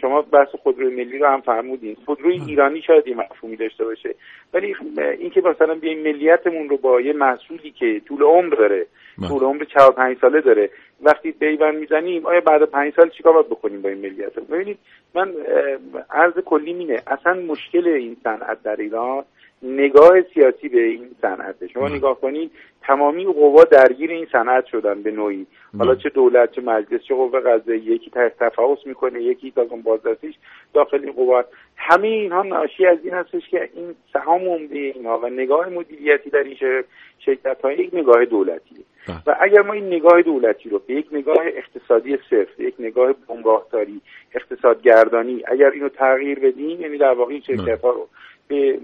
شما 0.00 0.22
بحث 0.22 0.48
خودروی 0.48 0.94
ملی 0.94 1.18
رو 1.18 1.26
هم 1.26 1.40
فرمودین. 1.40 1.96
خودروی 2.04 2.40
ایرانی 2.46 2.82
شاید 2.82 3.06
یه 3.06 3.16
مفهومی 3.16 3.56
داشته 3.56 3.84
باشه. 3.84 4.14
ولی 4.54 4.74
اینکه 5.18 5.40
مثلا 5.40 5.74
بیایم 5.74 6.02
ملیتمون 6.02 6.68
رو 6.68 6.76
با 6.76 7.00
یه 7.00 7.12
محصولی 7.12 7.70
که 7.70 8.00
طول 8.08 8.22
عمر 8.22 8.54
داره 8.54 8.86
بله. 9.18 9.28
طول 9.28 9.42
عمر 9.42 9.64
4 9.64 9.92
5 9.92 10.16
ساله 10.20 10.40
داره 10.40 10.70
وقتی 11.02 11.32
پیوند 11.32 11.74
می‌زنیم 11.74 12.26
آیا 12.26 12.40
بعد 12.40 12.62
پنج 12.64 12.92
سال 12.96 13.10
چیکار 13.10 13.32
باید 13.32 13.46
بکنیم 13.46 13.82
با 13.82 13.88
این 13.88 13.98
ملیت 13.98 14.38
ببینید 14.38 14.78
من 15.14 15.34
عرض 16.10 16.38
کلی 16.44 16.72
اینه. 16.72 17.02
اصلا 17.06 17.34
مشکل 17.34 17.88
این 17.88 18.16
صنعت 18.24 18.62
در 18.62 18.76
ایران 18.76 19.24
نگاه 19.62 20.20
سیاسی 20.34 20.68
به 20.68 20.80
این 20.84 21.10
صنعته 21.22 21.68
شما 21.68 21.88
نگاه 21.88 22.20
کنید 22.20 22.50
تمامی 22.82 23.24
قوا 23.24 23.64
درگیر 23.64 24.10
این 24.10 24.26
صنعت 24.32 24.66
شدن 24.66 25.02
به 25.02 25.10
نوعی. 25.10 25.46
حالا 25.78 25.94
چه 25.94 26.08
دولت 26.08 26.52
چه 26.52 26.60
مجلس 26.60 27.02
چه 27.02 27.14
قوه 27.14 27.40
قضاییه 27.40 27.92
یکی 27.94 28.10
ت- 28.10 28.38
تفحص 28.40 28.78
می‌کنه 28.86 29.22
یکی 29.22 29.50
تازه 29.50 29.76
بازرسیش 29.76 30.34
داخل 30.74 31.00
این 31.02 31.12
قوا. 31.12 31.44
همه 31.76 32.08
اینها 32.08 32.42
ناشی 32.42 32.86
از 32.86 32.98
این 33.04 33.14
هستش 33.14 33.48
که 33.50 33.68
این 33.74 33.94
سهام 34.12 34.48
عمده 34.48 34.78
اینها 34.78 35.18
و 35.18 35.26
نگاه 35.26 35.68
مدیریتی 35.68 36.30
در 36.30 36.42
این 36.42 36.56
شرکت 37.18 37.60
های 37.64 37.74
یک 37.76 37.90
نگاه 37.92 38.24
دولتیه. 38.24 38.78
و 39.26 39.36
اگر 39.40 39.62
ما 39.62 39.72
این 39.72 39.86
نگاه 39.86 40.22
دولتی 40.22 40.68
رو 40.68 40.78
به 40.86 40.94
یک 40.94 41.06
نگاه 41.12 41.38
اقتصادی 41.46 42.18
صرف 42.30 42.60
یک 42.60 42.74
نگاه 42.78 43.14
بنگاهداری 43.28 44.00
اقتصادگردانی 44.34 45.42
اگر 45.46 45.70
اینو 45.70 45.88
تغییر 45.88 46.38
بدیم 46.38 46.80
یعنی 46.80 46.98
در 46.98 47.12
واقع 47.12 47.32
این 47.32 47.40
شرکت 47.40 47.80
ها 47.80 47.90
رو 47.90 48.08
به 48.48 48.78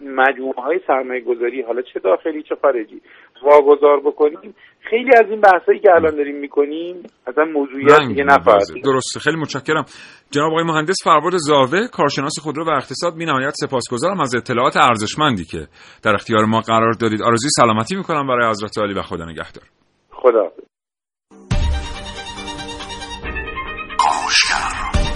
مجموعه 0.00 0.62
های 0.62 0.80
سرمایه 0.86 1.20
گذاری 1.20 1.62
حالا 1.62 1.82
چه 1.82 2.00
داخلی 2.00 2.42
چه 2.42 2.54
خارجی 2.62 3.00
واگذار 3.42 4.00
بکنیم. 4.00 4.54
خیلی 4.90 5.10
از 5.24 5.30
این 5.30 5.40
بحثایی 5.40 5.80
که 5.80 5.88
الان 5.94 6.16
داریم 6.16 6.36
می‌کنیم 6.36 7.02
اصلا 7.26 7.44
موضوعیت 7.44 7.98
دیگه. 8.08 8.24
نفرد 8.24 8.62
درسته. 8.84 9.20
خیلی 9.20 9.36
متشکرم. 9.36 9.84
جناب 10.30 10.52
آقای 10.52 10.64
مهندس 10.64 10.96
فرباد 11.04 11.32
زاوه 11.36 11.88
کارشناس 11.92 12.38
خودرو 12.42 12.64
و 12.64 12.70
اقتصاد 12.70 13.16
بی 13.18 13.24
نهایت 13.24 13.54
سپاسگزارم 13.54 14.20
از 14.20 14.34
اطلاعات 14.34 14.76
ارزشمندی 14.76 15.44
که 15.44 15.66
در 16.04 16.14
اختیار 16.14 16.44
ما 16.44 16.60
قرار 16.60 16.92
دادید. 16.92 17.22
آرزوی 17.22 17.50
سلامتی 17.50 17.96
می‌کنم 17.96 18.26
برای 18.26 18.50
حضرت 18.50 18.78
عالی 18.78 18.94
و 18.94 19.02
خدا 19.02 19.24
نگهدار. 19.24 19.64
خدا 20.12 20.52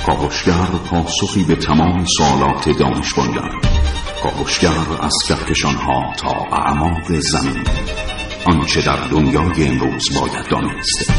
کاوشگر. 0.07 0.71
پاسخی 0.91 1.45
به 1.49 1.57
تمام 1.61 2.05
سوالات 2.05 2.69
دانش 2.81 3.15
بنیان 3.15 3.80
کاوشگر 4.23 4.93
از 5.01 5.13
کهکشانها 5.29 6.13
تا 6.17 6.31
اعماق 6.31 7.13
زمین. 7.19 7.65
آنچه 8.47 8.83
در 8.83 8.97
دنیای 8.97 9.69
امروز 9.69 10.19
باید 10.21 10.49
دانست. 10.51 11.13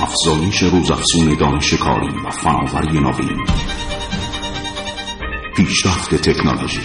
افزایش 0.00 0.62
روزافزون 0.62 1.36
دانش 1.40 1.74
کاری 1.74 2.14
و 2.26 2.30
فناوری 2.30 3.00
نوین. 3.00 3.46
پیشرفت 5.56 6.14
تکنولوژی. 6.14 6.80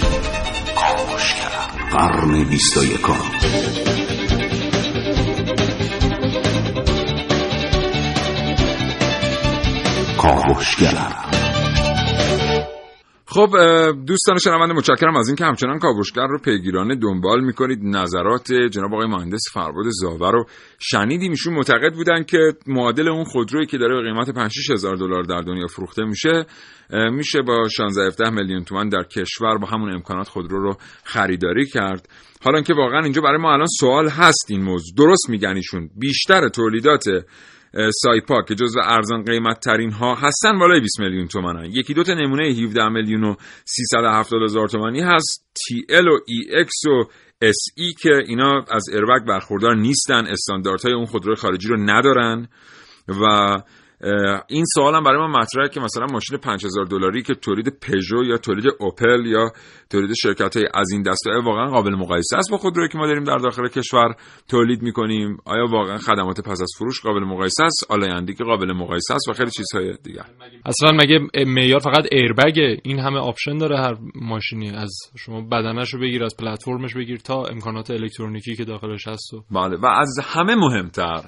کاوشگر 0.75 1.51
قرن 1.91 2.43
بیست 2.43 2.77
و 2.77 2.83
یکم 2.83 3.17
کاوشگر. 10.17 11.40
خب 13.33 13.49
دوستان 14.07 14.37
شنونده 14.37 14.73
متشکرم 14.73 15.15
از 15.15 15.27
اینکه 15.27 15.45
همچنان 15.45 15.79
کاوشگر 15.79 16.27
رو 16.27 16.39
پیگیرانه 16.39 16.95
دنبال 16.95 17.43
می‌کنید. 17.43 17.79
نظرات 17.83 18.53
جناب 18.53 18.93
آقای 18.93 19.07
مهندس 19.07 19.41
فرباد 19.53 19.85
زاور 19.89 20.31
رو 20.31 20.45
شنیدیم 20.79 21.31
ایشون 21.31 21.53
معتقد 21.53 21.93
بودن 21.93 22.23
که 22.23 22.53
معادل 22.67 23.09
اون 23.09 23.23
خودرویی 23.23 23.65
که 23.65 23.77
داره 23.77 23.95
به 23.95 24.01
قیمت 24.01 24.29
5 24.29 24.71
هزار 24.71 24.95
دلار 24.95 25.23
در 25.23 25.41
دنیا 25.41 25.67
فروخته 25.67 26.03
میشه 26.03 26.45
میشه 27.11 27.41
با 27.41 27.67
16 27.67 28.07
17 28.07 28.29
میلیون 28.29 28.63
تومان 28.63 28.89
در 28.89 29.03
کشور 29.03 29.57
با 29.57 29.67
همون 29.67 29.93
امکانات 29.93 30.27
خودرو 30.27 30.63
رو 30.63 30.75
خریداری 31.03 31.65
کرد. 31.65 32.09
حالا 32.43 32.61
که 32.61 32.73
واقعا 32.73 32.99
اینجا 33.03 33.21
برای 33.21 33.37
ما 33.37 33.53
الان 33.53 33.67
سوال 33.79 34.09
هست 34.09 34.45
این 34.49 34.63
موضوع. 34.63 34.95
درست 34.97 35.29
میگن 35.29 35.55
ایشون. 35.55 35.89
بیشتر 35.99 36.49
تولیدات 36.49 37.05
سایپا 37.73 38.41
که 38.41 38.55
جزو 38.55 38.79
ارزان 38.83 39.23
قیمت 39.23 39.59
ترین 39.59 39.91
ها 39.91 40.15
هستن 40.15 40.59
بالای 40.59 40.79
20 40.79 40.99
میلیون 40.99 41.27
تومنن. 41.27 41.65
یکی 41.65 41.93
دو 41.93 42.03
تا 42.03 42.13
نمونه 42.13 42.47
17 42.47 42.89
میلیون 42.89 43.23
و 43.23 43.35
370 43.65 44.43
هزار 44.43 44.67
تومانی 44.67 45.01
هست. 45.01 45.45
TL 45.53 46.07
و 46.07 46.19
EX 46.27 46.85
و 46.85 47.03
S 47.41 47.57
که 48.01 48.23
اینا 48.27 48.65
از 48.71 48.89
ایربگ 48.89 49.27
برخوردار 49.27 49.75
نیستن. 49.75 50.27
استانداردهای 50.27 50.93
اون 50.93 51.05
خودروی 51.05 51.35
خارجی 51.35 51.67
رو 51.67 51.77
ندارن. 51.77 52.47
و 53.07 53.23
این 54.47 54.65
سوال 54.65 54.95
هم 54.95 55.03
برای 55.03 55.17
ما 55.17 55.39
مطرحه 55.39 55.69
که 55.69 55.79
مثلا 55.79 56.05
ماشین 56.05 56.37
5000 56.37 56.85
دلاری 56.85 57.21
که 57.21 57.33
تولید 57.33 57.79
پژو 57.81 58.23
یا 58.23 58.37
تولید 58.37 58.65
اوپل 58.79 59.25
یا 59.25 59.51
تولید 59.89 60.13
شرکت 60.21 60.57
های 60.57 60.65
از 60.73 60.91
این 60.91 61.03
دسته 61.03 61.31
واقعا 61.43 61.65
قابل 61.65 61.95
مقایسه 61.95 62.37
است 62.37 62.51
با 62.51 62.57
خودرویی 62.57 62.89
که 62.89 62.97
ما 62.97 63.07
داریم 63.07 63.23
در 63.23 63.37
داخل 63.37 63.67
کشور 63.67 64.15
تولید 64.47 64.81
می‌کنیم. 64.81 65.37
آیا 65.45 65.65
واقعا 65.65 65.97
خدمات 65.97 66.41
پس 66.41 66.61
از 66.61 66.71
فروش 66.77 67.01
قابل 67.01 67.23
مقایسه 67.23 67.63
است؟ 67.63 67.85
آلایندگی 67.89 68.43
قابل 68.43 68.73
مقایسه 68.73 69.13
است 69.13 69.29
و 69.29 69.33
خیلی 69.33 69.51
چیزهای 69.51 69.93
دیگر. 70.03 70.25
اصلا 70.65 70.91
مگه 70.91 71.45
معیار 71.45 71.79
فقط 71.79 72.05
ایربگه 72.11 72.77
این 72.83 72.99
همه 72.99 73.19
آپشن 73.19 73.57
داره 73.57 73.77
هر 73.77 73.97
ماشینی؟ 74.15 74.69
از 74.69 74.91
شما 75.17 75.41
بدنش 75.41 75.93
رو 75.93 75.99
بگیر 75.99 76.23
از 76.23 76.35
پلتفرمش 76.37 76.93
بگیر 76.95 77.17
تا 77.17 77.43
امکانات 77.43 77.91
الکترونیکی 77.91 78.55
که 78.55 78.65
داخلش 78.65 79.07
هست 79.07 79.33
و 79.33 79.43
بله 79.51 79.77
و 79.77 79.85
از 79.85 80.19
همه 80.23 80.55
مهمتر 80.55 81.23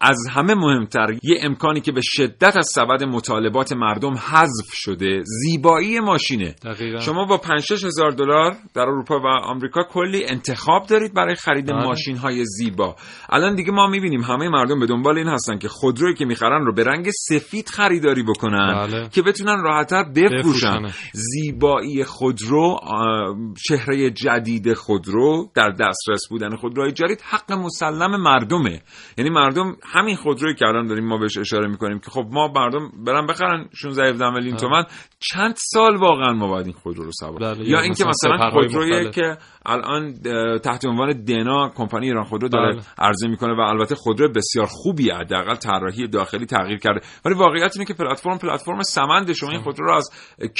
از 0.00 0.16
همه 0.30 0.54
مهمتر 0.54 1.12
یه 1.22 1.38
امکانی 1.42 1.80
که 1.80 1.92
به 1.92 2.00
شدت 2.04 2.56
از 2.56 2.68
سبد 2.74 3.04
مطالبات 3.04 3.72
مردم 3.72 4.14
حذف 4.14 4.72
شده 4.72 5.22
زیبایی 5.24 6.00
ماشینه 6.00 6.54
دقیقا 6.64 6.98
شما 7.00 7.24
با 7.24 7.38
5 7.38 7.72
هزار 7.72 8.10
دلار 8.10 8.56
در 8.74 8.82
اروپا 8.82 9.20
و 9.20 9.26
آمریکا 9.26 9.82
کلی 9.82 10.24
انتخاب 10.28 10.86
دارید 10.86 11.14
برای 11.14 11.34
خرید 11.34 11.66
بله. 11.66 11.84
ماشین 11.84 12.16
های 12.16 12.44
زیبا 12.44 12.96
الان 13.30 13.54
دیگه 13.54 13.72
ما 13.72 13.86
می‌بینیم 13.86 14.20
همه 14.20 14.48
مردم 14.48 14.80
به 14.80 14.86
دنبال 14.86 15.18
این 15.18 15.28
هستن 15.28 15.58
که 15.58 15.68
خودرویی 15.68 16.14
که 16.14 16.24
می‌خرن 16.24 16.64
رو 16.64 16.74
به 16.74 16.84
رنگ 16.84 17.10
سفید 17.10 17.68
خریداری 17.68 18.22
بکنن 18.22 18.86
بله. 18.86 19.08
که 19.08 19.22
بتونن 19.22 19.62
راحتتر 19.62 20.04
بفروشن. 20.16 20.86
زیبایی 21.12 22.04
خودرو 22.04 22.78
آه، 22.82 23.36
چهره 23.68 24.10
جدید 24.10 24.74
خودرو 24.74 25.50
در 25.54 25.70
دسترس 25.70 26.28
بودن 26.30 26.56
خودروهای 26.56 26.92
جدید 26.92 27.20
حق 27.24 27.52
مسلم 27.52 28.22
مردمه 28.22 28.82
یعنی 29.18 29.30
مردم 29.30 29.76
همین 29.92 30.16
خودرویی 30.16 30.54
که 30.54 30.66
الان 30.66 30.86
داریم 30.86 31.06
ما 31.06 31.18
بهش 31.18 31.38
اشاره 31.38 31.68
می‌کنیم 31.68 31.98
که 31.98 32.10
خب 32.10 32.26
ما 32.30 32.52
مردم 32.56 32.90
برن 33.06 33.26
بخرن 33.26 33.68
16 33.74 34.08
17 34.08 34.30
میلیون 34.30 34.56
تومن 34.56 34.84
چند 35.20 35.54
سال 35.56 35.96
واقعا 35.96 36.32
ما 36.32 36.48
باید 36.48 36.66
این 36.66 36.74
خودرو 36.74 37.04
رو 37.04 37.10
سوار 37.12 37.38
بله، 37.38 37.68
یا 37.68 37.80
اینکه 37.80 38.04
مثلا 38.04 38.50
خودرویی. 38.50 39.10
که 39.10 39.36
الان 39.66 40.14
تحت 40.58 40.86
عنوان 40.86 41.24
دنا 41.24 41.72
کمپانی 41.76 42.06
ایران 42.06 42.24
خودرو 42.24 42.48
داره 42.48 42.72
بله. 42.72 42.82
عرضه 42.98 43.28
می‌کنه 43.28 43.54
و 43.54 43.60
البته 43.60 43.94
خودرو 43.94 44.32
بسیار 44.32 44.66
خوبی 44.66 45.10
حداقل 45.10 45.54
طراحی 45.54 46.08
داخلی 46.08 46.46
تغییر 46.46 46.78
کرده. 46.78 47.00
ولی 47.24 47.34
واقعیت 47.34 47.72
اینه 47.76 47.84
که 47.84 47.94
پلتفرم 47.94 48.38
پلتفرم 48.38 48.82
سمند 48.82 49.32
شما 49.32 49.50
این 49.50 49.62
خودرو 49.62 49.86
رو 49.86 49.96
از 49.96 50.10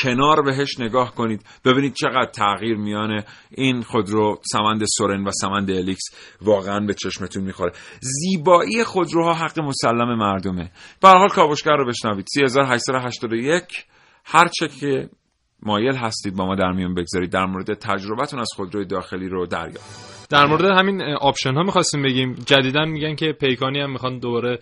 کنار 0.02 0.42
بهش 0.42 0.80
نگاه 0.80 1.14
کنید. 1.14 1.42
ببینید 1.64 1.94
چقدر 1.94 2.30
تغییر 2.34 2.76
میانه 2.76 3.24
این 3.50 3.82
خودرو 3.82 4.40
سمند 4.52 4.84
سورن 4.84 5.24
و 5.24 5.30
سمند 5.30 5.70
الیکس 5.70 6.04
واقعا 6.42 6.80
به 6.80 6.94
چشمتون 6.94 7.42
می‌خوره. 7.42 7.72
زیبایی 8.00 8.84
خودروها 9.16 9.46
حق 9.46 9.58
مسلم 9.60 10.18
مردمه. 10.18 10.70
به 11.02 11.08
هر 11.08 11.18
حال 11.18 11.28
کاوشگر 11.28 11.76
رو 11.76 11.86
بشنوید. 11.86 12.26
3881 12.34 13.86
هر 14.24 14.48
چه 14.48 14.68
که 14.68 15.08
مایل 15.62 15.96
هستید 15.96 16.36
با 16.36 16.46
ما 16.46 16.54
در 16.54 16.72
میون 16.72 16.94
بگذارید. 16.94 17.30
در 17.30 17.46
مورد 17.46 17.74
تجربتون 17.74 18.40
از 18.40 18.48
خودروی 18.56 18.84
داخلی 18.84 19.28
رو 19.28 19.46
دریافت 19.46 20.30
در 20.30 20.46
مورد 20.46 20.64
همین 20.64 21.02
آپشن 21.02 21.54
ها 21.54 21.62
می‌خواستیم 21.62 22.02
بگیم. 22.02 22.34
جدیدا 22.46 22.84
میگن 22.84 23.14
که 23.14 23.32
پیکانی 23.32 23.80
هم 23.80 23.92
می‌خوان 23.92 24.18
دوباره 24.18 24.58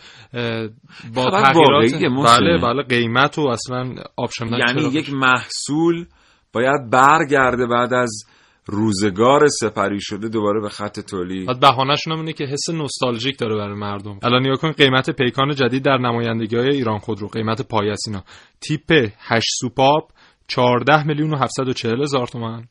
با 1.14 1.30
تغییرات. 1.30 1.94
بله 2.26 2.58
بله 2.58 2.82
قیمت 2.82 3.38
و 3.38 3.48
اصلا 3.48 3.94
آپشن 4.16 4.46
یعنی 4.46 4.82
یک 4.82 5.12
محصول 5.12 6.06
باید 6.52 6.90
برگرده 6.90 7.66
بعد 7.66 7.94
از 7.94 8.24
روزگار 8.66 9.48
سپری 9.48 10.00
شده 10.00 10.28
دوباره 10.28 10.60
به 10.60 10.68
خط 10.68 11.00
تولید. 11.00 11.46
بعد 11.46 11.60
بهانه‌شون 11.60 12.12
هم 12.12 12.18
اینه 12.18 12.32
که 12.32 12.44
حس 12.44 12.70
نوستالژیک 12.70 13.38
داره 13.38 13.56
برای 13.56 13.78
مردم. 13.78 14.18
الان 14.22 14.46
نگاه 14.46 14.56
کن 14.56 14.72
قیمت 14.72 15.10
پیکان 15.10 15.54
جدید 15.54 15.84
در 15.84 15.98
نمایندگی 15.98 16.56
های 16.56 16.68
ایران 16.68 16.98
خودرو 16.98 17.28
قیمت 17.28 17.74
اینا. 18.06 18.24
تیپ 18.60 19.10
8 19.18 19.46
سوپاپ 19.60 20.10
14 20.48 21.06
میلیون 21.06 21.34
و 21.34 21.36
740 21.36 22.02
هزار 22.02 22.26
تومان. 22.26 22.68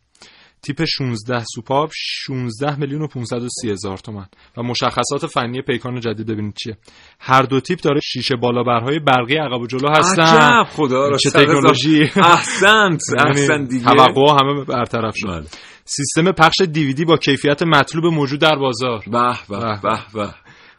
تیپ 0.63 0.85
16 0.85 1.43
سوپاپ 1.55 1.91
16 1.93 2.79
میلیون 2.79 3.01
و 3.01 3.07
530 3.07 3.71
هزار 3.71 3.97
تومان. 3.97 4.25
و 4.57 4.63
مشخصات 4.63 5.25
فنی 5.25 5.61
پیکان 5.61 5.99
جدید 5.99 6.27
ببینید 6.27 6.53
چیه. 6.63 6.77
هر 7.19 7.41
دو 7.41 7.59
تیپ 7.59 7.79
داره 7.79 7.99
شیشه 8.03 8.35
بالابرهای 8.35 8.99
برقی 8.99 9.37
عقب 9.37 9.61
و 9.61 9.67
جلو 9.67 9.89
هستن. 9.89 10.21
عجب 10.21 10.69
خدا 10.69 11.07
را 11.07 11.17
چه 11.17 11.29
تکنولوژی. 11.29 12.01
احسنت 12.15 13.01
احسن 13.27 13.53
یعنی 13.53 13.67
دیگه. 13.67 13.85
توقع 13.85 14.31
همه 14.41 14.63
برطرف 14.63 15.13
شد. 15.17 15.27
بله. 15.27 15.47
سیستم 15.85 16.31
پخش 16.31 16.61
دیویدی 16.61 17.05
با 17.05 17.17
کیفیت 17.17 17.63
مطلوب 17.63 18.05
موجود 18.05 18.39
در 18.39 18.55
بازار. 18.55 19.03
به 19.07 19.33
به 19.49 19.79
به 19.83 19.99
به 20.13 20.29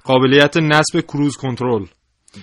قابلیت 0.05 0.57
نصب 0.57 1.01
cruise 1.01 1.37
control. 1.37 1.85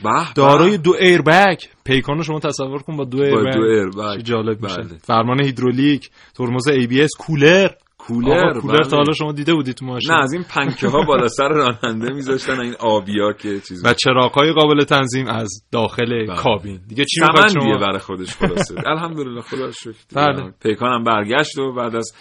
به 0.03 0.33
دارای 0.35 0.77
دو 0.77 0.93
airbag. 0.99 1.57
پیکان 1.85 2.17
رو 2.17 2.23
شما 2.23 2.39
تصور 2.39 2.81
کن 2.81 2.97
با 2.97 3.05
دو 3.05 3.21
airbag 3.21 3.53
دو 3.53 3.61
airbag. 3.61 4.21
جالب 4.23 4.63
میشه. 4.63 4.75
بله. 4.75 4.97
فرمان 5.03 5.43
هیدرولیک 5.43 6.09
ترمز 6.35 6.67
ABS 6.67 7.09
کولر. 7.19 7.69
کولر 7.97 8.59
کولر 8.59 8.77
بله. 8.77 8.89
تا 8.89 8.97
حالا 8.97 9.13
شما 9.13 9.31
دیده 9.31 9.53
بودید 9.53 9.75
تو 9.75 9.85
ماشین. 9.85 10.11
نه 10.11 10.23
از 10.23 10.33
این 10.33 10.43
پنکه 10.43 10.87
ها 10.87 11.03
بالا 11.03 11.27
سر 11.27 11.47
راننده 11.47 12.13
میذاشتن 12.13 12.59
این 12.59 12.75
آبیا 12.79 13.33
که 13.33 13.59
چیز 13.67 13.85
و 13.85 13.93
چراغ‌های 13.93 14.51
قابل 14.51 14.83
تنظیم 14.83 15.27
از 15.27 15.49
داخل 15.71 16.35
کابین. 16.35 16.79
دیگه 16.87 17.05
چی 17.05 17.21
می‌خواد 17.21 17.43
بله. 17.43 17.53
شما؟ 17.53 17.77
برای 17.77 17.99
خودش 17.99 18.35
خلاصه. 18.35 18.75
الحمدلله 18.91 19.41
خدا 19.41 19.71
شکر. 19.71 19.93
بله. 20.15 20.53
پیکانم 20.63 21.03
برگشت 21.03 21.59
و 21.59 21.73
بعد 21.73 21.95
از 21.95 22.11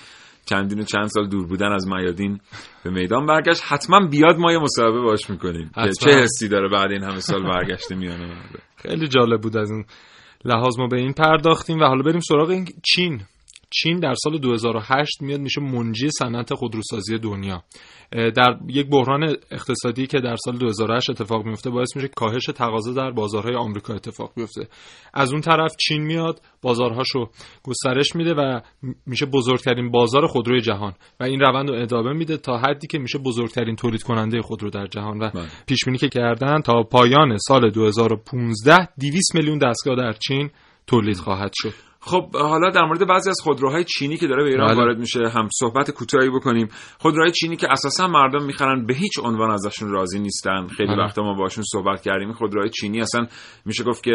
چندین 0.46 0.81
و 0.81 0.83
چند 0.83 1.07
سال 1.07 1.29
دور 1.29 1.46
بودن 1.46 1.72
از 1.72 1.88
میادین 1.88 2.40
به 2.85 2.90
میدان 2.90 3.26
برگشت. 3.26 3.62
حتما 3.64 4.07
بیاد 4.07 4.37
ما 4.38 4.53
یه 4.53 4.59
مصاحبه 4.59 5.00
باش 5.00 5.31
می‌کنیم. 5.31 5.70
حتما. 5.76 6.12
چه 6.12 6.18
حسی 6.18 6.48
داره 6.48 6.68
بعد 6.68 6.90
این 6.90 7.03
همه 7.03 7.20
سال 7.20 7.42
برگشته 7.42 7.94
میانه 7.94 8.26
مرده 8.26 8.59
خیلی 8.76 9.09
جالب 9.09 9.40
بود 9.40 9.57
از 9.57 9.70
این 9.70 9.85
لحاظ 10.44 10.79
ما 10.79 10.87
به 10.87 10.96
این 10.96 11.12
پرداختیم 11.12 11.81
و 11.81 11.85
حالا 11.85 12.03
بریم 12.03 12.20
سراغ 12.20 12.50
این 12.50 12.68
چین. 12.94 13.20
چین 13.70 14.00
در 14.00 14.14
سال 14.14 14.38
2008 14.38 15.22
میاد 15.22 15.40
میشه 15.40 15.61
منجی 15.61 16.11
صنعت 16.11 16.54
خودروسازی 16.54 17.18
دنیا. 17.18 17.62
در 18.12 18.59
یک 18.68 18.87
بحران 18.90 19.37
اقتصادی 19.50 20.06
که 20.06 20.20
در 20.20 20.37
سال 20.37 20.59
2008 20.59 21.11
اتفاق 21.11 21.46
میفته 21.46 21.70
باعث 21.70 21.96
میشه 21.96 22.09
کاهش 22.09 22.46
تقاضا 22.46 22.92
در 22.92 23.11
بازارهای 23.11 23.54
آمریکا 23.54 23.94
اتفاق 23.94 24.33
بیفته. 24.37 24.68
از 25.14 25.33
اون 25.33 25.40
طرف 25.40 25.76
چین 25.76 26.02
میاد 26.02 26.40
بازارهاشو 26.62 27.30
گسترش 27.62 28.16
میده 28.16 28.35
و 28.35 28.61
میشه 29.06 29.26
بزرگترین 29.26 29.90
بازار 29.90 30.26
خودروی 30.26 30.61
جهان 30.61 30.92
و 31.20 31.24
این 31.24 31.40
روند 31.40 31.68
رو 31.68 31.83
ادامه 31.83 32.12
میده 32.12 32.37
تا 32.37 32.59
حدی 32.59 32.87
که 32.87 32.98
میشه 32.98 33.18
بزرگترین 33.18 33.76
تولید 33.76 34.02
کننده 34.02 34.42
خودرو 34.42 34.70
در 34.70 34.87
جهان. 34.87 35.18
و 35.18 35.30
بله. 35.30 35.46
پیش 35.66 35.85
بینی 35.85 35.98
که 35.98 36.09
کردن 36.09 36.61
تا 36.61 36.83
پایان 36.83 37.38
سال 37.38 37.70
2015 37.70 38.88
200 39.00 39.35
میلیون 39.35 39.59
دستگاه 39.59 39.96
در 39.96 40.12
چین 40.12 40.50
تولید 40.87 41.16
خواهد 41.16 41.52
شد. 41.54 41.89
خب 42.02 42.36
حالا 42.36 42.70
در 42.70 42.84
مورد 42.84 43.06
بعضی 43.06 43.30
از 43.30 43.40
خودروهای 43.42 43.84
چینی 43.84 44.16
که 44.16 44.26
داره 44.26 44.44
به 44.44 44.50
ایران 44.50 44.66
بله. 44.66 44.76
وارد 44.76 44.98
میشه 44.98 45.20
هم 45.34 45.48
صحبت 45.58 45.90
کوتاهی 45.90 46.30
بکنیم 46.30 46.68
خودروهای 46.98 47.32
چینی 47.32 47.56
که 47.56 47.66
اساسا 47.70 48.06
مردم 48.06 48.44
می‌خرن 48.44 48.86
به 48.86 48.94
هیچ 48.94 49.18
عنوان 49.24 49.50
ازشون 49.50 49.90
راضی 49.90 50.18
نیستن 50.18 50.66
خیلی 50.66 50.88
بله. 50.88 51.04
وقتا 51.04 51.22
ما 51.22 51.34
باشون 51.34 51.64
صحبت 51.72 52.02
کردیم 52.02 52.32
خودروهای 52.32 52.70
چینی 52.70 53.00
اصلا 53.00 53.26
میشه 53.64 53.84
گفت 53.84 54.02
که 54.02 54.12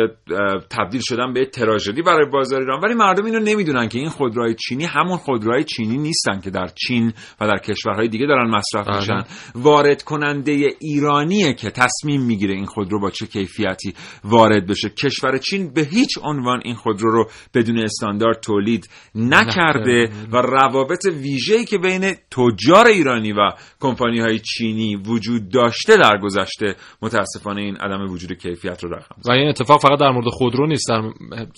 تبدیل 0.70 1.02
شدن 1.04 1.34
به 1.34 1.46
تراژدی 1.46 2.02
برای 2.02 2.30
بازار 2.30 2.62
ایران 2.62 2.80
ولی 2.84 2.94
مردم 2.94 3.26
اینو 3.26 3.40
نمی‌دونن 3.40 3.90
که 3.90 4.00
این 4.00 4.10
خودروهای 4.10 4.56
چینی 4.56 4.86
همون 4.86 5.18
خودروهای 5.18 5.64
چینی 5.64 5.98
نیستن 5.98 6.40
که 6.40 6.50
در 6.50 6.68
چین 6.68 7.14
و 7.42 7.48
در 7.48 7.58
کشورهای 7.58 8.08
دیگه 8.08 8.26
دارن 8.26 8.50
مصرف 8.50 8.88
بله. 8.88 9.00
میشن 9.00 9.24
وارد 9.56 10.04
کننده 10.04 10.70
ایرانیه 10.80 11.54
که 11.54 11.70
تصمیم 11.70 12.22
می‌گیره 12.22 12.54
این 12.54 12.66
خودرو 12.66 13.00
با 13.00 13.10
چه 13.10 13.28
کیفیتی 13.28 13.94
وارد 14.24 14.68
بشه 14.68 14.90
کشور 14.90 15.38
چین 15.38 15.74
به 15.74 15.82
هیچ 15.82 16.18
عنوان 16.24 16.62
این 16.64 16.76
خودرو 16.76 17.12
رو 17.12 17.30
بدون 17.54 17.75
استاندارد 17.84 18.40
تولید 18.40 18.90
نکرده. 19.16 20.10
و 20.32 20.38
روابط 20.38 21.06
ویژه‌ای 21.06 21.66
که 21.66 21.78
بین 21.78 22.14
تجار 22.32 22.88
ایرانی 22.88 23.32
و 23.32 23.52
کمپانی 23.80 24.20
های 24.20 24.40
چینی 24.40 24.96
وجود 24.96 25.50
داشته 25.50 25.98
در 25.98 26.18
گذشته 26.18 26.76
متاسفانه 27.02 27.62
این 27.62 27.76
عدم 27.76 28.12
وجود 28.12 28.34
کیفیت 28.34 28.84
رو 28.84 28.90
رقم 28.90 29.16
و 29.26 29.32
این 29.32 29.48
اتفاق 29.50 29.82
فقط 29.82 30.00
در 30.00 30.12
مورد 30.12 30.28
خودرو 30.28 30.68
نیست 30.68 30.90
در 30.90 31.02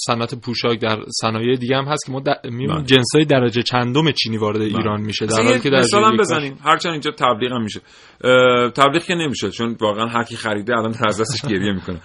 صنعت 0.07 0.35
پوشاک 0.35 0.79
در 0.79 0.97
صنایع 1.21 1.55
دیگه 1.55 1.77
هم 1.77 1.85
هست 1.85 2.05
که 2.05 2.11
ما 2.11 2.19
بله. 2.19 2.83
جنسای 2.85 3.25
درجه 3.25 3.63
چندم 3.63 4.11
چینی 4.11 4.37
وارد 4.37 4.61
ایران 4.61 5.01
میشه. 5.01 5.25
در 5.25 5.35
حالی 5.43 5.59
که 5.59 5.69
هم 5.69 6.13
یک 6.13 6.19
بزنیم. 6.19 6.57
هرچند 6.63 6.91
اینجا 6.91 7.11
تبلیغ 7.11 7.51
هم 7.51 7.63
میشه. 7.63 7.81
اه، 8.23 8.69
تبلیغ 8.69 9.03
که 9.03 9.15
نمیشه 9.15 9.51
چون 9.51 9.77
واقعا 9.81 10.05
هر 10.05 10.23
کی 10.23 10.35
خریده 10.35 10.77
الان 10.77 10.91
در 10.91 11.07
از 11.07 11.21
دستش 11.21 11.49
گریه 11.49 11.73
می‌کنه. 11.73 12.01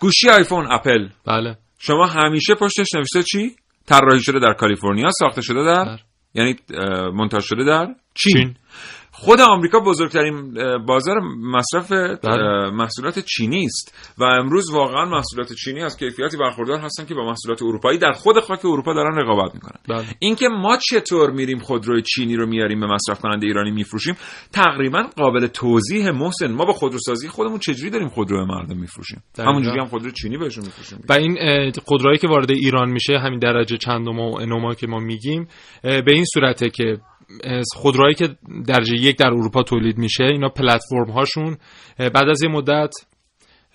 گوشی 0.00 0.28
آیفون 0.28 0.66
اپل. 0.72 1.08
بله. 1.26 1.56
شما 1.86 2.06
همیشه 2.06 2.54
پشتش 2.54 2.86
نوشته 2.94 3.22
چی 3.22 3.56
طراحی 3.86 4.22
شده 4.22 4.38
در 4.38 4.52
کالیفرنیا 4.52 5.10
ساخته 5.18 5.42
شده 5.42 5.64
در 5.64 5.84
در. 5.84 5.98
یعنی 6.34 6.56
منتج 7.14 7.40
شده 7.40 7.64
در 7.64 7.94
چین, 8.14 8.32
چین. 8.36 8.56
خود 9.16 9.40
آمریکا 9.40 9.80
بزرگترین 9.80 10.54
بازار 10.86 11.20
مصرف 11.40 11.92
بله. 12.22 12.70
محصولات 12.70 13.18
چینی 13.18 13.64
است 13.64 14.14
و 14.18 14.24
امروز 14.24 14.70
واقعا 14.70 15.04
محصولات 15.04 15.52
چینی 15.52 15.82
از 15.82 15.96
کیفیتی 15.96 16.36
برخوردار 16.36 16.78
هستن 16.78 17.06
که 17.06 17.14
با 17.14 17.24
محصولات 17.24 17.62
اروپایی 17.62 17.98
در 17.98 18.12
خود 18.12 18.40
خاک 18.40 18.64
اروپا 18.64 18.94
دارن 18.94 19.18
رقابت 19.18 19.54
می‌کنن 19.54 19.80
بله. 19.88 20.06
اینکه 20.18 20.48
ما 20.48 20.78
چطور 20.90 21.30
میریم 21.30 21.58
خودروی 21.58 22.02
چینی 22.02 22.36
رو 22.36 22.46
میاریم 22.46 22.80
به 22.80 22.86
مصرف 22.86 23.20
کننده 23.20 23.46
ایرانی 23.46 23.70
میفروشیم 23.70 24.14
تقریبا 24.52 25.02
قابل 25.16 25.46
توضیح 25.46 26.10
محسن 26.10 26.52
ما 26.52 26.64
با 26.64 26.72
خودروسازی 26.72 27.28
خودمون 27.28 27.58
چجوری 27.58 27.90
داریم 27.90 28.08
خودرو 28.08 28.46
به 28.46 28.54
مردم 28.54 28.76
میفروشیم. 28.76 29.22
همونجوری 29.38 29.78
هم 29.78 29.86
خودرو 29.86 30.10
چینی 30.10 30.38
بهشون 30.38 30.64
میفروشیم 30.64 30.98
و 31.08 31.12
این 31.12 31.36
اه، 31.40 31.72
خودروهایی 31.84 32.18
که 32.18 32.28
وارد 32.28 32.50
ایران 32.50 32.90
میشه 32.90 33.18
همین 33.18 33.38
درجه 33.38 33.76
چندم 33.76 34.18
و 34.18 34.36
انوما 34.40 34.74
که 34.74 34.86
ما 34.86 34.98
میگیم 34.98 35.48
به 35.82 36.12
این 36.12 36.24
صورته 36.34 36.70
که 36.70 36.98
خودروهایی 37.76 38.14
که 38.14 38.28
درجه 38.66 38.94
یک 38.94 39.16
در 39.16 39.26
اروپا 39.26 39.62
تولید 39.62 39.98
میشه 39.98 40.24
اینا 40.24 40.48
پلتفرم 40.48 41.10
هاشون 41.10 41.56
بعد 41.98 42.28
از 42.30 42.42
یه 42.42 42.48
مدت 42.48 42.92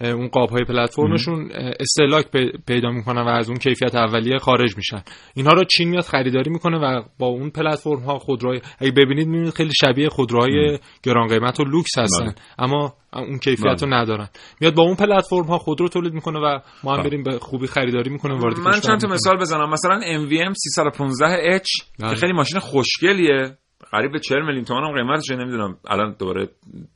اون 0.01 0.27
قاب 0.27 0.49
های 0.49 0.63
پلتفرمشون 0.63 1.51
استهلاک 1.79 2.31
پی- 2.31 2.51
پیدا 2.67 2.89
می‌کنن 2.89 3.21
و 3.21 3.27
از 3.27 3.49
اون 3.49 3.57
کیفیت 3.57 3.95
اولیه 3.95 4.37
خارج 4.37 4.77
میشن 4.77 5.03
اینها 5.35 5.53
رو 5.53 5.63
چین 5.63 5.89
میاد 5.89 6.03
خریداری 6.03 6.51
می‌کنه 6.51 6.77
و 6.77 7.03
با 7.19 7.27
اون 7.27 7.49
پلتفرم 7.49 7.99
ها 7.99 8.19
خودروهای 8.19 8.61
اگه 8.79 8.91
ببینید 8.91 9.27
می‌بینید 9.27 9.53
خیلی 9.53 9.71
شبیه 9.81 10.09
خودروهای 10.09 10.79
گران 11.03 11.27
قیمت 11.27 11.59
و 11.59 11.63
لوکس 11.63 11.97
هستن 11.97 12.25
بله. 12.25 12.35
اما 12.59 12.93
اون 13.13 13.37
کیفیت 13.37 13.83
رو 13.83 13.93
ندارن 13.93 14.29
میاد 14.61 14.75
با 14.75 14.83
اون 14.83 14.95
پلتفرم 14.95 15.45
ها 15.45 15.57
خودرو 15.57 15.87
تولید 15.87 16.13
می‌کنه 16.13 16.39
و 16.39 16.59
ما 16.83 16.91
هم 16.91 17.01
بله. 17.01 17.09
بریم 17.09 17.23
به 17.23 17.39
خوبی 17.39 17.67
خریداری 17.67 18.09
می‌کنیم 18.09 18.37
وارد 18.37 18.59
من 18.59 18.79
چند 18.79 18.99
تا. 18.99 19.07
مثال 19.07 19.37
بزنم 19.37 19.69
مثلا 19.69 19.99
MVM 19.99 20.53
315H 20.53 21.85
بله. 21.99 22.09
که 22.09 22.15
خیلی 22.15 22.33
ماشین 22.33 22.59
خوشگلیه 22.59 23.57
قریب 23.91 24.11
به 24.11 24.19
40 24.19 24.41
میلیون 24.41 24.63
تومان 24.65 24.83
هم 24.83 24.95
قیمتشه 24.95 25.35
نمی‌دونم. 25.35 25.77
الان 25.87 26.15
دوباره 26.19 26.49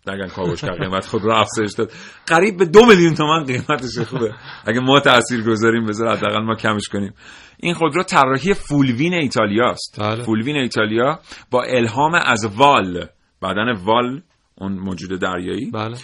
نگن 0.08 0.28
کاوشگر 0.28 0.72
قیمت 0.72 1.06
خود 1.06 1.22
رو 1.22 1.32
افزایش 1.32 1.74
داد. 1.74 1.92
قریب 2.28 2.58
به 2.58 2.66
دو 2.66 2.86
میلیون 2.86 3.14
تومان 3.14 3.44
قیمتشه 3.44 4.06
خوبه. 4.06 4.34
اگه 4.66 4.80
ما 4.80 5.00
تاثیر 5.00 5.44
گذاریم 5.44 5.86
بذار 5.86 6.18
حداقل 6.18 6.44
ما 6.44 6.56
کمش 6.56 6.88
کنیم. 6.92 7.14
این 7.60 7.74
خودرو 7.74 8.04
طراحی 8.04 8.54
فولوین 8.54 9.14
ایتالیاست. 9.14 10.00
بله. 10.00 10.24
فولوین 10.24 10.56
ایتالیا 10.56 11.20
با 11.52 11.64
الهام 11.64 12.14
از 12.16 12.46
وال 12.58 13.06
بدن 13.42 13.72
وال 13.72 14.22
اون 14.58 14.74
موجود 14.74 15.20
دریایی. 15.20 15.72
بله. 15.72 15.98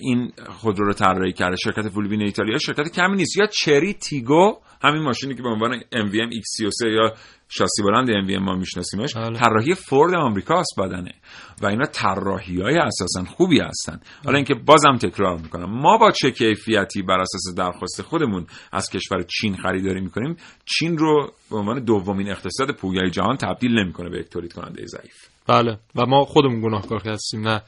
این 0.00 0.32
خودرو 0.48 0.86
رو 0.86 0.92
طراحی 0.92 1.32
کرده 1.32 1.56
شرکت 1.56 1.88
فولوین 1.88 2.22
ایتالیا 2.22 2.58
شرکت 2.58 2.92
کمی 2.92 3.16
نیست. 3.16 3.36
یا 3.36 3.46
چری 3.46 3.94
تیگو 3.94 4.58
همین 4.82 5.02
ماشینی 5.02 5.34
که 5.34 5.42
به 5.42 5.48
عنوان 5.48 5.80
MVM 5.80 6.30
X33 6.32 6.86
یا 6.86 7.14
شاسی 7.48 7.82
بلند 7.82 8.08
MVM 8.08 8.42
ما 8.42 8.54
میشناسیمش 8.54 9.14
بله. 9.14 9.38
طراحی 9.38 9.74
فورد 9.74 10.14
آمریکاست 10.14 10.80
بدنه 10.80 11.14
و 11.62 11.66
اینا 11.66 11.86
طراحی 11.86 12.60
های 12.60 12.78
اساسا 12.78 13.24
خوبی 13.24 13.60
هستن. 13.60 14.00
حالا 14.24 14.36
اینکه 14.36 14.54
بازم 14.54 14.96
تکرار 14.96 15.38
می‌کنم. 15.38 15.80
ما 15.80 15.98
با 15.98 16.10
چه 16.10 16.30
کیفیتی 16.30 17.02
بر 17.02 17.20
اساس 17.20 17.54
درخواست 17.56 18.02
خودمون 18.02 18.46
از 18.72 18.90
کشور 18.90 19.22
چین 19.22 19.56
خریداری 19.56 20.00
می‌کنیم؟ 20.00 20.36
چین 20.64 20.98
رو 20.98 21.32
به 21.50 21.56
عنوان 21.56 21.84
دومین 21.84 22.30
اقتصاد 22.30 22.70
پویای 22.70 23.10
جهان 23.10 23.36
تبدیل 23.36 23.78
نمی‌کنه 23.78 24.10
به 24.10 24.18
یک 24.18 24.28
تولید 24.28 24.52
کننده 24.52 24.86
ضعیف. 24.86 25.28
بله. 25.48 25.78
و 25.96 26.06
ما 26.06 26.24
خودمون 26.24 26.60
گناهکار 26.60 27.02
هستیم 27.06 27.48
نه. 27.48 27.62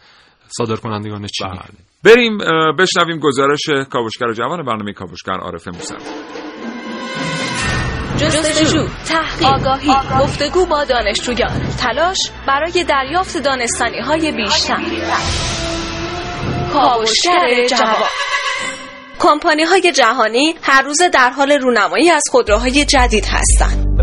صادر 0.49 0.77
کنندگان 0.77 1.27
چینی. 1.27 1.51
بله. 1.51 2.15
بریم 2.15 2.39
بشنویم 2.79 3.19
گزارش 3.19 3.61
کاوشگر 3.91 4.33
جوان 4.33 4.65
برنامه 4.65 4.93
کاوشگر 4.93 5.33
عارف 5.33 5.69
موسوی. 5.69 5.99
جستجو 8.17 8.87
تحقیق 9.07 9.49
آگاهی 9.49 9.93
گفتگو 10.21 10.67
با 10.67 10.85
دانشجویان. 10.85 11.61
تلاش 11.79 12.19
برای 12.47 12.85
دریافت 12.89 13.43
دانستانی 13.43 14.01
های 14.01 14.33
بیشتر. 14.33 14.83
کاوشگر 16.73 17.67
جوان. 17.67 18.09
کمپانی 19.21 19.63
های 19.63 19.93
جهانی 19.93 20.55
هر 20.63 20.83
روز 20.83 20.99
در 21.15 21.31
حال 21.31 21.53
رونمایی 21.53 22.11
از 22.11 22.23
خودروهای 22.31 22.85
جدید 22.85 23.25
هستند. 23.31 23.99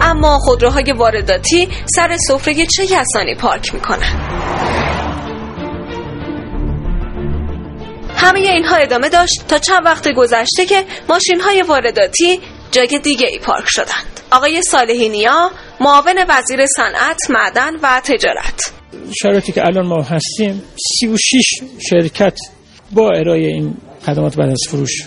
اما 0.00 0.38
خودروهای 0.38 0.92
وارداتی 0.96 1.68
سر 1.96 2.16
سفره 2.28 2.66
چه 2.66 2.86
کسانی 2.86 3.34
پارک 3.34 3.74
می‌کنن؟ 3.74 4.30
همه 8.16 8.40
اینها 8.40 8.76
ادامه 8.76 9.08
داشت 9.08 9.46
تا 9.48 9.58
چند 9.58 9.86
وقت 9.86 10.08
گذشته 10.12 10.66
که 10.66 10.84
ماشین 11.08 11.40
های 11.40 11.62
وارداتی 11.62 12.40
جای 12.70 12.98
دیگه 13.02 13.26
ای 13.26 13.38
پارک 13.38 13.64
شدند 13.66 14.20
آقای 14.32 14.62
صالحی 14.62 15.08
نیا 15.08 15.50
معاون 15.80 16.14
وزیر 16.28 16.66
صنعت 16.66 17.30
معدن 17.30 17.76
و 17.82 18.00
تجارت 18.04 18.72
شرایطی 19.22 19.52
که 19.52 19.66
الان 19.66 19.86
ما 19.86 20.02
هستیم 20.02 20.62
36 20.98 21.42
شرکت 21.90 22.38
با 22.92 23.10
ارائه 23.16 23.46
این 23.46 23.76
خدمات 24.06 24.36
بعد 24.36 24.50
از 24.50 24.60
فروش 24.68 25.06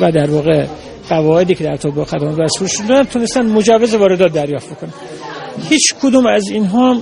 و 0.00 0.12
در 0.12 0.30
واقع 0.30 0.66
قواعدی 1.08 1.54
که 1.54 1.64
در 1.64 1.90
با 1.90 2.04
خدمات 2.04 2.50
فروش 2.58 2.76
دارن 2.88 3.04
تونستن 3.04 3.46
مجوز 3.46 3.94
واردات 3.94 4.32
دریافت 4.32 4.70
بکنن. 4.70 4.92
هیچ 5.68 5.94
کدوم 6.02 6.26
از 6.26 6.48
اینها 6.48 7.00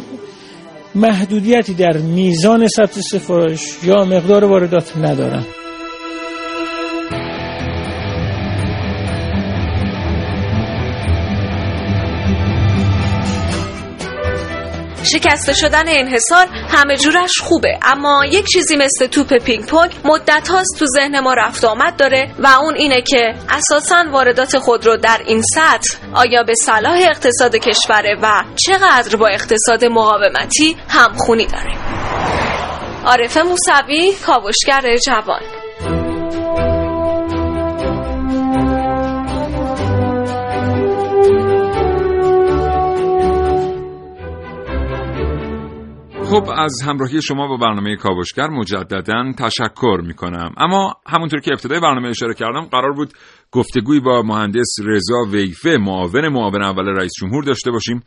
محدودیتی 0.94 1.74
در 1.74 1.96
میزان 1.96 2.66
ثبت 2.66 3.00
سفارش 3.00 3.60
یا 3.84 4.04
مقدار 4.04 4.44
واردات 4.44 4.96
ندارن. 4.96 5.44
شکسته 15.04 15.52
شدن 15.52 15.84
انحصار 15.88 16.46
همه 16.46 16.96
جورش 16.96 17.32
خوبه. 17.40 17.78
اما 17.82 18.24
یک 18.24 18.46
چیزی 18.46 18.76
مثل 18.76 19.06
توپ 19.06 19.38
پینگ 19.44 19.66
پونگ 19.66 19.90
مدت 20.04 20.48
هاست 20.48 20.78
تو 20.78 20.86
ذهن 20.86 21.20
ما 21.20 21.34
رفت 21.34 21.64
آمد 21.64 21.96
داره 21.96 22.34
و 22.38 22.46
اون 22.46 22.74
اینه 22.74 23.02
که 23.02 23.34
اساسا 23.50 24.04
واردات 24.12 24.58
خودرو 24.58 24.96
در 24.96 25.20
این 25.26 25.42
سطح 25.54 25.98
آیا 26.14 26.42
به 26.42 26.54
صلاح 26.54 26.98
اقتصاد 27.02 27.56
کشوره 27.56 28.16
و 28.22 28.44
چقدر 28.56 29.16
با 29.16 29.26
اقتصاد 29.28 29.84
مقاومتی 29.84 30.76
همخونی 30.88 31.46
داره. 31.46 31.74
عارف 33.06 33.36
موسوی 33.36 34.12
کاوشگر 34.26 34.96
جوان. 35.06 35.63
خب 46.34 46.50
از 46.56 46.72
همراهی 46.86 47.22
شما 47.22 47.48
با 47.48 47.56
برنامه 47.56 47.96
کاوشگر 47.96 48.46
مجددا 48.46 49.32
تشکر 49.38 50.00
می 50.06 50.14
کنم 50.14 50.54
اما 50.56 50.94
همونطور 51.06 51.40
که 51.40 51.52
ابتدای 51.52 51.80
برنامه 51.80 52.08
اشاره 52.08 52.34
کردم 52.34 52.60
قرار 52.60 52.92
بود 52.92 53.12
گفتگوی 53.52 54.00
با 54.00 54.22
مهندس 54.22 54.76
رضا 54.84 55.24
ویفه 55.32 55.76
معاون 55.80 56.28
معاون 56.28 56.62
اول 56.62 56.88
رئیس 56.88 57.12
جمهور 57.20 57.44
داشته 57.44 57.70
باشیم 57.70 58.02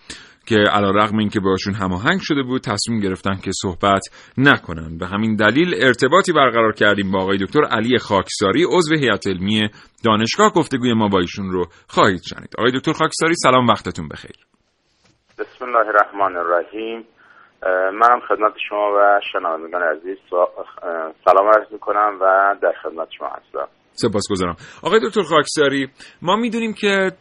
که 0.45 0.55
علا 0.55 0.91
رقم 0.91 1.17
این 1.17 1.29
که 1.29 1.39
باشون 1.39 1.73
هماهنگ 1.73 2.19
شده 2.21 2.43
بود 2.43 2.61
تصمیم 2.61 2.99
گرفتن 2.99 3.35
که 3.35 3.51
صحبت 3.61 4.01
نکنن. 4.37 4.97
به 4.97 5.07
همین 5.07 5.35
دلیل 5.35 5.73
ارتباطی 5.85 6.33
برقرار 6.33 6.73
کردیم 6.73 7.11
با 7.11 7.21
آقای 7.21 7.37
دکتر 7.37 7.63
علی 7.63 7.97
خاکساری 7.97 8.65
عضو 8.69 8.95
هیئت 8.95 9.27
علمی 9.27 9.69
دانشگاه. 10.05 10.53
گفتگوی 10.53 10.93
ما 10.93 11.07
با 11.07 11.19
ایشون 11.19 11.51
رو 11.51 11.65
خواهید 11.87 12.21
شنید. 12.23 12.49
آقای 12.57 12.71
دکتر 12.71 12.93
خاکساری 12.93 13.35
سلام 13.35 13.67
وقتتون 13.67 14.07
بخیر. 14.07 14.35
بسم 15.39 15.65
الله 15.65 15.87
الرحمن 15.87 16.37
الرحیم. 16.37 17.16
منم 17.93 18.19
خدمت 18.19 18.53
شما 18.69 18.91
و 18.97 19.21
شنوندگان 19.31 19.83
عزیز 19.83 20.17
سلام 21.25 21.47
عرض 21.47 21.71
می‌کنم 21.71 22.17
و 22.21 22.55
در 22.61 22.71
خدمت 22.71 23.11
شما 23.11 23.27
هستم. 23.27 23.67
سپاسگزارم. 24.01 24.55
آقای 24.81 24.99
دکتر 25.07 25.23
خاکساری 25.23 25.87
ما 26.21 26.35
می‌دونیم 26.35 26.73
که 26.73 27.11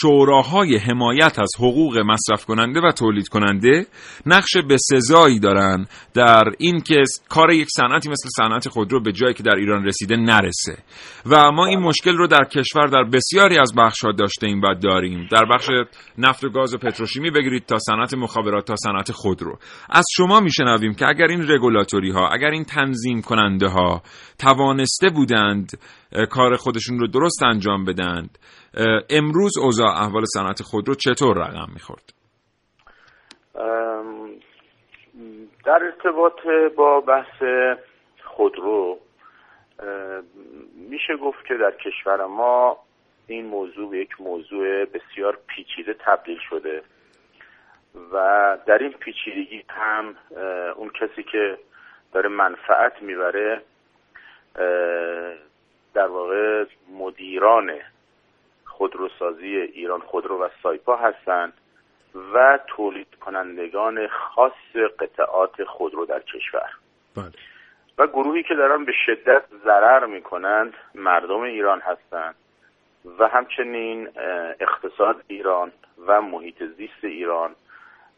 شوراهای 0.00 0.76
حمایت 0.76 1.38
از 1.38 1.50
حقوق 1.58 1.98
مصرف 1.98 2.44
کننده 2.44 2.80
و 2.80 2.90
تولید 2.92 3.28
کننده 3.28 3.86
نقش 4.26 4.56
بسزایی 4.70 5.40
دارن 5.40 5.86
در 6.14 6.42
این 6.58 6.80
که 6.80 7.04
کار 7.28 7.52
یک 7.52 7.68
صنعتی 7.76 8.08
مثل 8.08 8.28
صنعت 8.36 8.68
خودرو 8.68 9.00
به 9.00 9.12
جایی 9.12 9.34
که 9.34 9.42
در 9.42 9.54
ایران 9.54 9.84
رسیده 9.84 10.16
نرسه. 10.16 10.76
و 11.26 11.50
ما 11.50 11.66
این 11.66 11.78
مشکل 11.80 12.16
رو 12.16 12.26
در 12.26 12.44
کشور 12.44 12.86
در 12.86 13.04
بسیاری 13.04 13.58
از 13.58 13.72
بخشها 13.76 14.12
داشته 14.12 14.46
ایم 14.46 14.60
و 14.62 14.74
داریم. 14.74 15.28
در 15.30 15.44
بخش 15.44 15.68
نفت 16.18 16.44
و 16.44 16.48
گاز 16.48 16.74
و 16.74 16.78
پتروشیمی 16.78 17.30
بگیرید 17.30 17.66
تا 17.66 17.78
صنعت 17.78 18.14
مخابرات 18.14 18.66
تا 18.66 18.74
صنعت 18.76 19.12
خودرو. 19.12 19.58
از 19.90 20.04
شما 20.16 20.40
میشنویم 20.40 20.94
که 20.94 21.08
اگر 21.08 21.26
این 21.26 21.50
رگولاتوری 21.50 22.10
ها 22.10 22.28
اگر 22.28 22.50
این 22.50 22.64
تنظیم 22.64 23.22
کننده 23.22 23.68
ها 23.68 24.02
توانسته 24.38 25.10
بودند 25.42 25.70
کار 26.30 26.56
خودشون 26.56 26.98
رو 26.98 27.06
درست 27.06 27.42
انجام 27.42 27.84
بدند. 27.84 28.38
امروز 29.10 29.58
اوضاع 29.58 29.88
احوال 29.88 30.24
صنعت 30.24 30.62
خودرو 30.62 30.94
چطور 30.94 31.36
رقم 31.36 31.72
می‌خورد؟ 31.72 32.12
در 35.64 35.80
ارتباط 35.82 36.32
با 36.76 37.00
بحث 37.00 37.42
خودرو 38.24 38.98
میشه 40.90 41.16
گفت 41.22 41.46
که 41.48 41.54
در 41.54 41.72
کشور 41.84 42.26
ما 42.26 42.76
این 43.26 43.46
موضوع 43.46 43.90
به 43.90 43.98
یک 43.98 44.20
موضوع 44.20 44.84
بسیار 44.84 45.38
پیچیده 45.46 45.94
تبدیل 46.06 46.38
شده 46.50 46.82
و 48.12 48.58
در 48.66 48.78
این 48.78 48.92
پیچیدگی 48.92 49.64
هم 49.68 50.14
اون 50.76 50.90
کسی 51.00 51.22
که 51.32 51.58
داره 52.12 52.28
منفعت 52.28 53.02
می‌بره 53.02 53.62
در 55.94 56.06
واقع 56.06 56.64
مدیران 56.98 57.72
خودروسازی 58.64 59.56
ایران 59.56 60.00
خودرو 60.00 60.38
و 60.38 60.48
سایپا 60.62 60.96
هستند 60.96 61.52
و 62.34 62.58
تولید 62.66 63.14
کنندگان 63.20 64.08
خاص 64.08 64.76
قطعات 64.98 65.64
خودرو 65.64 66.06
در 66.06 66.20
کشور 66.20 66.70
بله. 67.16 67.32
و 67.98 68.06
گروهی 68.06 68.42
که 68.42 68.54
دارن 68.54 68.84
به 68.84 68.92
شدت 69.06 69.42
ضرر 69.64 70.06
می‌کنند 70.06 70.74
مردم 70.94 71.40
ایران 71.40 71.80
هستند 71.80 72.34
و 73.18 73.28
همچنین 73.28 74.08
اقتصاد 74.60 75.24
ایران 75.26 75.72
و 76.06 76.20
محیط 76.20 76.62
زیست 76.76 77.04
ایران 77.04 77.50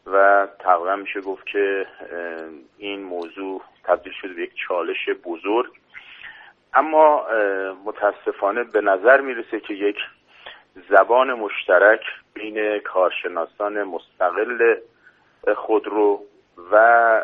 و 0.05 0.47
تقریبا 0.59 0.95
میشه 0.95 1.21
گفت 1.21 1.45
که 1.45 1.87
این 2.77 3.03
موضوع 3.03 3.61
تبدیل 3.83 4.13
شده 4.21 4.33
به 4.33 4.41
یک 4.41 4.51
چالش 4.67 5.09
بزرگ 5.23 5.73
اما 6.75 7.25
متاسفانه 7.85 8.63
به 8.63 8.81
نظر 8.81 9.21
می‌رسه 9.21 9.59
که 9.59 9.73
یک 9.73 9.97
زبان 10.89 11.33
مشترک 11.33 12.01
بین 12.33 12.79
کارشناسان 12.79 13.83
مستقل 13.83 14.75
خودرو 15.55 16.23
و 16.71 17.21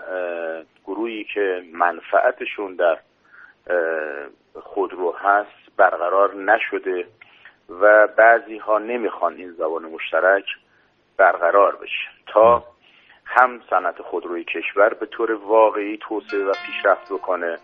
گروهی 0.86 1.24
که 1.24 1.64
منفعتشون 1.74 2.76
در 2.76 2.98
خودرو 4.64 5.12
هست 5.12 5.76
برقرار 5.78 6.36
نشده 6.36 7.06
و 7.70 8.08
بعضی 8.08 8.58
ها 8.58 8.80
نمی‌خوان 8.80 9.36
این 9.36 9.52
زبان 9.52 9.84
مشترک 9.84 10.46
برقرار 11.18 11.76
بشه 11.76 12.10
تا 12.28 12.64
هم 13.26 13.62
صنعت 13.70 14.02
خودروی 14.02 14.44
کشور 14.44 14.94
به 14.94 15.06
طور 15.06 15.32
واقعی 15.32 15.98
توسعه 15.98 16.46
و 16.46 16.52
پیشرفت 16.66 17.14
بکنه 17.14 17.58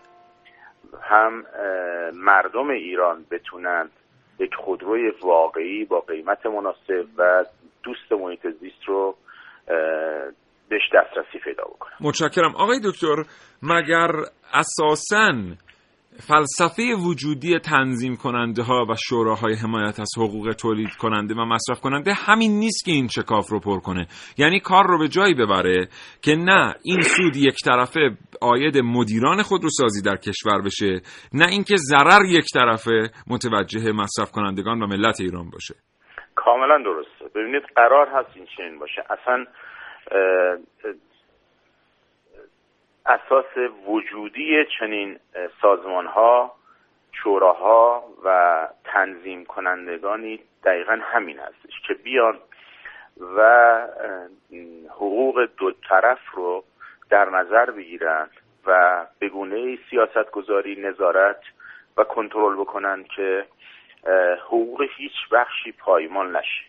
هم 1.02 1.44
مردم 2.14 2.70
ایران 2.70 3.24
بتونن 3.30 3.90
یک 4.38 4.54
خودروی 4.54 5.12
واقعی 5.22 5.84
با 5.84 6.00
قیمت 6.00 6.46
مناسب 6.46 7.06
و 7.18 7.44
دوست 7.82 8.12
محیط 8.12 8.46
زیست 8.60 8.84
رو 8.86 9.16
بهش 10.68 10.82
دسترسی 10.94 11.38
پیدا 11.44 11.64
بکنن. 11.64 11.92
متشکرم. 12.00 12.56
آقای 12.56 12.80
دکتر 12.84 13.16
مگر 13.62 14.10
اساساً 14.54 15.32
فلسفه 16.16 16.82
وجودی 17.08 17.58
تنظیم 17.58 18.16
کننده 18.16 18.62
ها 18.62 18.86
و 18.90 18.94
شوراهای 19.08 19.54
حمایت 19.54 20.00
از 20.00 20.10
حقوق 20.18 20.54
تولید 20.62 20.94
کننده 21.00 21.34
و 21.34 21.44
مصرف 21.44 21.80
کننده 21.80 22.12
همین 22.12 22.58
نیست 22.58 22.84
که 22.84 22.92
این 22.92 23.08
شکاف 23.08 23.50
رو 23.50 23.60
پر 23.60 23.80
کنه. 23.80 24.06
یعنی 24.38 24.60
کار 24.60 24.86
رو 24.86 24.98
به 24.98 25.08
جایی 25.08 25.34
ببره 25.34 25.88
که 26.22 26.36
نه 26.36 26.74
این 26.84 27.00
سود 27.02 27.36
یک 27.36 27.56
طرفه 27.64 28.00
آید 28.40 28.78
مدیران 28.78 29.42
خودروسازی 29.42 30.02
در 30.02 30.16
کشور 30.16 30.62
بشه 30.62 31.00
نه 31.32 31.46
اینکه 31.48 31.74
ضرر 31.76 32.24
یک 32.30 32.44
طرفه 32.54 33.10
متوجه 33.30 33.92
مصرف 33.92 34.32
کنندگان 34.32 34.82
و 34.82 34.86
ملت 34.86 35.20
ایران 35.20 35.50
باشه. 35.50 35.74
کاملا 36.34 36.78
درسته. 36.84 37.24
ببینید 37.34 37.62
قرار 37.76 38.08
هست 38.08 38.36
این 38.36 38.46
چنین 38.56 38.78
باشه. 38.78 39.04
اصلا 39.10 39.44
اساس 43.08 43.56
وجودی 43.86 44.64
چنین 44.78 45.18
سازمان 45.62 46.06
ها 46.06 46.54
شوراها 47.12 48.04
و 48.24 48.68
تنظیم 48.84 49.44
کنندگانی 49.44 50.40
دقیقا 50.64 50.98
همین 51.02 51.38
هستش 51.38 51.80
که 51.86 51.94
بیان 51.94 52.38
و 53.36 53.86
حقوق 54.90 55.48
دو 55.56 55.72
طرف 55.88 56.18
رو 56.32 56.64
در 57.10 57.30
نظر 57.30 57.70
بگیرند 57.70 58.30
و 58.66 59.06
به 59.18 59.28
گونه 59.28 59.78
سیاست 59.90 60.30
گذاری 60.30 60.80
نظارت 60.80 61.40
و 61.96 62.04
کنترل 62.04 62.56
بکنند 62.56 63.06
که 63.06 63.46
حقوق 64.46 64.82
هیچ 64.96 65.28
بخشی 65.32 65.72
پایمان 65.72 66.36
نشه. 66.36 66.64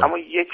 اما 0.00 0.18
یک 0.18 0.48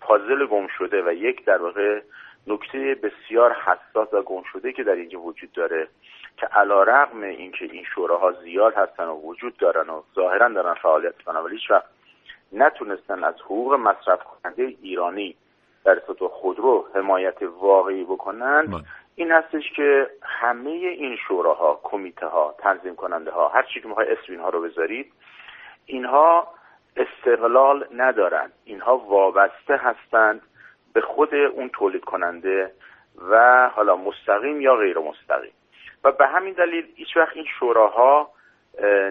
پازل 0.00 0.46
گم 0.46 0.66
شده 0.78 1.02
و 1.02 1.12
یک 1.12 1.44
در 1.44 1.62
واقع 1.62 2.00
نکته 2.48 2.94
بسیار 2.94 3.52
حساس 3.52 4.14
و 4.14 4.22
گم 4.22 4.42
شده 4.52 4.72
که 4.72 4.82
در 4.82 4.94
اینجا 4.94 5.20
وجود 5.20 5.52
داره 5.52 5.88
که 6.36 6.46
علا 6.46 6.82
رقم 6.82 7.22
اینکه 7.22 7.64
این 7.64 7.84
شوراها 7.84 8.32
زیاد 8.32 8.74
هستن 8.74 9.04
و 9.04 9.14
وجود 9.14 9.56
دارن 9.56 9.90
و 9.90 10.02
ظاهرا 10.14 10.48
دارن 10.48 10.74
فعالیت 10.74 11.22
کنن 11.22 11.40
ولی 11.40 11.56
هیچ 11.56 11.70
نتونستن 12.52 13.24
از 13.24 13.34
حقوق 13.34 13.74
مصرف 13.74 14.20
کننده 14.24 14.62
ایرانی 14.82 15.36
در 15.84 16.02
سطح 16.06 16.28
خودرو 16.28 16.86
حمایت 16.94 17.42
واقعی 17.42 18.04
بکنن. 18.04 18.84
این 19.14 19.30
هستش 19.30 19.72
که 19.76 20.10
همه 20.22 20.70
این 20.70 21.16
شوراها 21.28 21.80
کمیته 21.82 22.26
ها 22.26 22.54
تنظیم 22.58 22.96
کننده 22.96 23.30
ها 23.30 23.48
هر 23.48 23.62
چی 23.62 23.80
که 23.80 23.88
می‌خوای 23.88 24.08
اسم 24.08 24.32
اینها 24.32 24.48
رو 24.48 24.60
بذارید 24.60 25.12
اینها 25.86 26.48
استقلال 26.96 27.86
ندارند 27.96 28.52
اینها 28.64 28.96
وابسته 28.98 29.76
هستند 29.76 30.40
به 30.98 31.04
خود 31.04 31.34
اون 31.34 31.68
تولید 31.68 32.04
کننده 32.04 32.72
و 33.30 33.68
حالا 33.74 33.96
مستقیم 33.96 34.60
یا 34.60 34.76
غیر 34.76 34.98
مستقیم 34.98 35.52
و 36.04 36.12
به 36.12 36.26
همین 36.26 36.54
دلیل 36.54 36.86
هیچ 36.96 37.16
وقت 37.16 37.36
این 37.36 37.46
شوراها 37.58 38.30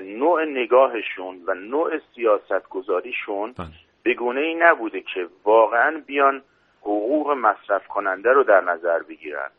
نوع 0.02 0.46
نگاهشون 0.46 1.44
و 1.48 1.54
نوع 1.54 2.00
سیاست 2.16 2.70
گذاریشون 2.70 3.52
بله. 3.52 3.68
به 4.04 4.14
گونه 4.14 4.42
ای 4.42 4.56
نبوده 4.56 5.02
که 5.02 5.28
واقعا 5.44 6.04
بیان 6.06 6.42
حقوق 6.82 7.32
مصرف 7.32 7.88
کننده 7.88 8.32
رو 8.32 8.44
در 8.44 8.62
نظر 8.62 9.00
بگیرن 9.00 9.50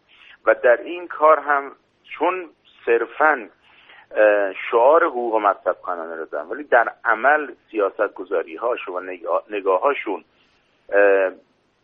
و 0.46 0.54
در 0.54 0.76
این 0.76 1.08
کار 1.08 1.38
هم 1.38 1.72
چون 2.04 2.48
صرفا 2.86 3.48
شعار 4.70 5.04
حقوق 5.04 5.36
مصرف 5.36 5.80
کننده 5.80 6.16
رو 6.16 6.24
دارن 6.24 6.48
ولی 6.48 6.64
در 6.64 6.92
عمل 7.04 7.52
سیاست 7.70 8.14
گذاری 8.14 8.56
هاشون 8.56 9.08
و 9.08 9.40
نگاه 9.50 9.80
هاشون 9.80 10.24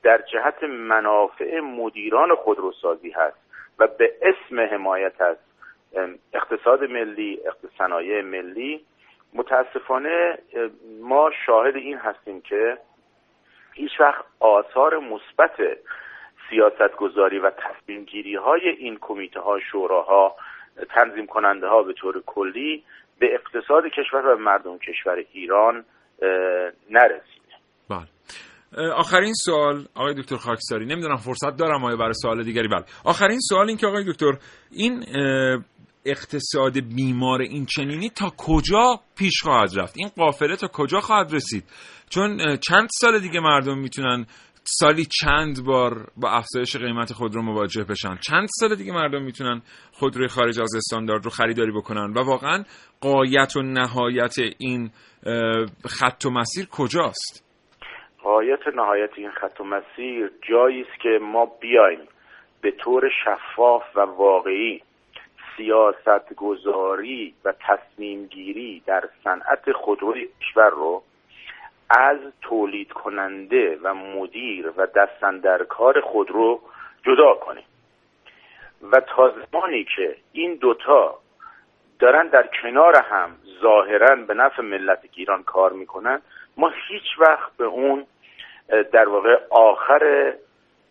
در 0.05 0.21
جهت 0.33 0.65
منافع 0.65 1.61
مدیران 1.61 2.35
خودروسازی 2.35 3.11
هست 3.11 3.37
و 3.79 3.87
به 3.87 4.13
اسم 4.23 4.61
حمایت 4.61 5.21
از 5.21 5.37
اقتصاد 6.33 6.85
ملی 6.85 7.41
صنایع 7.79 8.23
ملی 8.23 8.85
متاسفانه 9.35 10.39
ما 11.01 11.31
شاهد 11.47 11.77
این 11.77 11.99
هستیم 11.99 12.41
که 12.41 12.79
هیچ 13.75 14.01
وقت 14.01 14.25
آثار 14.41 14.99
مثبت 14.99 15.79
سیاست 16.51 16.97
گذاری 16.97 17.39
و 17.39 17.51
تصمیم 17.51 18.05
گیری 18.05 18.35
های 18.35 18.69
این 18.69 18.99
کمیته 19.01 19.41
ها 19.41 19.61
شوراها 19.61 20.37
تنظیم 20.91 21.27
کننده 21.27 21.67
ها 21.67 21.83
به 21.83 21.93
طور 21.93 22.23
کلی 22.27 22.85
به 23.19 23.35
اقتصاد 23.35 23.87
کشور 23.87 24.27
و 24.27 24.39
مردم 24.39 24.79
کشور 24.79 25.25
ایران 25.33 25.85
نرسیده 26.91 27.44
بله 27.44 27.44
آخرین 28.97 29.35
سوال 29.35 29.87
آقای 29.95 30.14
دکتر 30.14 30.37
خاکساری 30.37 30.87
نمی‌دونم 30.87 31.16
فرصت 31.16 31.57
دارم 31.57 31.85
آیا 31.85 31.97
برای 31.97 32.14
سوال 32.14 32.43
دیگری 32.43 32.68
بله. 32.68 32.85
آخرین 33.05 33.41
سوال 33.41 33.68
این 33.68 33.77
که 33.77 33.87
آقای 33.87 34.05
دکتر 34.05 34.39
این 34.70 35.05
اقتصاد 36.05 36.81
بیمار 36.81 37.41
این 37.41 37.66
چنینی 37.66 38.11
تا 38.11 38.33
کجا 38.37 39.01
پیش 39.16 39.43
خواهد 39.43 39.79
رفت؟ 39.79 39.95
این 39.97 40.09
قافله 40.16 40.57
تا 40.57 40.68
کجا 40.68 41.01
خواهد 41.01 41.35
رسید؟ 41.35 41.64
چون 42.11 42.57
چند 42.57 42.89
سال 43.01 43.20
دیگه 43.20 43.41
مردم 43.41 43.79
می‌تونن 43.79 44.27
سالی 44.64 45.07
چند 45.20 45.64
بار 45.64 46.12
با 46.16 46.31
افزایش 46.31 46.77
قیمت 46.77 47.12
خودرو 47.12 47.43
مواجه 47.43 47.85
بشن؟ 47.85 48.18
چند 48.29 48.49
سال 48.61 48.75
دیگه 48.75 48.93
مردم 48.93 49.22
می‌تونن 49.22 49.62
خودروی 49.93 50.29
خارج 50.29 50.61
از 50.61 50.75
استاندارد 50.77 51.25
رو 51.25 51.31
خریداری 51.31 51.72
بکنن؟ 51.72 52.12
و 52.16 52.18
واقعا 52.18 52.64
قایت 53.01 53.57
و 53.57 53.62
نهایت 53.62 54.35
این 54.59 54.91
خط 55.87 56.27
و 56.27 56.31
مسیر 56.31 56.66
کجاست؟ 56.66 57.44
قایت 58.25 58.68
نهایت 58.68 59.11
این 59.14 59.31
خط 59.31 59.61
و 59.61 59.64
مسیر 59.64 60.31
جایی 60.43 60.81
است 60.81 61.01
که 61.01 61.18
ما 61.22 61.47
بیایم 61.47 62.09
به 62.61 62.70
طور 62.70 63.11
شفاف 63.25 63.83
و 63.97 64.01
واقعی 64.01 64.83
سیاست 65.57 66.35
گذاری 66.35 67.35
و 67.45 67.53
تصمیم 67.53 68.27
گیری 68.27 68.83
در 68.87 69.09
صنعت 69.25 69.72
خودروی 69.72 70.29
کشور 70.41 70.70
رو 70.70 71.03
از 71.91 72.18
تولید 72.41 72.93
کننده 72.93 73.79
و 73.83 73.95
مدیر 73.95 74.72
و 74.77 74.87
دستندرکار 74.87 76.01
خودرو 76.01 76.61
جدا 77.07 77.35
کنیم. 77.35 77.64
و 78.93 79.01
تا 79.01 79.35
زمانی 79.53 79.85
که 79.97 80.16
این 80.33 80.55
دوتا 80.55 81.18
دارن 81.99 82.29
در 82.29 82.49
کنار 82.62 82.97
هم 82.97 83.37
ظاهرا 83.62 84.16
به 84.16 84.35
نفع 84.35 84.62
ملت 84.62 85.01
ایران 85.14 85.43
کار 85.43 85.72
می‌کنن 85.72 86.20
ما 86.57 86.72
هیچ 86.89 87.18
وقت 87.18 87.57
به 87.57 87.64
اون 87.64 88.07
در 88.69 89.09
واقع 89.09 89.39
آخر 89.51 90.35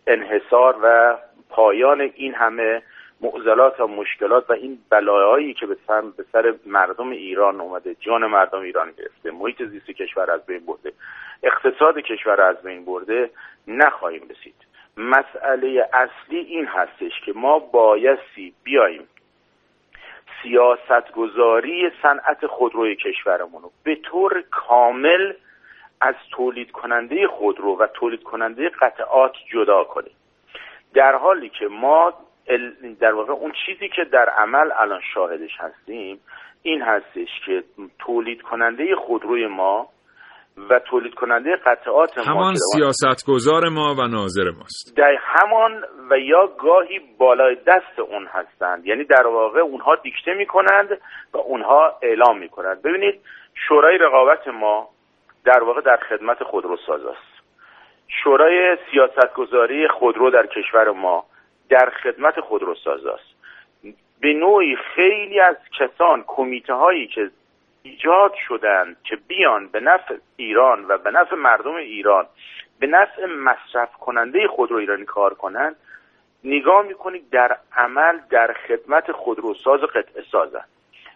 انحصار 0.06 0.76
و 0.82 1.16
پایان 1.48 2.00
این 2.00 2.34
همه 2.34 2.82
معضلات 3.20 3.80
و 3.80 3.86
مشکلات 3.86 4.50
و 4.50 4.52
این 4.52 4.78
بلایایی 4.90 5.54
که 5.54 5.66
به 5.66 5.76
سر, 5.86 6.00
به 6.00 6.24
سر 6.32 6.54
مردم 6.66 7.10
ایران 7.10 7.60
اومده 7.60 7.94
جان 7.94 8.26
مردم 8.26 8.60
ایران 8.60 8.92
گرفته 8.98 9.30
محیط 9.30 9.62
زیست 9.62 9.86
کشور 9.86 10.30
از 10.30 10.46
بین 10.46 10.66
برده 10.66 10.92
اقتصاد 11.42 11.98
کشور 11.98 12.40
از 12.40 12.62
بین 12.62 12.84
برده 12.84 13.30
نخواهیم 13.68 14.22
رسید. 14.22 14.54
مسئله 14.96 15.88
اصلی 15.92 16.38
این 16.38 16.66
هستش 16.66 17.20
که 17.24 17.32
ما 17.32 17.58
بایستی 17.58 18.54
بیاییم 18.64 19.08
سیاست 20.42 21.12
گذاری 21.12 21.92
صنعت 22.02 22.46
خودروی 22.46 22.96
کشورمون 22.96 23.62
رو 23.62 23.70
به 23.84 23.94
طور 23.94 24.44
کامل 24.50 25.32
از 26.04 26.14
تولید 26.30 26.70
کننده 26.70 27.26
خودرو 27.26 27.76
و 27.78 27.86
تولید 27.86 28.22
کننده 28.22 28.70
قطعات 28.80 29.32
جدا 29.52 29.84
کنیم. 29.84 30.14
در 30.94 31.16
حالی 31.16 31.48
که 31.48 31.66
ما 31.66 32.12
در 33.00 33.12
واقع 33.14 33.32
اون 33.32 33.52
چیزی 33.66 33.88
که 33.88 34.04
در 34.04 34.28
عمل 34.28 34.70
الان 34.80 35.00
شاهدش 35.14 35.50
هستیم 35.58 36.20
این 36.62 36.82
هستش 36.82 37.28
که 37.46 37.62
تولید 37.98 38.42
کننده 38.42 38.96
خودروی 38.96 39.46
ما 39.46 39.88
و 40.70 40.78
تولید 40.78 41.14
کننده 41.14 41.56
قطعات 41.56 42.18
ما 42.18 42.24
همان 42.24 42.54
سیاستگزار 42.54 43.68
ما 43.68 43.94
و 43.98 44.06
ناظر 44.06 44.50
ماست. 44.58 44.96
در 44.96 45.16
همان 45.20 45.84
و 46.10 46.18
یا 46.18 46.46
گاهی 46.46 47.00
بالای 47.18 47.56
دست 47.66 47.98
اون 47.98 48.26
هستند. 48.26 48.86
یعنی 48.86 49.04
در 49.04 49.26
واقع 49.26 49.60
اونها 49.60 49.94
دیکته 49.94 50.34
می‌کنند 50.34 50.88
و 51.32 51.38
اونها 51.38 51.98
اعلام 52.02 52.38
می‌کنند. 52.38 52.82
ببینید 52.82 53.20
شورای 53.68 53.98
رقابت 53.98 54.48
ما 54.48 54.88
در 55.44 55.62
واقع 55.62 55.80
در 55.80 55.96
خدمت 55.96 56.42
خودرو 56.42 56.72
است. 56.72 57.34
شورای 58.08 58.76
سیاستگذاری 58.90 59.88
خودرو 59.88 60.30
در 60.30 60.46
کشور 60.46 60.90
ما 60.90 61.24
در 61.68 61.90
خدمت 62.02 62.40
خودروساز 62.40 63.06
است. 63.06 63.34
به 64.20 64.32
نوعی 64.32 64.76
خیلی 64.76 65.40
از 65.40 65.56
کسان 65.78 66.24
کمیته 66.26 66.74
هایی 66.74 67.06
که 67.06 67.30
ایجاد 67.82 68.34
شدند 68.48 68.96
که 69.04 69.16
بیان 69.16 69.68
به 69.68 69.80
نفع 69.80 70.16
ایران 70.36 70.84
و 70.88 70.98
به 70.98 71.10
نفع 71.10 71.36
مردم 71.36 71.74
ایران 71.74 72.26
به 72.80 72.86
نفع 72.86 73.26
مصرف 73.26 73.92
کننده 73.92 74.48
خودرو 74.48 74.76
ایرانی 74.76 75.04
کار 75.04 75.34
کنند 75.34 75.76
نگاه 76.44 76.82
می‌کنید 76.82 77.30
در 77.30 77.56
عمل 77.76 78.18
در 78.30 78.52
خدمت 78.68 79.12
خودروساز 79.12 79.82
و 79.82 79.86
قطعه 79.86 80.22
سازند. 80.32 80.68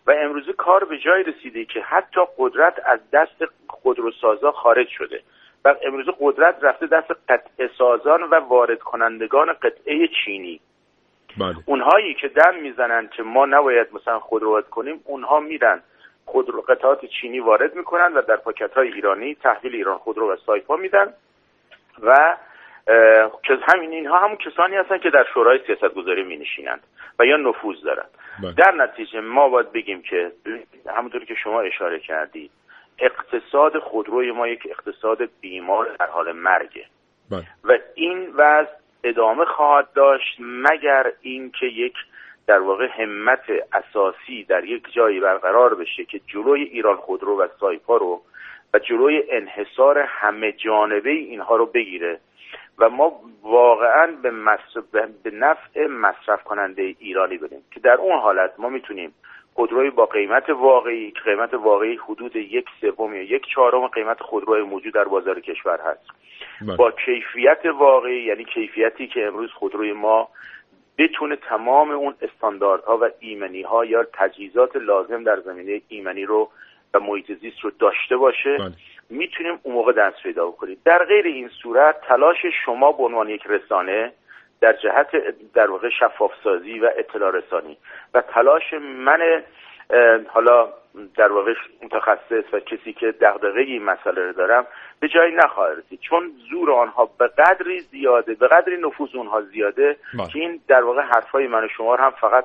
و 0.09 0.13
امروزه 0.13 0.53
کار 0.53 0.85
به 0.85 0.99
جای 0.99 1.23
رسیده 1.23 1.65
که 1.65 1.81
حتی 1.81 2.21
قدرت 2.39 2.75
از 2.87 3.01
دست 3.13 3.45
خودروسازا 3.69 4.53
خارج 4.53 4.89
شده. 4.89 5.23
و 5.65 5.75
امروز 5.87 6.07
قدرت 6.21 6.57
رفته 6.63 6.87
دست 6.87 7.11
قطعه 7.29 7.71
سازان 7.79 8.23
و 8.23 8.35
وارد 8.35 8.79
کنندگان 8.79 9.53
قطعه 9.53 10.09
چینی. 10.25 10.61
بله. 11.39 11.57
اونهایی 11.67 12.15
که 12.15 12.29
دم 12.29 12.55
می‌زنن 12.63 13.09
که 13.09 13.23
ما 13.23 13.47
نباید 13.47 13.89
مثلا 13.93 14.19
خودرو 14.19 14.63
کنیم 14.63 15.01
اونها 15.05 15.41
میرن. 15.41 15.83
خودرو 16.25 16.61
قطعات 16.61 17.05
چینی 17.05 17.41
وارد 17.41 17.75
می‌کنن 17.75 18.13
و 18.15 18.23
در 18.23 18.37
پاکت 18.37 18.73
های 18.73 18.93
ایرانی 18.93 19.35
تحویل 19.35 19.75
ایران 19.75 19.99
خودرو 19.99 20.33
و 20.33 20.37
سایپا 20.37 20.77
میدن 20.77 21.15
و 22.03 22.37
که 23.43 23.59
همین 23.63 23.93
اینها 23.93 24.19
همون 24.19 24.37
کسانی 24.37 24.77
هستن 24.77 24.99
که 24.99 25.11
در 25.11 25.27
شورای 25.35 25.61
سیاست 25.67 25.95
گذاری 25.95 26.23
می 26.23 26.37
نشینند 26.37 26.81
و 27.19 27.27
یا 27.27 27.37
نفوذ 27.37 27.77
دارند 27.85 28.11
بله. 28.43 28.53
در 28.53 28.75
نتیجه 28.75 29.21
ما 29.21 29.49
باید 29.49 29.73
بگیم 29.73 30.03
که 30.03 30.33
همونطور 30.97 31.25
که 31.25 31.35
شما 31.35 31.61
اشاره 31.61 32.01
کردید 32.01 32.51
اقتصاد 32.99 33.79
خودروی 33.79 34.33
ما 34.33 34.49
یک 34.49 34.69
اقتصاد 34.71 35.19
بیمار 35.41 35.97
در 35.99 36.07
حال 36.07 36.33
مرگه 36.33 36.85
بله. 37.31 37.45
و 37.65 37.79
این 37.95 38.33
وضع 38.35 38.71
ادامه 39.05 39.45
خواهد 39.45 39.93
داشت 39.93 40.37
مگر 40.41 41.13
اینکه 41.21 41.67
یک 41.67 41.95
در 42.47 42.59
واقع 42.59 42.89
همت 43.03 43.45
اساسی 43.73 44.45
در 44.45 44.65
یک 44.65 44.93
جایی 44.93 45.21
برقرار 45.21 45.75
بشه 45.75 46.05
که 46.05 46.21
جلوی 46.27 46.63
ایران 46.63 46.97
خودرو 46.97 47.41
و 47.41 47.49
سایپا 47.61 47.97
رو 47.97 48.23
و 48.75 48.79
جلوی 48.79 49.23
انحصار 49.31 49.99
همه 49.99 50.53
جانبه 50.53 51.11
اینها 51.11 51.57
رو 51.57 51.67
بگیره 51.67 52.21
و 52.79 52.89
ما 52.89 53.21
واقعا 53.43 54.07
به, 54.23 54.31
به 55.23 55.31
نفع 55.31 55.87
مصرف 55.87 56.43
کننده 56.45 56.95
ایرانی 56.99 57.37
بدیم 57.37 57.65
که 57.71 57.81
در 57.81 57.95
اون 57.95 58.19
حالت 58.19 58.53
ما 58.59 58.69
می‌تونیم 58.69 59.15
خودروی 59.55 59.91
با 59.91 60.07
قیمت 60.07 60.51
واقعی 60.51 61.11
که 61.11 61.21
قیمت 61.21 61.55
واقعی 61.55 61.97
حدود 61.97 62.37
یک 62.37 62.67
سوم 62.81 63.15
یا 63.15 63.23
یک 63.23 63.43
چهارم 63.55 63.87
قیمت 63.87 64.21
خودروی 64.21 64.63
موجود 64.63 64.95
در 64.95 65.05
بازار 65.05 65.41
کشور 65.41 65.81
هست 65.81 66.07
بله. 66.61 66.77
با 66.77 66.91
کیفیت 66.91 67.61
واقعی 67.79 68.23
یعنی 68.23 68.45
کیفیتی 68.45 69.07
که 69.07 69.27
امروز 69.27 69.51
خودروی 69.51 69.93
ما 69.93 70.29
بتونه 70.99 71.37
تمام 71.37 71.91
اون 71.91 72.15
استانداردها 72.23 72.99
و 72.99 73.11
ایمنی 73.21 73.63
ها 73.63 73.85
یا 73.85 74.07
تجهیزات 74.13 74.77
لازم 74.77 75.25
در 75.25 75.41
زمینه 75.41 75.81
ایمنی 75.89 76.25
رو 76.25 76.51
و 76.95 77.01
محیط 77.01 77.33
زیست 77.41 77.61
رو 77.61 77.71
داشته 77.79 78.17
باشه 78.17 78.57
بله. 78.59 78.73
می‌تونیم 79.11 79.59
اون 79.63 79.75
موقع 79.75 79.93
دست 79.93 80.23
پیدا 80.23 80.47
بکنیم. 80.47 80.77
در 80.85 81.05
غیر 81.05 81.27
این 81.27 81.49
صورت 81.63 82.01
تلاش 82.09 82.37
شما 82.65 82.93
به 82.93 83.03
عنوان 83.03 83.29
یک 83.29 83.43
رسانه 83.47 84.13
در 84.61 84.73
جهت 84.73 85.07
در 85.55 85.71
واقع 85.71 85.89
شفاف 86.01 86.33
سازی 86.45 86.79
و 86.79 86.91
اطلاع 86.99 87.31
رسانی 87.31 87.79
و 88.15 88.21
تلاش 88.21 88.63
من 88.83 89.43
حالا 90.29 90.69
در 91.17 91.33
واقع 91.33 91.55
متخصص 91.83 92.55
و 92.55 92.61
کسی 92.61 92.93
که 92.93 93.15
دغدغه 93.21 93.61
این 93.61 93.85
مسئله 93.85 94.27
رو 94.27 94.33
دارم 94.33 94.67
به 95.01 95.09
جایی 95.09 95.35
نخواهد 95.35 95.79
رسید. 95.79 96.01
چون 96.01 96.33
زور 96.51 96.73
آنها 96.73 97.11
به 97.19 97.29
قدری 97.29 97.81
زیاده 97.81 98.35
به 98.35 98.49
قدری 98.49 98.77
نفوذ 98.77 99.15
اونها 99.15 99.43
زیاده 99.43 99.97
بله. 100.19 100.29
که 100.33 100.39
این 100.39 100.61
در 100.69 100.85
واقع 100.85 101.03
حرفای 101.03 101.47
من 101.47 101.65
و 101.65 101.69
شما 101.77 101.97
هم 101.97 102.11
فقط 102.11 102.45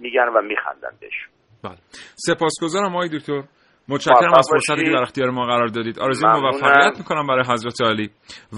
میگن 0.00 0.28
و 0.28 0.42
میخندن 0.42 0.90
بهش 1.00 1.26
بله. 1.64 1.76
سپاسگزارم 2.14 2.94
آقای 2.94 3.08
دکتر. 3.08 3.42
متشکرم 3.88 4.34
از 4.38 4.48
فرصتی 4.50 4.84
که 4.84 4.90
در 4.90 5.02
اختیار 5.02 5.30
ما 5.30 5.46
قرار 5.46 5.66
دادید. 5.66 5.98
آرزوی 5.98 6.30
موفقیت 6.30 6.98
می‌کنم 6.98 7.26
برای 7.26 7.44
حضرت 7.52 7.82
عالی. 7.82 8.10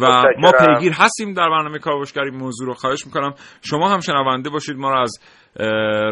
و 0.03 0.07
ما 0.39 0.53
پیگیر 0.61 0.93
هستیم 0.93 1.35
در 1.35 1.49
برنامه 1.51 1.79
کاوشگری. 1.79 2.31
موضوع 2.31 2.67
رو 2.67 2.75
خواهش 2.75 3.07
می‌کنم. 3.07 3.35
شما 3.65 3.89
هم 3.89 4.01
شنونده 4.01 4.51
باشید. 4.51 4.77
ما 4.77 4.91
رو 4.91 5.01
از 5.01 5.13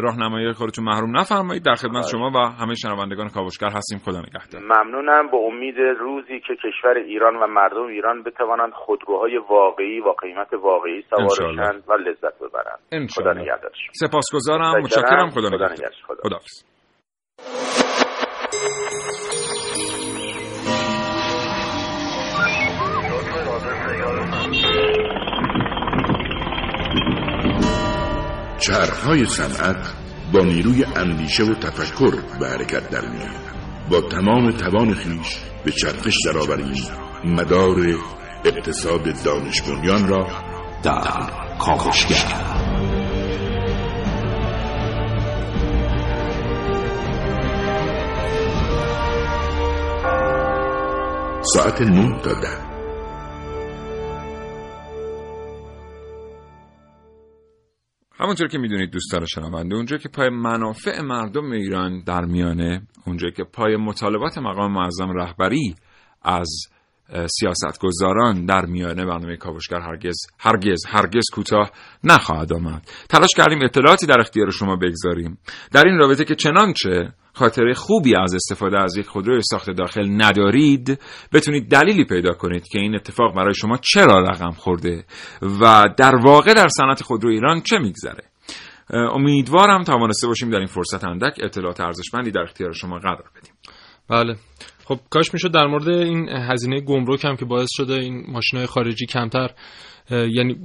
راهنمایی 0.03 0.53
خودتون 0.53 0.85
محروم 0.85 1.17
نفرمایید. 1.17 1.65
در 1.65 1.75
خدمت 1.75 2.07
شما 2.11 2.31
و 2.35 2.37
همه 2.37 2.75
شنوندگان 2.75 3.29
کاوشگر 3.29 3.69
هستیم. 3.69 3.99
خدا 3.99 4.19
نگهدار. 4.19 4.61
ممنونم. 4.61 5.31
به 5.31 5.37
امید 5.37 5.75
روزی 5.99 6.39
که 6.39 6.55
کشور 6.55 6.97
ایران 6.97 7.35
و 7.35 7.47
مردم 7.47 7.85
ایران 7.85 8.23
بتوانند 8.23 8.73
خودروهای 8.73 9.37
واقعی 9.49 9.99
و 9.99 10.13
قیمت 10.21 10.53
واقعی 10.53 11.01
سوارشند 11.09 11.83
و 11.87 11.93
لذت 11.93 12.35
ببرند. 12.39 13.09
خدا 13.09 13.33
نگهدار. 13.33 13.71
سپاسگزارم. 13.93 14.81
متشکرم. 14.81 15.29
خدا 15.29 15.47
نگهدار. 15.47 15.91
خدا 16.07 16.39
چرخهای 28.61 29.25
صنعت 29.25 29.93
با 30.33 30.39
نیروی 30.39 30.85
اندیشه 30.95 31.43
و 31.43 31.53
تفکر 31.53 32.11
به 32.39 32.47
حرکت 32.49 32.89
در 32.89 33.01
با 33.89 34.01
تمام 34.01 34.51
توان 34.51 34.93
خیش 34.93 35.37
به 35.65 35.71
چرخش 35.71 36.15
درآوریم 36.25 36.83
مدار 37.25 37.75
اقتصاد 38.45 39.23
دانش 39.23 39.61
بنیان 39.61 40.07
را 40.07 40.27
در 40.83 41.01
کاوشگر. 41.59 42.51
ساعت 51.43 51.81
نه 51.81 52.19
تا 52.23 52.33
ده. 52.33 52.70
همونطور 58.21 58.47
که 58.47 58.57
می‌دونید 58.57 58.91
دوستان 58.91 59.25
شنونده 59.25 59.75
اونجا 59.75 59.97
که 59.97 60.09
پای 60.09 60.29
منافع 60.29 61.01
مردم 61.01 61.51
ایران 61.51 62.03
در 62.03 62.25
میانه 62.25 62.81
اونجا 63.05 63.29
که 63.29 63.43
پای 63.43 63.75
مطالبات 63.75 64.37
مقام 64.37 64.71
معظم 64.71 65.09
رهبری 65.09 65.75
از 66.21 66.49
سیاستگزاران 67.39 68.45
در 68.45 68.65
میانه 68.65 69.05
برنامه 69.05 69.37
کاوشگر 69.37 69.79
هرگز 69.79 70.17
هرگز 70.39 70.85
هرگز 70.87 71.23
کوتاه 71.33 71.71
نخواهد 72.03 72.53
آمد. 72.53 72.87
تلاش 73.09 73.29
کردیم 73.37 73.59
اطلاعاتی 73.63 74.05
در 74.05 74.19
اختیار 74.19 74.51
شما 74.51 74.75
بگذاریم. 74.75 75.37
در 75.71 75.87
این 75.87 75.97
رابطه 75.97 76.25
که 76.25 76.35
چنانچه 76.35 77.13
خاطره 77.33 77.73
خوبی 77.73 78.15
از 78.15 78.35
استفاده 78.35 78.79
از 78.79 78.97
یک 78.97 79.07
خودروی 79.07 79.41
ساخت 79.41 79.71
داخل 79.71 80.07
ندارید 80.21 80.99
بتونید 81.33 81.69
دلیلی 81.69 82.05
پیدا 82.05 82.33
کنید 82.33 82.67
که 82.67 82.79
این 82.79 82.95
اتفاق 82.95 83.35
برای 83.35 83.53
شما 83.53 83.77
چرا 83.77 84.21
رقم 84.21 84.51
خورده 84.51 85.05
و 85.61 85.89
در 85.97 86.15
واقع 86.15 86.53
در 86.53 86.67
صنعت 86.67 87.03
خودرو 87.03 87.29
ایران 87.29 87.61
چه 87.61 87.77
میگذره. 87.77 88.23
امیدوارم 88.93 89.83
توانسته 89.83 90.27
باشیم 90.27 90.49
در 90.49 90.57
این 90.57 90.67
فرصت 90.67 91.03
اندک 91.03 91.33
اطلاعات 91.43 91.81
ارزشمندی 91.81 92.31
در 92.31 92.41
اختیار 92.41 92.73
شما 92.73 92.99
قرار 92.99 93.23
بدیم. 93.35 93.53
بله. 94.09 94.35
خب 94.85 94.99
کاش 95.09 95.33
می‌شد 95.33 95.51
در 95.51 95.67
مورد 95.67 95.89
این 95.89 96.29
هزینه 96.29 96.81
گمرک 96.81 97.25
هم 97.25 97.35
که 97.35 97.45
باعث 97.45 97.69
شده 97.71 97.93
این 97.93 98.25
ماشین 98.27 98.57
های 98.57 98.67
خارجی 98.67 99.05
کمتر 99.05 99.49
یعنی 100.09 100.55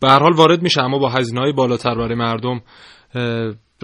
به 0.00 0.08
هر 0.08 0.18
حال 0.18 0.32
وارد 0.32 0.62
میشه 0.62 0.82
اما 0.82 0.98
با 0.98 1.08
هزینه 1.10 1.40
های 1.40 1.52
بالاتر 1.52 1.94
برای 1.94 2.14
مردم 2.14 2.60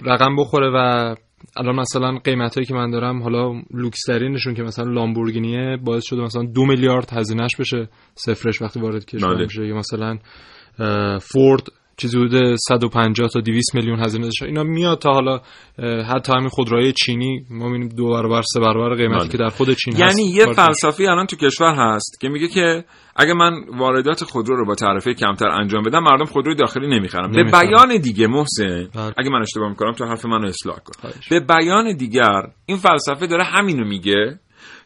رقم 0.03 0.35
بخوره 0.37 0.69
و 0.75 1.15
الان 1.57 1.75
مثلا 1.75 2.17
قیمت 2.23 2.55
هایی 2.55 2.65
که 2.65 2.73
من 2.73 2.91
دارم 2.91 3.23
حالا 3.23 3.61
لوکس 3.71 3.99
ترینشون 4.07 4.53
که 4.53 4.63
مثلا 4.63 4.85
لامبورگینیه 4.91 5.77
باعث 5.77 6.03
شده 6.05 6.21
مثلا 6.21 6.43
دو 6.43 6.65
میلیارد 6.65 7.09
هزینهش 7.13 7.55
بشه 7.59 7.89
صفرش 8.15 8.61
وقتی 8.61 8.79
وارد 8.79 9.05
کشور 9.05 9.43
میشه. 9.43 9.67
یا 9.67 9.75
مثلا 9.75 10.17
فورد 11.19 11.61
چیزی 11.97 12.17
حدود 12.17 12.55
150 12.55 13.29
تا 13.29 13.39
200 13.39 13.75
میلیون 13.75 13.99
هزینه 13.99 14.23
داشته. 14.23 14.45
اینا 14.45 14.63
میاد 14.63 14.99
تا 14.99 15.11
حالا 15.11 15.41
حتی 16.03 16.33
همین 16.33 16.49
خودروهای 16.49 16.91
چینی 16.91 17.45
ما 17.49 17.69
می‌بینیم 17.69 17.95
دو 17.97 18.09
برابر 18.09 18.41
سه 18.53 18.59
برابر 18.59 18.95
قیمتی 18.95 19.19
بله. 19.19 19.29
که 19.29 19.37
در 19.37 19.49
خود 19.49 19.73
چین 19.73 19.97
یعنی 19.97 20.09
هست 20.09 20.19
یه 20.19 20.53
فلسفی 20.53 21.07
الان 21.07 21.25
تو 21.25 21.35
کشور 21.35 21.75
هست 21.77 22.17
که 22.21 22.29
میگه 22.29 22.47
که 22.47 22.83
اگه 23.15 23.33
من 23.33 23.53
واردات 23.77 24.23
خودرو 24.23 24.55
رو 24.55 24.65
با 24.65 24.75
تعرفه 24.75 25.13
کمتر 25.13 25.47
انجام 25.47 25.83
بدم 25.83 26.03
مردم 26.03 26.25
خودروی 26.25 26.55
داخلی 26.55 26.87
نمی‌خرن. 26.87 27.31
به 27.31 27.43
بیان 27.43 27.97
دیگه 27.97 28.27
محسن 28.27 28.87
بله. 28.95 29.13
اگه 29.17 29.29
من 29.29 29.41
اشتباه 29.41 29.69
می‌کنم 29.69 29.91
تو 29.91 30.05
حرف 30.05 30.25
منو 30.25 30.47
اصلاح 30.47 30.75
کن. 30.75 31.09
به 31.29 31.39
بیان 31.39 31.97
دیگر 31.97 32.41
این 32.65 32.77
فلسفه 32.77 33.27
داره 33.27 33.43
همینو 33.43 33.85
میگه 33.85 34.39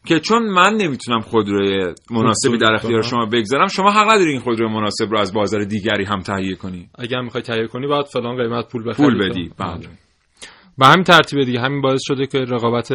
که 0.05 0.19
چون 0.19 0.43
من 0.43 0.73
نمی‌تونم 0.73 1.21
خودروی 1.21 1.93
مناسبی 2.11 2.57
در 2.57 2.73
اختیار 2.73 3.01
شما 3.01 3.25
بگذارم 3.25 3.67
شما 3.67 3.91
حق 3.91 4.11
نداری 4.11 4.31
این 4.31 4.39
خودروی 4.39 4.69
مناسب 4.73 5.11
رو 5.11 5.19
از 5.19 5.33
بازار 5.33 5.63
دیگری 5.63 6.03
هم 6.05 6.19
تهیه 6.19 6.55
کنی. 6.55 6.89
اگر 6.99 7.21
می‌خوای 7.21 7.43
تهیه 7.43 7.67
کنی 7.67 7.87
باید 7.87 8.05
فلان 8.05 8.37
قیمت 8.37 8.71
پول 8.71 8.89
بخری. 8.89 9.05
پول 9.05 9.29
بدی 9.29 9.51
بله. 9.59 9.89
به 10.77 10.85
همین 10.85 11.03
ترتیب 11.03 11.43
دیگه 11.43 11.59
همین 11.59 11.81
باعث 11.81 12.01
شده 12.03 12.27
که 12.27 12.37
رقابت 12.37 12.89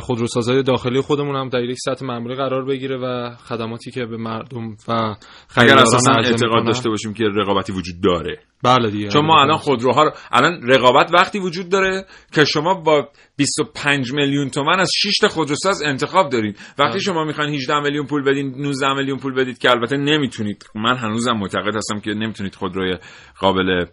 خودروسازهای 0.00 0.62
داخلی 0.62 1.00
خودمون 1.00 1.36
هم 1.36 1.48
در 1.48 1.64
یک 1.64 1.78
سطح 1.78 2.06
معمولی 2.06 2.34
قرار 2.34 2.64
بگیره 2.64 2.96
و 2.96 3.30
خدماتی 3.48 3.90
که 3.90 4.06
به 4.06 4.16
مردم 4.16 4.76
و 4.88 5.14
اگر 5.56 5.78
اساسا 5.78 6.12
اعتقاد 6.12 6.66
داشته 6.66 6.88
باشیم 6.90 7.14
که 7.14 7.24
رقابتی 7.24 7.72
وجود 7.72 8.02
داره. 8.02 8.38
بله 8.62 8.90
دیگه. 8.90 9.08
چون 9.08 9.26
ما 9.26 9.40
الان 9.42 9.56
خودروها 9.56 10.02
رو 10.02 10.10
الان 10.32 10.60
رقابت 10.62 11.10
وقتی 11.14 11.38
وجود 11.38 11.68
داره 11.68 12.06
که 12.32 12.44
شما 12.44 12.74
با 12.74 13.08
25 13.40 14.12
میلیون 14.12 14.48
تومن 14.48 14.80
از 14.80 14.90
6 14.94 15.18
تا 15.20 15.28
خودروساز 15.28 15.82
انتخاب 15.82 16.30
دارین. 16.30 16.54
وقتی. 16.78 17.00
شما 17.00 17.24
می‌خواین 17.24 17.54
18 17.54 17.80
میلیون 17.80 18.06
پول 18.06 18.22
بدین 18.22 18.54
19 18.56 18.94
میلیون 18.94 19.18
پول 19.18 19.34
بدید 19.34 19.58
که 19.58 19.70
البته 19.70 19.96
نمی‌تونید. 19.96 20.66
من 20.74 20.96
هنوزم 20.96 21.32
معتقد 21.32 21.76
هستم 21.76 22.00
که 22.00 22.10
نمی‌تونید 22.10 22.54
خودروی 22.54 22.96
قابل 23.38 23.84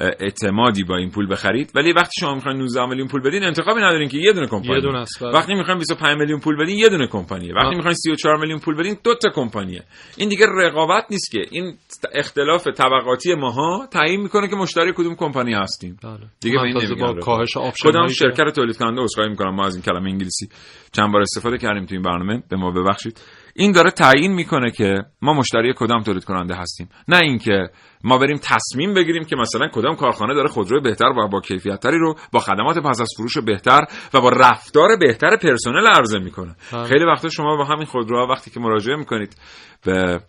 اعتمادی 0.00 0.84
با 0.84 0.96
این 0.96 1.10
پول 1.10 1.30
بخرید. 1.30 1.72
ولی 1.74 1.92
وقتی 1.92 2.12
شما 2.20 2.34
می‌خواین 2.34 2.58
19 2.58 2.86
میلیون 2.86 3.08
پول 3.08 3.22
بدین 3.22 3.42
انتخابی 3.42 3.80
ندارین 3.80 4.08
که 4.08 4.18
یه 4.18 4.32
دونه 4.32 4.46
کمپانی. 4.46 4.74
یه 4.74 4.80
دونه 4.80 4.98
است 4.98 5.22
بله. 5.22 5.32
وقتی 5.32 5.54
می‌خواین 5.54 5.78
25 5.78 6.18
میلیون 6.18 6.40
پول 6.40 6.56
بدین 6.56 6.78
یه 6.78 6.88
دونه 6.88 7.06
کمپانیه. 7.06 7.54
وقتی 7.54 7.74
می‌خواین 7.74 7.94
34 7.94 8.36
میلیون 8.36 8.58
پول 8.58 8.76
بدین 8.76 8.96
دو 9.04 9.14
تا 9.14 9.30
کمپانیه. 9.34 9.82
این 10.16 10.28
دیگه 10.28 10.46
رقابت 10.46 11.04
نیست 11.10 11.30
که. 11.30 11.38
این 11.50 11.74
اختلاف 12.14 12.68
طبقاتی 12.68 13.34
ماها 13.34 13.88
تعیین 13.92 14.20
می‌کنه 14.20 14.48
که 14.48 14.56
مشتری 14.56 14.92
کدوم 14.92 15.14
کمپانی 15.14 15.54
هستیم. 15.54 15.98
بله. 16.02 16.12
دیگه 16.40 16.56
به 16.56 16.62
این 16.62 17.00
با 17.00 17.14
کاهش 17.14 17.56
آپشن 17.56 17.88
کدام 17.88 18.06
شرکت 18.06 18.54
تولید 18.54 18.76
کننده 18.76 18.95
عذرخواهی 18.98 19.30
می‌کنم 19.30 19.54
ما 19.54 19.66
از 19.66 19.74
این 19.74 19.82
کلمه 19.82 20.10
انگلیسی 20.10 20.48
چند 20.92 21.12
بار 21.12 21.22
استفاده 21.22 21.58
کردیم 21.58 21.86
تو 21.86 21.94
این 21.94 22.02
برنامه. 22.02 22.42
به 22.48 22.56
ما 22.56 22.70
ببخشید. 22.70 23.20
این 23.54 23.72
داره 23.72 23.90
تعیین 23.90 24.32
می‌کنه 24.32 24.70
که 24.70 24.94
ما 25.22 25.32
مشتری 25.32 25.74
کدام 25.76 26.02
تولید 26.02 26.24
کننده 26.24 26.54
هستیم. 26.54 26.88
نه 27.08 27.18
اینکه 27.22 27.68
ما 28.04 28.18
بریم 28.18 28.36
تصمیم 28.42 28.94
بگیریم 28.94 29.24
که 29.24 29.36
مثلا 29.36 29.68
کدام 29.72 29.96
کارخانه 29.96 30.34
داره 30.34 30.48
خودروی 30.48 30.80
بهتر 30.80 31.06
و 31.06 31.28
با 31.28 31.40
کیفیت 31.40 31.80
تری 31.80 31.98
رو 31.98 32.14
با 32.32 32.40
خدمات 32.40 32.78
پس 32.78 33.00
از 33.00 33.08
فروش 33.16 33.38
بهتر 33.38 33.80
و 34.14 34.20
با 34.20 34.28
رفتار 34.28 34.88
بهتر 35.00 35.36
پرسنل 35.36 35.86
عرضه 35.86 36.18
می‌کنه. 36.18 36.56
خیلی 36.88 37.04
وقتا 37.04 37.28
شما 37.28 37.56
با 37.56 37.64
همین 37.64 37.84
خودروها 37.84 38.26
وقتی 38.26 38.50
که 38.50 38.60
مراجعه 38.60 38.96
می‌کنید 38.96 39.36
به 39.84 40.20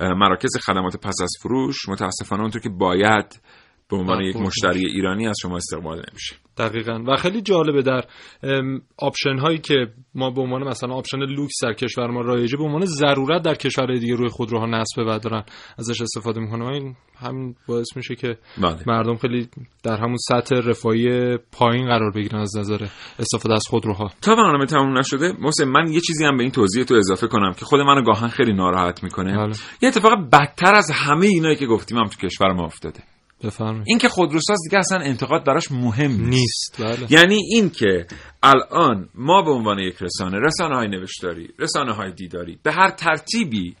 مراکز 0.00 0.50
خدمات 0.66 0.96
پس 0.96 1.14
از 1.22 1.30
فروش 1.42 1.88
متاسفانه 1.88 2.42
اونطور 2.42 2.62
که 2.62 2.68
باید 2.68 3.40
به 3.90 3.96
عنوان 3.96 4.20
یک 4.20 4.36
مشتری 4.36 4.86
ایرانی 4.86 5.28
از 5.28 5.36
شما 5.42 5.56
استقبال 5.56 5.96
نمیشه. 5.96 6.36
دقیقا. 6.58 7.04
و 7.06 7.16
خیلی 7.16 7.42
جالبه 7.42 7.82
در 7.82 8.04
آپشن 8.98 9.38
هایی 9.38 9.58
که 9.58 9.74
ما 10.14 10.30
به 10.30 10.40
عنوان 10.40 10.68
مثلا 10.68 10.94
آپشن 10.94 11.18
لوکس 11.18 11.54
در 11.62 11.72
کشور 11.72 12.06
ما 12.06 12.20
رایجه 12.20 12.56
به 12.56 12.64
عنوان 12.64 12.84
ضرورت 12.84 13.42
در 13.42 13.54
کشور 13.54 13.98
دیگه 13.98 14.14
روی 14.14 14.28
خودروها 14.28 14.66
نصب 14.66 14.98
و 14.98 15.18
دارن 15.18 15.44
ازش 15.78 16.00
استفاده 16.00 16.40
می‌کنه 16.40 16.66
این 16.66 16.96
همین 17.18 17.54
باعث 17.68 17.96
میشه 17.96 18.14
که 18.14 18.38
بله. 18.62 18.78
مردم 18.86 19.16
خیلی 19.16 19.48
در 19.82 19.96
همون 19.96 20.16
سطح 20.16 20.56
رفاهی 20.56 21.36
پایین 21.36 21.86
قرار 21.86 22.10
بگیرن 22.10 22.38
از 22.38 22.56
نظر 22.56 22.86
استفاده 23.18 23.54
از 23.54 23.64
خودروها 23.70 24.10
تا 24.22 24.34
برنامه 24.34 24.66
تموم 24.66 24.98
نشده 24.98 25.32
محسن 25.40 25.64
من 25.64 25.92
یه 25.92 26.00
چیزی 26.00 26.24
هم 26.24 26.36
به 26.36 26.42
این 26.42 26.52
توضیح 26.52 26.84
تو 26.84 26.94
اضافه 26.94 27.26
کنم 27.26 27.52
که 27.52 27.64
خود 27.64 27.80
منو 27.80 28.02
گاهاً 28.02 28.28
خیلی 28.28 28.52
ناراحت 28.52 29.04
می‌کنه. 29.04 29.36
بله. 29.36 29.54
یه 29.82 29.88
اتفاق 29.88 30.12
بدتر 30.32 30.74
از 30.74 30.90
همه 30.94 31.26
اینایی 31.26 31.56
که 31.56 31.66
گفتیم 31.66 31.98
هم 31.98 32.06
تو 32.06 32.28
کشور 32.28 32.52
ما 32.52 32.64
افتاده. 32.64 33.00
بفرمایید 33.44 33.84
این 33.86 33.98
که 33.98 34.08
خودروساز 34.08 34.58
دیگه 34.64 34.78
اصلا 34.78 34.98
انتقاد 34.98 35.46
براش 35.46 35.72
مهم 35.72 36.10
نیست, 36.10 36.26
نیست 36.26 36.82
بله. 36.82 37.12
یعنی 37.12 37.40
این 37.50 37.70
که 37.70 38.06
الان 38.42 39.08
ما 39.14 39.42
به 39.42 39.50
عنوان 39.50 39.78
یک 39.78 39.96
رسانه 40.00 40.38
رسانه 40.38 40.76
های 40.76 40.88
نوشتاری 40.88 41.48
رسانه 41.58 41.92
های 41.92 42.12
دیداری 42.12 42.58
به 42.62 42.72
هر 42.72 42.90
ترتیبی 42.90 43.76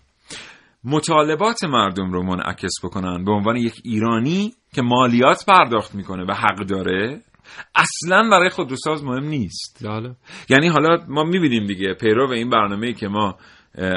مطالبات 0.84 1.64
مردم 1.64 2.12
رو 2.12 2.22
منعکس 2.22 2.72
بکنن 2.84 3.24
به 3.24 3.32
عنوان 3.32 3.56
یک 3.56 3.74
ایرانی 3.84 4.54
که 4.74 4.82
مالیات 4.82 5.44
پرداخت 5.46 5.94
می‌کنه 5.94 6.24
و 6.28 6.34
حق 6.34 6.66
داره 6.66 7.20
اصلا 7.74 8.28
برای 8.30 8.50
خودروساز 8.50 9.04
مهم 9.04 9.24
نیست 9.24 9.78
بله. 9.84 10.16
یعنی 10.48 10.68
حالا 10.68 11.04
ما 11.08 11.24
می‌بینیم 11.24 11.66
دیگه 11.66 11.94
پیرو 11.94 12.30
این 12.30 12.50
برنامه 12.50 12.92
که 12.92 13.08
ما 13.08 13.38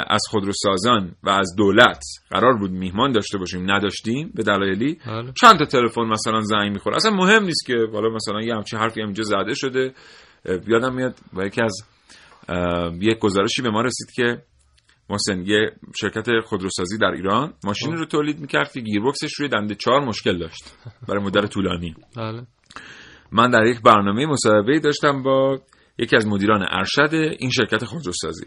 از 0.07 0.21
خودروسازان 0.29 1.15
و 1.23 1.29
از 1.29 1.55
دولت 1.57 2.03
قرار 2.29 2.57
بود 2.57 2.71
میهمان 2.71 3.11
داشته 3.11 3.37
باشیم 3.37 3.71
نداشتیم 3.71 4.31
به 4.35 4.43
دلایلی. 4.43 4.97
بله. 5.07 5.31
چند 5.41 5.59
تا 5.59 5.65
تلفن 5.65 6.01
مثلا 6.01 6.41
زنگ 6.41 6.71
می‌خوره 6.71 6.95
اصلا 6.95 7.11
مهم 7.11 7.43
نیست 7.43 7.65
که 7.65 7.73
حالا 7.93 8.09
مثلا 8.09 8.41
یه 8.41 8.55
همچین 8.55 8.79
حرفی 8.79 9.01
اینجا 9.01 9.23
زده 9.23 9.53
شده. 9.53 9.93
یادم 10.67 10.95
میاد 10.95 11.15
با 11.33 11.45
یکی 11.45 11.61
از 11.61 11.75
یک 13.01 13.19
گزارشی 13.19 13.61
به 13.61 13.69
ما 13.69 13.81
رسید 13.81 14.07
که 14.15 14.41
محسن 15.09 15.43
یه 15.45 15.71
شرکت 16.01 16.27
خودروسازی 16.45 16.97
در 16.97 17.11
ایران 17.11 17.53
ماشینی 17.63 17.95
رو 17.95 18.05
تولید 18.05 18.39
می‌کرد 18.39 18.71
که 18.71 18.79
گیربکسش 18.79 19.33
روی 19.39 19.49
دنده 19.49 19.75
چهار 19.75 20.05
مشکل 20.05 20.37
داشت 20.37 20.75
برای 21.07 21.23
مدت 21.23 21.49
طولانی. 21.49 21.95
بله. 22.17 22.41
من 23.31 23.49
در 23.49 23.65
یک 23.65 23.81
برنامه 23.81 24.25
مصاحبه 24.25 24.79
داشتم 24.79 25.23
با 25.23 25.59
یکی 25.99 26.15
از 26.15 26.27
مدیران 26.27 26.65
ارشد 26.71 27.13
این 27.39 27.49
شرکت 27.49 27.85
خودروسازی. 27.85 28.45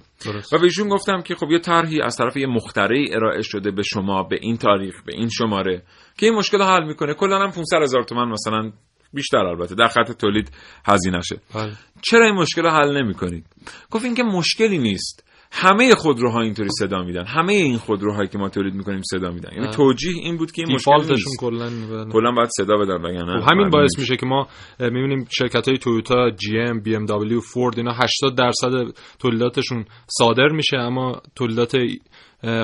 و 0.52 0.58
به 0.58 0.64
ایشون 0.64 0.88
گفتم 0.88 1.22
که 1.22 1.34
خب 1.34 1.50
یه 1.50 1.58
طرحی 1.58 2.02
از 2.02 2.16
طرف 2.16 2.36
یه 2.36 2.46
مخترعی 2.46 3.14
ارائه 3.14 3.42
شده 3.42 3.70
به 3.70 3.82
شما 3.82 4.22
به 4.22 4.38
این 4.40 4.56
تاریخ 4.56 5.02
به 5.06 5.12
این 5.14 5.28
شماره 5.28 5.82
که 6.18 6.26
این 6.26 6.34
مشکل 6.34 6.58
رو 6.58 6.64
حل 6.64 6.84
می‌کنه. 6.84 7.14
کلا 7.14 7.38
هم 7.38 7.50
500 7.50 7.82
هزار 7.82 8.02
تومن 8.04 8.28
مثلا 8.28 8.72
بیشتر 9.12 9.38
البته 9.38 9.74
در 9.74 9.86
خط 9.86 10.12
تولید 10.12 10.50
هزینه 10.86 11.20
شه 11.20 11.40
بله. 11.54 11.72
چرا 12.02 12.26
این 12.26 12.34
مشکل 12.34 12.62
رو 12.62 12.70
حل 12.70 13.02
نمی‌کنید؟ 13.02 13.46
گفت 13.90 14.04
این 14.04 14.14
که 14.14 14.22
مشکلی 14.22 14.78
نیست. 14.78 15.29
همه 15.52 15.94
خودروها 15.94 16.40
اینطوری 16.40 16.68
صدا 16.78 17.02
میدن. 17.02 17.24
همه 17.26 17.52
این 17.52 17.78
خودروهایی 17.78 18.28
که 18.28 18.38
ما 18.38 18.48
تولید 18.48 18.74
می‌کنیم 18.74 19.02
صدا 19.02 19.30
میدن. 19.30 19.50
یعنی. 19.52 19.70
توجیه 19.70 20.12
این 20.22 20.36
بود 20.36 20.52
که 20.52 20.62
این 20.66 20.74
مشکل 20.74 21.10
نیست. 21.10 21.40
کلا 21.40 21.70
بله. 21.90 22.12
کلا 22.12 22.32
باید 22.32 22.48
صدا 22.56 22.76
بدن 22.76 22.96
وگرنه. 23.02 23.40
خب 23.40 23.52
همین 23.52 23.70
باعث. 23.70 23.98
میشه 23.98 24.16
که 24.16 24.26
ما 24.26 24.46
می‌بینیم 24.80 25.26
شرکت 25.30 25.68
های 25.68 25.78
تویوتا، 25.78 26.30
جی 26.30 26.58
ام، 26.58 26.80
بی 26.80 26.96
ام 26.96 27.06
دبلیو، 27.06 27.40
فورد 27.40 27.78
اینا 27.78 27.92
80 27.92 28.38
درصد 28.38 28.70
تولیداتشون 29.18 29.84
صادر 30.18 30.48
میشه 30.48 30.76
اما 30.76 31.22
تولیدات 31.36 31.76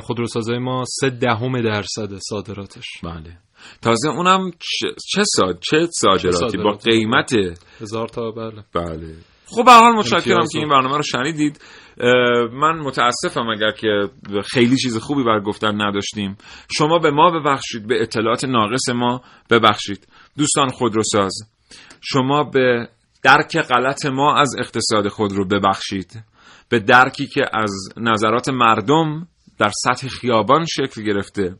خودروسازای 0.02 0.58
ما 0.58 0.84
3 1.00 1.10
دهم 1.10 1.62
درصد 1.62 2.18
صادراتش. 2.28 2.84
بله. 3.02 3.38
تازه 3.82 4.08
اونم 4.08 4.50
چه 4.50 4.88
چه, 5.14 5.22
ساد... 5.36 5.58
چه 5.70 5.88
صادراتی؟ 5.90 6.58
با؟ 6.58 6.72
قیمت 6.72 7.32
هزار 7.80 8.08
تا 8.08 8.30
بله. 8.30 8.64
بله. 8.74 9.14
خب 9.48 9.64
به 9.64 9.72
حال 9.72 9.92
متشکرم 9.92 10.46
که 10.52 10.58
این 10.58 10.68
رو. 10.68 10.76
برنامه 10.76 10.96
رو 10.96 11.02
شنیدید. 11.02 11.60
من 12.52 12.78
متاسفم 12.78 13.48
اگر 13.48 13.70
که 13.70 14.08
خیلی 14.44 14.76
چیز 14.76 14.96
خوبی 14.96 15.24
بر 15.24 15.40
گفتن 15.40 15.82
نداشتیم. 15.82 16.36
شما 16.76 16.98
به 16.98 17.10
ما 17.10 17.30
ببخشید 17.30 17.86
به 17.86 18.02
اطلاعات 18.02 18.44
ناقص 18.44 18.88
ما 18.88 19.22
ببخشید. 19.50 20.08
دوستان 20.38 20.68
خودروساز 20.68 21.32
شما 22.00 22.44
به 22.44 22.88
درک 23.22 23.56
غلط 23.56 24.06
ما 24.06 24.36
از 24.36 24.54
اقتصاد 24.58 25.08
خودرو 25.08 25.44
ببخشید. 25.44 26.24
به 26.68 26.78
درکی 26.78 27.26
که 27.26 27.42
از 27.52 27.72
نظرات 27.96 28.48
مردم 28.48 29.26
در 29.58 29.70
سطح 29.84 30.08
خیابان 30.08 30.64
شکل 30.64 31.02
گرفته. 31.02 31.56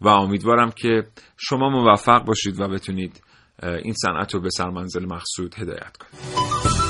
و 0.00 0.08
امیدوارم 0.08 0.70
که 0.70 1.06
شما 1.36 1.68
موفق 1.68 2.24
باشید 2.24 2.60
و 2.60 2.68
بتونید 2.68 3.22
این 3.62 3.94
صنعت 3.94 4.34
رو 4.34 4.40
به 4.40 4.50
سرمنزل 4.50 5.06
مقصود 5.06 5.54
هدایت 5.54 5.96
کنید. 5.96 6.89